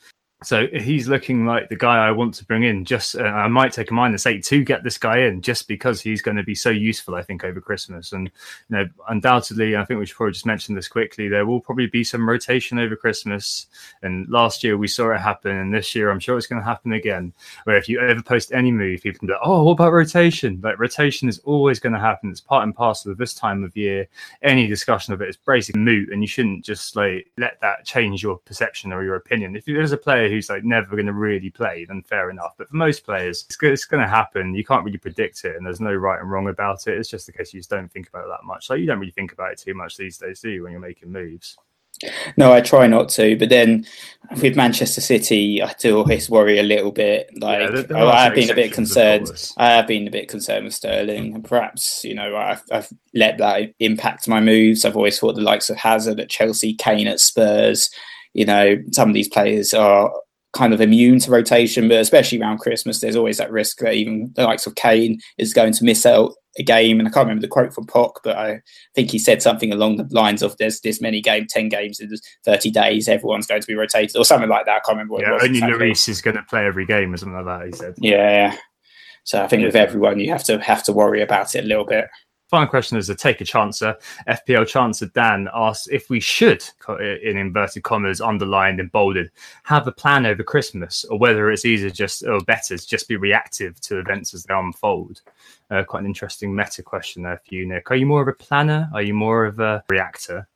So 0.46 0.68
he's 0.68 1.08
looking 1.08 1.48
like 1.48 1.70
the 1.70 1.76
guy 1.76 2.06
I 2.06 2.12
want 2.12 2.36
to 2.36 2.46
bring 2.46 2.62
in. 2.62 2.86
Just 2.86 3.16
uh, 3.16 3.24
I 3.24 3.48
might 3.48 3.74
take 3.74 3.90
a 3.90 3.94
minus 3.96 4.28
eight 4.28 4.44
to 4.46 4.64
get 4.64 4.84
this 4.84 5.00
guy 5.00 5.22
in, 5.22 5.42
just 5.42 5.68
because 5.68 6.02
he's 6.02 6.22
going 6.22 6.38
to 6.38 6.44
be 6.44 6.54
so 6.54 6.70
useful. 6.70 7.16
I 7.16 7.24
think 7.24 7.44
over 7.44 7.60
Christmas, 7.60 8.12
and 8.12 8.28
you 8.70 8.78
know, 8.78 8.86
undoubtedly, 9.10 9.76
I 9.76 9.84
think 9.86 10.00
we 10.00 10.06
should 10.06 10.18
probably 10.18 10.34
just 10.34 10.46
mention 10.46 10.76
this 10.76 10.88
quickly. 10.88 11.28
There 11.30 11.48
will 11.48 11.60
probably 11.62 11.88
be 11.88 12.04
some 12.04 12.30
rotation 12.30 12.78
over 12.78 12.96
Christmas, 12.96 13.66
and 14.04 14.30
last 14.30 14.64
year 14.64 14.78
we 14.78 14.88
saw 14.88 15.12
it 15.16 15.20
happen, 15.20 15.58
and 15.58 15.74
this 15.74 15.96
year 15.96 16.12
I'm 16.12 16.20
sure 16.20 16.38
it's 16.38 16.46
going 16.46 16.62
to 16.62 16.66
happen 16.66 16.94
again. 16.94 17.34
Where 17.64 17.78
if 17.78 17.90
you 17.90 18.00
ever 18.00 18.22
post 18.22 18.52
any 18.52 18.72
move, 18.72 19.02
people 19.02 19.18
can 19.18 19.28
be, 19.28 19.34
like, 19.34 19.42
"Oh, 19.44 19.64
what 19.64 19.72
about 19.72 19.94
rotation?" 19.94 20.60
Like 20.62 20.78
rotation 20.78 21.28
is 21.28 21.40
always 21.40 21.80
going 21.80 21.94
to 21.94 22.00
happen. 22.00 22.30
It's 22.30 22.40
part 22.40 22.64
and 22.64 22.76
parcel 22.76 23.12
of 23.12 23.18
this 23.18 23.34
time 23.34 23.64
of 23.64 23.76
year. 23.76 24.08
Any 24.44 24.68
discussion 24.68 25.12
of 25.12 25.24
it 25.24 25.30
is 25.30 25.38
basically 25.38 25.82
moot, 25.82 26.10
and 26.12 26.22
you 26.22 26.28
shouldn't 26.28 26.64
just 26.64 26.96
like 26.96 27.32
let 27.40 27.60
that 27.62 27.84
change 27.84 28.22
your 28.22 28.38
perception 28.38 28.94
or 28.94 29.04
your 29.04 29.16
opinion. 29.16 29.56
If 29.56 29.66
there's 29.66 29.92
a 29.92 29.98
player 29.98 30.35
who's 30.36 30.50
like 30.50 30.64
never 30.64 30.96
going 30.96 31.06
to 31.08 31.14
really 31.14 31.50
play, 31.50 31.86
then 31.86 32.04
fair 32.04 32.30
enough. 32.30 32.54
But 32.58 32.70
for 32.70 32.76
most 32.76 33.04
players, 33.04 33.46
it's, 33.48 33.58
it's 33.62 33.86
going 33.86 34.04
to 34.04 34.10
happen. 34.10 34.56
You 34.56 34.64
can't 34.64 34.86
really 34.86 34.98
predict 34.98 35.46
it, 35.46 35.56
and 35.56 35.66
there's 35.66 35.82
no 35.82 35.94
right 35.94 36.20
and 36.20 36.30
wrong 36.30 36.48
about 36.48 36.88
it. 36.88 36.98
It's 36.98 37.10
just 37.10 37.26
the 37.26 37.32
case 37.32 37.54
you 37.54 37.60
just 37.60 37.70
don't 37.70 37.92
think 37.92 38.10
about 38.10 38.26
it 38.26 38.30
that 38.30 38.46
much. 38.46 38.70
Like 38.70 38.80
you 38.80 38.86
don't 38.86 39.00
really 39.00 39.12
think 39.12 39.34
about 39.34 39.52
it 39.52 39.60
too 39.60 39.74
much 39.74 39.98
these 39.98 40.18
days, 40.18 40.42
do 40.42 40.50
you, 40.50 40.64
when 40.64 40.72
you're 40.72 40.82
making 40.82 41.12
moves? 41.12 41.58
No, 42.38 42.52
I 42.52 42.62
try 42.62 42.88
not 42.88 43.10
to. 43.10 43.38
But 43.38 43.50
then 43.50 43.86
with 44.42 44.56
Manchester 44.56 45.02
City, 45.02 45.62
I 45.62 45.74
do 45.80 45.98
always 45.98 46.30
worry 46.30 46.60
a 46.60 46.64
little 46.64 46.92
bit. 46.92 47.30
Like 47.40 47.62
yeah, 47.62 47.70
there, 47.70 47.84
there 47.84 47.98
oh, 47.98 48.10
I 48.10 48.24
have 48.24 48.36
been 48.36 48.50
a 48.50 48.56
bit 48.56 48.74
concerned. 48.74 49.32
I 49.58 49.72
have 49.72 49.88
been 49.88 50.08
a 50.08 50.12
bit 50.12 50.28
concerned 50.28 50.66
with 50.66 50.74
Sterling, 50.74 51.36
and 51.36 51.44
perhaps 51.44 52.04
you 52.04 52.14
know 52.14 52.36
I've, 52.36 52.64
I've, 52.72 52.90
let 53.14 53.38
that 53.38 53.74
impact 53.80 54.28
my 54.28 54.42
moves. 54.42 54.84
I've 54.84 54.98
always 54.98 55.20
thought 55.20 55.36
the 55.36 55.42
likes 55.42 55.70
of 55.70 55.78
Hazard 55.78 56.20
at 56.20 56.30
Chelsea, 56.30 56.74
Kane 56.74 57.08
at 57.08 57.20
Spurs. 57.20 57.90
You 58.34 58.46
know, 58.46 58.78
some 58.92 59.10
of 59.10 59.14
these 59.14 59.30
players 59.30 59.74
are 59.74 60.12
kind 60.56 60.74
of 60.74 60.82
immune 60.82 61.20
to 61.20 61.30
rotation, 61.30 61.88
but 61.88 62.00
especially 62.00 62.42
around 62.42 62.60
Christmas, 62.60 63.02
there's 63.02 63.16
always 63.16 63.38
that 63.38 63.52
risk 63.52 63.80
that 63.80 63.94
even 63.94 64.32
the 64.36 64.44
likes 64.44 64.66
of 64.66 64.76
Kane 64.76 65.20
is 65.38 65.54
going 65.54 65.74
to 65.74 65.84
miss 65.84 66.06
out 66.06 66.32
a 66.58 66.64
game. 66.64 66.98
And 66.98 67.08
I 67.08 67.12
can't 67.12 67.26
remember 67.26 67.42
the 67.42 67.50
quote 67.50 67.74
from 67.74 67.86
Poch, 67.86 68.16
but 68.24 68.38
I 68.38 68.62
think 68.96 69.12
he 69.12 69.20
said 69.20 69.42
something 69.42 69.72
along 69.72 69.98
the 69.98 70.08
lines 70.10 70.42
of 70.42 70.58
"There's 70.58 70.80
this 70.80 71.02
many 71.02 71.22
games, 71.22 71.52
ten 71.52 71.70
games 71.70 72.00
in 72.00 72.10
30 72.46 72.72
days, 72.72 73.08
everyone's 73.08 73.46
going 73.46 73.62
to 73.62 73.68
be 73.68 73.76
rotated," 73.76 74.16
or 74.16 74.26
something 74.26 74.50
like 74.50 74.66
that. 74.66 74.78
I 74.78 74.80
can't 74.80 74.98
remember. 74.98 75.20
yeah, 75.20 75.38
only 75.42 75.60
Lloris 75.60 76.08
is 76.08 76.22
going 76.22 76.38
to 76.38 76.44
play 76.44 76.66
every 76.66 76.86
game, 76.86 77.14
or 77.14 77.18
something 77.18 77.46
like 77.46 77.60
that. 77.60 77.68
He 77.68 77.74
said. 77.74 77.96
Yeah. 77.98 78.58
So 79.26 79.44
I 79.44 79.48
think 79.48 79.62
yeah. 79.62 79.68
with 79.68 79.76
everyone, 79.76 80.20
you 80.20 80.30
have 80.32 80.44
to 80.46 80.60
have 80.60 80.84
to 80.84 80.94
worry 80.94 81.22
about 81.22 81.54
it 81.56 81.66
a 81.66 81.68
little 81.68 81.86
bit. 81.86 82.06
Final 82.50 82.68
question 82.68 82.98
is 82.98 83.10
a 83.10 83.16
take 83.16 83.42
a 83.42 83.44
chancer. 83.44 83.96
FPL 84.28 84.66
chancer 84.66 85.12
Dan 85.14 85.50
asks 85.54 85.88
if 85.88 86.10
we 86.10 86.20
should, 86.20 86.64
in 87.00 87.38
inverted 87.38 87.84
commas, 87.84 88.22
underlined 88.22 88.80
and 88.80 88.92
bolded, 88.92 89.32
have 89.64 89.88
a 89.88 89.92
plan 89.92 90.28
over 90.28 90.44
Christmas, 90.44 91.06
or 91.06 91.18
whether 91.18 91.50
it's 91.50 91.66
easier 91.66 91.90
just 91.90 92.24
or 92.24 92.40
better 92.42 92.78
to 92.78 92.88
just 92.88 93.08
be 93.08 93.16
reactive 93.16 93.80
to 93.82 94.00
events 94.00 94.34
as 94.36 94.44
they 94.44 94.54
unfold. 94.54 95.22
Uh, 95.72 95.84
quite 95.84 96.02
an 96.02 96.06
interesting 96.06 96.56
meta 96.56 96.84
question 96.84 97.24
there 97.24 97.42
for 97.48 97.56
you, 97.56 97.68
Nick. 97.68 97.90
Are 97.90 97.96
you 97.96 98.06
more 98.06 98.22
of 98.22 98.28
a 98.28 98.34
planner? 98.34 98.90
Are 98.94 99.02
you 99.02 99.16
more 99.16 99.46
of 99.46 99.60
a 99.60 99.84
reactor? 99.90 100.48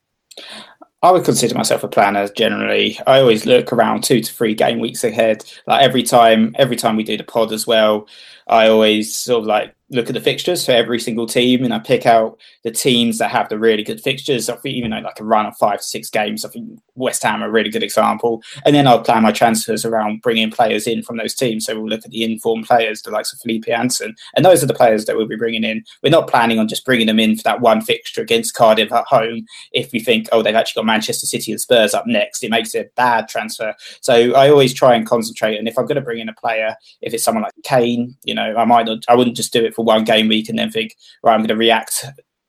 I 1.02 1.12
would 1.12 1.24
consider 1.24 1.56
myself 1.56 1.84
a 1.84 1.88
planner 1.88 2.28
generally. 2.28 3.00
I 3.08 3.20
always 3.20 3.46
look 3.46 3.72
around 3.72 4.04
two 4.04 4.22
to 4.22 4.34
three 4.34 4.54
game 4.54 4.80
weeks 4.80 5.04
ahead. 5.04 5.44
Like 5.66 5.82
every 5.82 6.04
time, 6.04 6.54
every 6.60 6.76
time 6.76 6.98
we 6.98 7.04
do 7.04 7.18
the 7.18 7.24
pod 7.24 7.54
as 7.54 7.66
well, 7.66 8.08
I 8.48 8.68
always 8.68 9.16
sort 9.16 9.42
of 9.42 9.48
like 9.48 9.74
look 9.92 10.08
at 10.08 10.14
the 10.14 10.22
fixtures 10.22 10.66
for 10.66 10.72
every 10.72 11.00
single 11.00 11.26
team 11.26 11.64
and 11.64 11.74
I 11.74 11.80
pick 11.80 12.06
out 12.06 12.38
the 12.64 12.72
teams 12.72 13.18
that 13.18 13.32
have 13.32 13.50
the 13.50 13.58
really 13.58 13.84
good 13.84 14.02
fixtures. 14.02 14.50
I 14.50 14.56
think 14.56 14.76
even 14.76 14.92
though 14.92 15.00
like 15.00 15.20
a 15.20 15.24
run 15.24 15.46
of 15.46 15.58
five 15.58 15.80
to 15.80 15.84
six 15.84 16.10
games, 16.10 16.46
I 16.46 16.50
think 16.50 16.80
West 16.96 17.24
Ham 17.24 17.42
are 17.42 17.48
a 17.48 17.52
really 17.52 17.70
good 17.70 17.84
example. 17.84 18.44
And 18.66 18.76
then 18.76 18.88
I'll 18.88 19.02
plan 19.02 19.24
my 19.24 19.32
transfers 19.32 19.86
around 19.86 20.22
bringing 20.22 20.52
players 20.52 20.86
in 20.86 21.02
from 21.02 21.18
those 21.18 21.34
teams. 21.34 21.66
So 21.66 21.76
we'll 21.76 21.90
look 21.90 22.06
at 22.06 22.12
the 22.12 22.24
informed 22.24 22.66
players, 22.66 23.02
the 23.02 23.12
likes 23.12 23.34
of 23.34 23.40
Felipe 23.40 23.68
Anderson, 23.70 24.16
and 24.36 24.46
those 24.46 24.64
are 24.64 24.68
the 24.68 24.74
players 24.74 25.06
that 25.06 25.16
we'll 25.16 25.28
be 25.28 25.36
bringing 25.36 25.64
in. 25.64 25.84
We're 26.04 26.10
not 26.10 26.28
planning 26.28 26.60
on 26.60 26.68
just 26.68 26.86
bringing 26.86 27.08
them 27.08 27.20
in 27.20 27.36
for 27.36 27.44
that 27.44 27.62
one 27.62 27.82
fixture 27.82 28.22
against 28.22 28.54
Cardiff 28.54 28.92
at 28.92 29.06
home. 29.06 29.46
If 29.72 29.92
we 29.92 30.00
think, 30.00 30.28
oh, 30.32 30.42
they've 30.42 30.56
actually 30.56 30.82
got 30.82 30.86
Manchester 30.86 31.26
City 31.26 31.52
and 31.52 31.62
Spurs 31.62 31.94
up 31.94 32.06
next, 32.06 32.44
it 32.44 32.52
makes 32.52 32.76
it 32.76 32.88
a 32.88 32.90
bad 32.96 33.28
transfer. 33.28 33.74
So 34.02 34.34
I 34.34 34.50
always 34.50 34.74
try 34.74 34.96
and 34.96 35.08
concentrate. 35.08 35.58
And 35.58 35.68
if 35.68 35.78
I'm 35.78 35.86
going 35.86 35.96
to 35.96 36.02
bring 36.02 36.20
in 36.20 36.30
a 36.30 36.34
player, 36.34 36.76
if 37.02 37.14
it's 37.14 37.24
someone 37.24 37.44
like 37.44 37.54
Kane, 37.64 38.16
you 38.24 38.36
know, 38.36 38.56
I 38.56 38.66
might 38.66 38.86
not, 38.86 39.00
I 39.08 39.16
wouldn't 39.16 39.36
just 39.36 39.54
do 39.54 39.64
it 39.64 39.74
for 39.80 39.86
one 39.86 40.04
game 40.04 40.28
week 40.28 40.50
and 40.50 40.60
then 40.60 40.70
think, 40.70 40.94
right, 41.24 41.34
I'm 41.34 41.40
going 41.40 41.48
to 41.48 41.56
react 41.56 42.06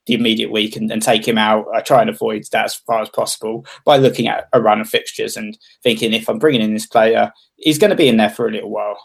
the 0.06 0.14
immediate 0.14 0.50
week 0.50 0.74
and, 0.74 0.90
and, 0.90 1.00
take 1.00 1.28
him 1.28 1.38
out. 1.38 1.64
I 1.72 1.80
try 1.80 2.00
and 2.00 2.10
avoid 2.10 2.42
that 2.50 2.64
as 2.64 2.74
far 2.74 3.00
as 3.00 3.08
possible 3.10 3.64
by 3.84 3.98
looking 3.98 4.26
at 4.26 4.48
a 4.52 4.60
run 4.60 4.80
of 4.80 4.88
fixtures 4.88 5.36
and 5.36 5.56
thinking 5.84 6.12
if 6.12 6.28
I'm 6.28 6.40
bringing 6.40 6.60
in 6.60 6.74
this 6.74 6.86
player, 6.86 7.30
he's 7.56 7.78
going 7.78 7.90
to 7.90 7.96
be 7.96 8.08
in 8.08 8.16
there 8.16 8.30
for 8.30 8.48
a 8.48 8.50
little 8.50 8.70
while. 8.70 8.98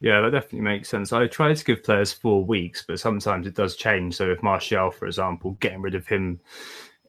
Yeah, 0.00 0.20
that 0.22 0.32
definitely 0.32 0.62
makes 0.62 0.88
sense. 0.88 1.12
I 1.12 1.28
try 1.28 1.54
to 1.54 1.64
give 1.64 1.84
players 1.84 2.12
four 2.12 2.44
weeks, 2.44 2.84
but 2.86 2.98
sometimes 2.98 3.46
it 3.46 3.54
does 3.54 3.76
change. 3.76 4.16
So 4.16 4.30
if 4.30 4.42
Martial, 4.42 4.90
for 4.90 5.06
example, 5.06 5.52
getting 5.60 5.82
rid 5.82 5.94
of 5.94 6.08
him 6.08 6.40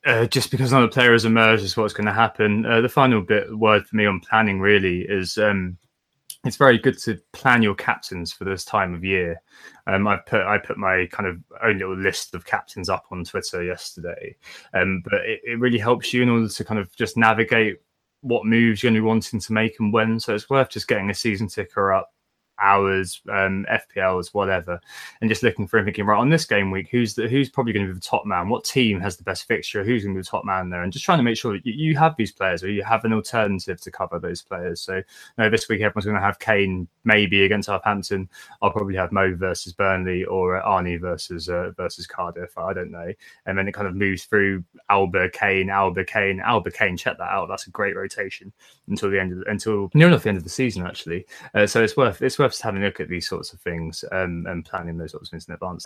uh, 0.06 0.28
just 0.28 0.52
because 0.52 0.72
another 0.72 0.88
player 0.88 1.14
has 1.14 1.26
emerged 1.26 1.64
is 1.64 1.76
what's 1.76 1.94
going 1.94 2.06
to 2.06 2.14
happen. 2.14 2.66
Uh, 2.68 2.82
the 2.82 2.90
final 2.90 3.22
bit 3.22 3.58
word 3.58 3.88
for 3.88 3.96
me 3.96 4.06
on 4.06 4.20
planning 4.20 4.60
really 4.60 5.02
is 5.02 5.40
um, 5.40 5.76
it's 6.50 6.58
very 6.58 6.80
good 6.80 6.98
to 6.98 7.22
plan 7.32 7.62
your 7.62 7.76
captains 7.76 8.34
for 8.34 8.44
this 8.44 8.66
time 8.66 8.96
of 8.96 9.04
year. 9.04 9.40
Um, 9.86 10.08
I 10.08 10.18
put 10.18 10.42
I 10.42 10.58
put 10.58 10.78
my 10.80 11.08
kind 11.12 11.30
of 11.30 11.38
own 11.64 11.78
little 11.78 11.96
list 11.96 12.34
of 12.34 12.44
captains 12.44 12.90
up 12.90 13.06
on 13.12 13.24
Twitter 13.24 13.64
yesterday, 13.64 14.36
um, 14.74 15.04
but 15.04 15.14
it, 15.26 15.42
it 15.44 15.60
really 15.60 15.78
helps 15.78 16.12
you 16.12 16.24
in 16.24 16.30
order 16.30 16.50
to 16.50 16.66
kind 16.66 16.80
of 16.80 16.92
just 16.96 17.18
navigate 17.18 17.78
what 18.22 18.48
moves 18.48 18.82
you're 18.82 18.90
going 18.90 18.96
to 18.96 19.02
be 19.02 19.08
wanting 19.08 19.40
to 19.40 19.54
make 19.54 19.80
and 19.80 19.94
when. 19.94 20.20
So 20.20 20.34
it's 20.34 20.50
worth 20.50 20.70
just 20.70 20.88
getting 20.88 21.12
a 21.12 21.14
season 21.14 21.48
ticker 21.48 21.94
up 21.94 22.12
hours, 22.62 23.22
um, 23.30 23.66
FPLs, 23.72 24.34
whatever, 24.34 24.80
and 25.22 25.30
just 25.30 25.44
looking 25.44 25.68
for 25.68 25.80
him, 25.80 25.86
thinking, 25.86 26.06
right, 26.06 26.20
on 26.20 26.30
this 26.30 26.46
game 26.46 26.72
week, 26.72 26.90
who's 26.92 27.16
the, 27.16 27.28
who's 27.28 27.50
probably 27.50 27.74
going 27.74 27.88
to 27.88 27.94
be 27.94 28.00
the 28.00 28.06
top 28.06 28.26
man? 28.26 28.50
What 28.50 28.64
team 28.66 29.00
has 29.02 29.18
the 29.18 29.24
best 29.24 29.48
fixture? 29.48 29.84
Who's 29.84 30.04
going 30.04 30.16
to 30.16 30.20
be 30.20 30.24
the 30.24 30.28
top 30.30 30.46
man 30.46 30.70
there? 30.70 30.84
And 30.84 30.94
just 30.94 31.06
trying 31.06 31.20
to 31.20 31.24
make 31.24 31.38
sure 31.38 31.54
that 31.54 31.66
you, 31.66 31.74
you 31.74 31.98
have 31.98 32.16
these 32.18 32.32
players 32.32 32.64
or 32.64 32.70
you 32.72 32.84
have 32.84 33.06
an 33.06 33.14
alternative 33.14 33.82
to 33.82 33.92
cover 33.92 34.20
those 34.20 34.42
players. 34.42 34.82
So, 34.82 34.98
you 34.98 35.04
know, 35.38 35.50
this 35.50 35.70
week 35.70 35.82
everyone's 35.82 36.06
going 36.06 36.18
to 36.18 36.22
have 36.22 36.40
Kane 36.40 36.88
maybe 37.06 37.44
against 37.46 37.68
Southampton. 37.68 38.30
I'll 38.62 38.72
probably 38.72 38.96
have 38.96 39.12
Mo 39.12 39.36
versus 39.36 39.74
Burnley 39.74 40.26
or 40.26 40.58
uh, 40.58 40.66
Arnie 40.66 41.00
versus 41.00 41.50
uh, 41.50 41.72
versus 41.78 42.08
Cardiff. 42.08 42.58
I 42.58 42.74
don't 42.74 42.92
know. 42.92 43.12
And 43.46 43.58
then 43.58 43.68
it 43.68 43.74
kind 43.74 43.88
of 43.88 43.96
moves 43.96 44.26
through 44.26 44.64
Auba, 44.90 45.32
Kane, 45.34 45.68
Auba, 45.68 46.06
Kane, 46.06 46.42
Auba, 46.46 46.74
Kane. 46.74 46.98
Check 46.98 47.18
that 47.18 47.30
out. 47.32 47.48
That's 47.50 47.68
a 47.68 47.72
great 47.72 47.96
rotation 47.96 48.54
until 48.88 49.10
the 49.12 49.20
end 49.20 49.34
of 49.34 49.44
until 49.48 49.90
near 49.94 50.08
enough 50.08 50.24
the 50.24 50.30
end 50.30 50.38
of 50.38 50.44
the 50.44 50.50
season 50.50 50.86
actually. 50.86 51.26
Uh, 51.54 51.68
so 51.68 51.84
it's 51.84 51.98
worth 51.98 52.22
it's 52.22 52.40
worth 52.40 52.49
worth 52.50 52.62
having 52.62 52.82
a 52.82 52.86
look 52.86 53.00
at 53.00 53.10
these 53.10 53.28
sorts 53.28 53.54
of 53.54 53.60
things 53.62 54.04
um, 54.12 54.46
and 54.48 54.66
planning 54.66 54.98
those 54.98 55.12
sorts 55.12 55.28
of 55.28 55.32
things 55.32 55.48
in 55.48 55.54
advance. 55.54 55.86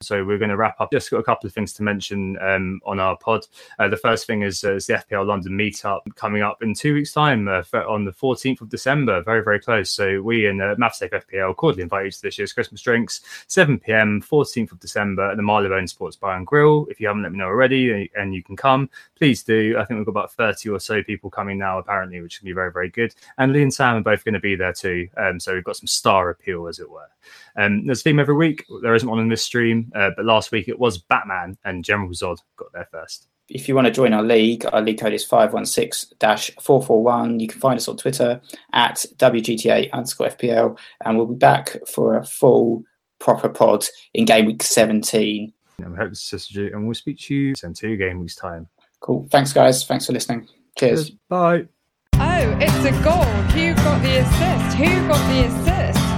So 0.00 0.24
we're 0.24 0.38
going 0.38 0.50
to 0.50 0.56
wrap 0.56 0.80
up. 0.80 0.92
Just 0.92 1.10
got 1.10 1.18
a 1.18 1.24
couple 1.24 1.48
of 1.48 1.52
things 1.52 1.72
to 1.72 1.82
mention 1.82 2.38
um, 2.40 2.80
on 2.86 3.00
our 3.00 3.16
pod. 3.16 3.44
Uh, 3.80 3.88
the 3.88 3.96
first 3.96 4.28
thing 4.28 4.42
is, 4.42 4.62
uh, 4.62 4.74
is, 4.74 4.86
the 4.86 4.94
FPL 4.94 5.26
London 5.26 5.52
meetup 5.58 6.02
coming 6.14 6.40
up 6.40 6.62
in 6.62 6.72
two 6.72 6.94
weeks' 6.94 7.12
time 7.12 7.48
uh, 7.48 7.64
on 7.74 8.04
the 8.04 8.12
14th 8.12 8.60
of 8.60 8.68
December. 8.68 9.22
Very, 9.24 9.42
very 9.42 9.58
close. 9.58 9.90
So 9.90 10.22
we 10.22 10.46
in 10.46 10.60
uh, 10.60 10.76
MathSafe 10.76 11.24
FPL 11.24 11.56
cordially 11.56 11.82
invite 11.82 12.04
you 12.04 12.10
to 12.12 12.22
this 12.22 12.38
year's 12.38 12.52
Christmas 12.52 12.80
drinks, 12.80 13.22
7 13.48 13.80
p.m., 13.80 14.22
14th 14.22 14.70
of 14.70 14.78
December 14.78 15.32
at 15.32 15.36
the 15.36 15.42
Marylebone 15.42 15.88
Sports 15.88 16.14
Bar 16.14 16.36
and 16.36 16.46
Grill. 16.46 16.86
If 16.88 17.00
you 17.00 17.08
haven't 17.08 17.24
let 17.24 17.32
me 17.32 17.38
know 17.38 17.46
already 17.46 18.08
and 18.14 18.32
you 18.32 18.44
can 18.44 18.54
come, 18.54 18.88
please 19.16 19.42
do. 19.42 19.76
I 19.80 19.84
think 19.84 19.98
we've 19.98 20.06
got 20.06 20.12
about 20.12 20.32
30 20.32 20.68
or 20.68 20.78
so 20.78 21.02
people 21.02 21.28
coming 21.28 21.58
now, 21.58 21.80
apparently, 21.80 22.20
which 22.20 22.38
can 22.38 22.46
be 22.46 22.52
very, 22.52 22.70
very 22.70 22.88
good. 22.88 23.16
And 23.38 23.52
Lee 23.52 23.62
and 23.62 23.74
Sam 23.74 23.96
are 23.96 24.00
both 24.02 24.24
going 24.24 24.34
to 24.34 24.40
be 24.40 24.54
there 24.54 24.72
too. 24.72 25.08
Um, 25.16 25.40
so 25.40 25.54
we've 25.54 25.64
got 25.64 25.76
some 25.76 25.88
star 25.88 26.30
appeal, 26.30 26.68
as 26.68 26.78
it 26.78 26.88
were. 26.88 27.08
Um, 27.56 27.86
there's 27.86 28.00
a 28.00 28.04
theme 28.04 28.20
every 28.20 28.36
week. 28.36 28.64
There 28.82 28.94
isn't 28.94 29.08
one 29.08 29.18
in 29.18 29.28
this 29.28 29.42
stream, 29.42 29.87
uh, 29.94 30.10
but 30.16 30.24
last 30.24 30.52
week 30.52 30.68
it 30.68 30.78
was 30.78 30.98
Batman 30.98 31.56
and 31.64 31.84
General 31.84 32.10
Zod 32.10 32.38
got 32.56 32.72
there 32.72 32.88
first. 32.90 33.28
If 33.48 33.66
you 33.66 33.74
want 33.74 33.86
to 33.86 33.90
join 33.90 34.12
our 34.12 34.22
league, 34.22 34.66
our 34.72 34.82
league 34.82 35.00
code 35.00 35.14
is 35.14 35.24
516 35.24 36.16
441. 36.60 37.40
You 37.40 37.48
can 37.48 37.60
find 37.60 37.78
us 37.78 37.88
on 37.88 37.96
Twitter 37.96 38.40
at 38.74 39.06
WGTA 39.16 39.90
underscore 39.92 40.28
FPL, 40.28 40.78
and 41.04 41.16
we'll 41.16 41.26
be 41.26 41.34
back 41.34 41.76
for 41.86 42.16
a 42.16 42.24
full 42.24 42.84
proper 43.18 43.48
pod 43.48 43.86
in 44.12 44.26
game 44.26 44.44
week 44.44 44.62
17. 44.62 45.52
And 45.78 45.92
we 45.92 45.96
hope 45.96 46.10
this 46.10 46.32
is 46.32 46.54
you, 46.54 46.66
and 46.66 46.84
we'll 46.84 46.94
speak 46.94 47.18
to 47.20 47.34
you 47.34 47.54
in 47.62 47.72
two 47.72 47.96
game 47.96 48.20
weeks' 48.20 48.36
time. 48.36 48.68
Cool. 49.00 49.26
Thanks, 49.30 49.52
guys. 49.52 49.84
Thanks 49.84 50.06
for 50.06 50.12
listening. 50.12 50.48
Cheers. 50.76 51.08
Cheers. 51.08 51.18
Bye. 51.28 51.68
Oh, 52.14 52.58
it's 52.60 52.84
a 52.84 52.90
goal. 53.02 53.24
Who 53.54 53.74
got 53.74 54.02
the 54.02 54.18
assist? 54.18 54.76
Who 54.76 55.08
got 55.08 55.32
the 55.32 55.46
assist? 55.46 56.17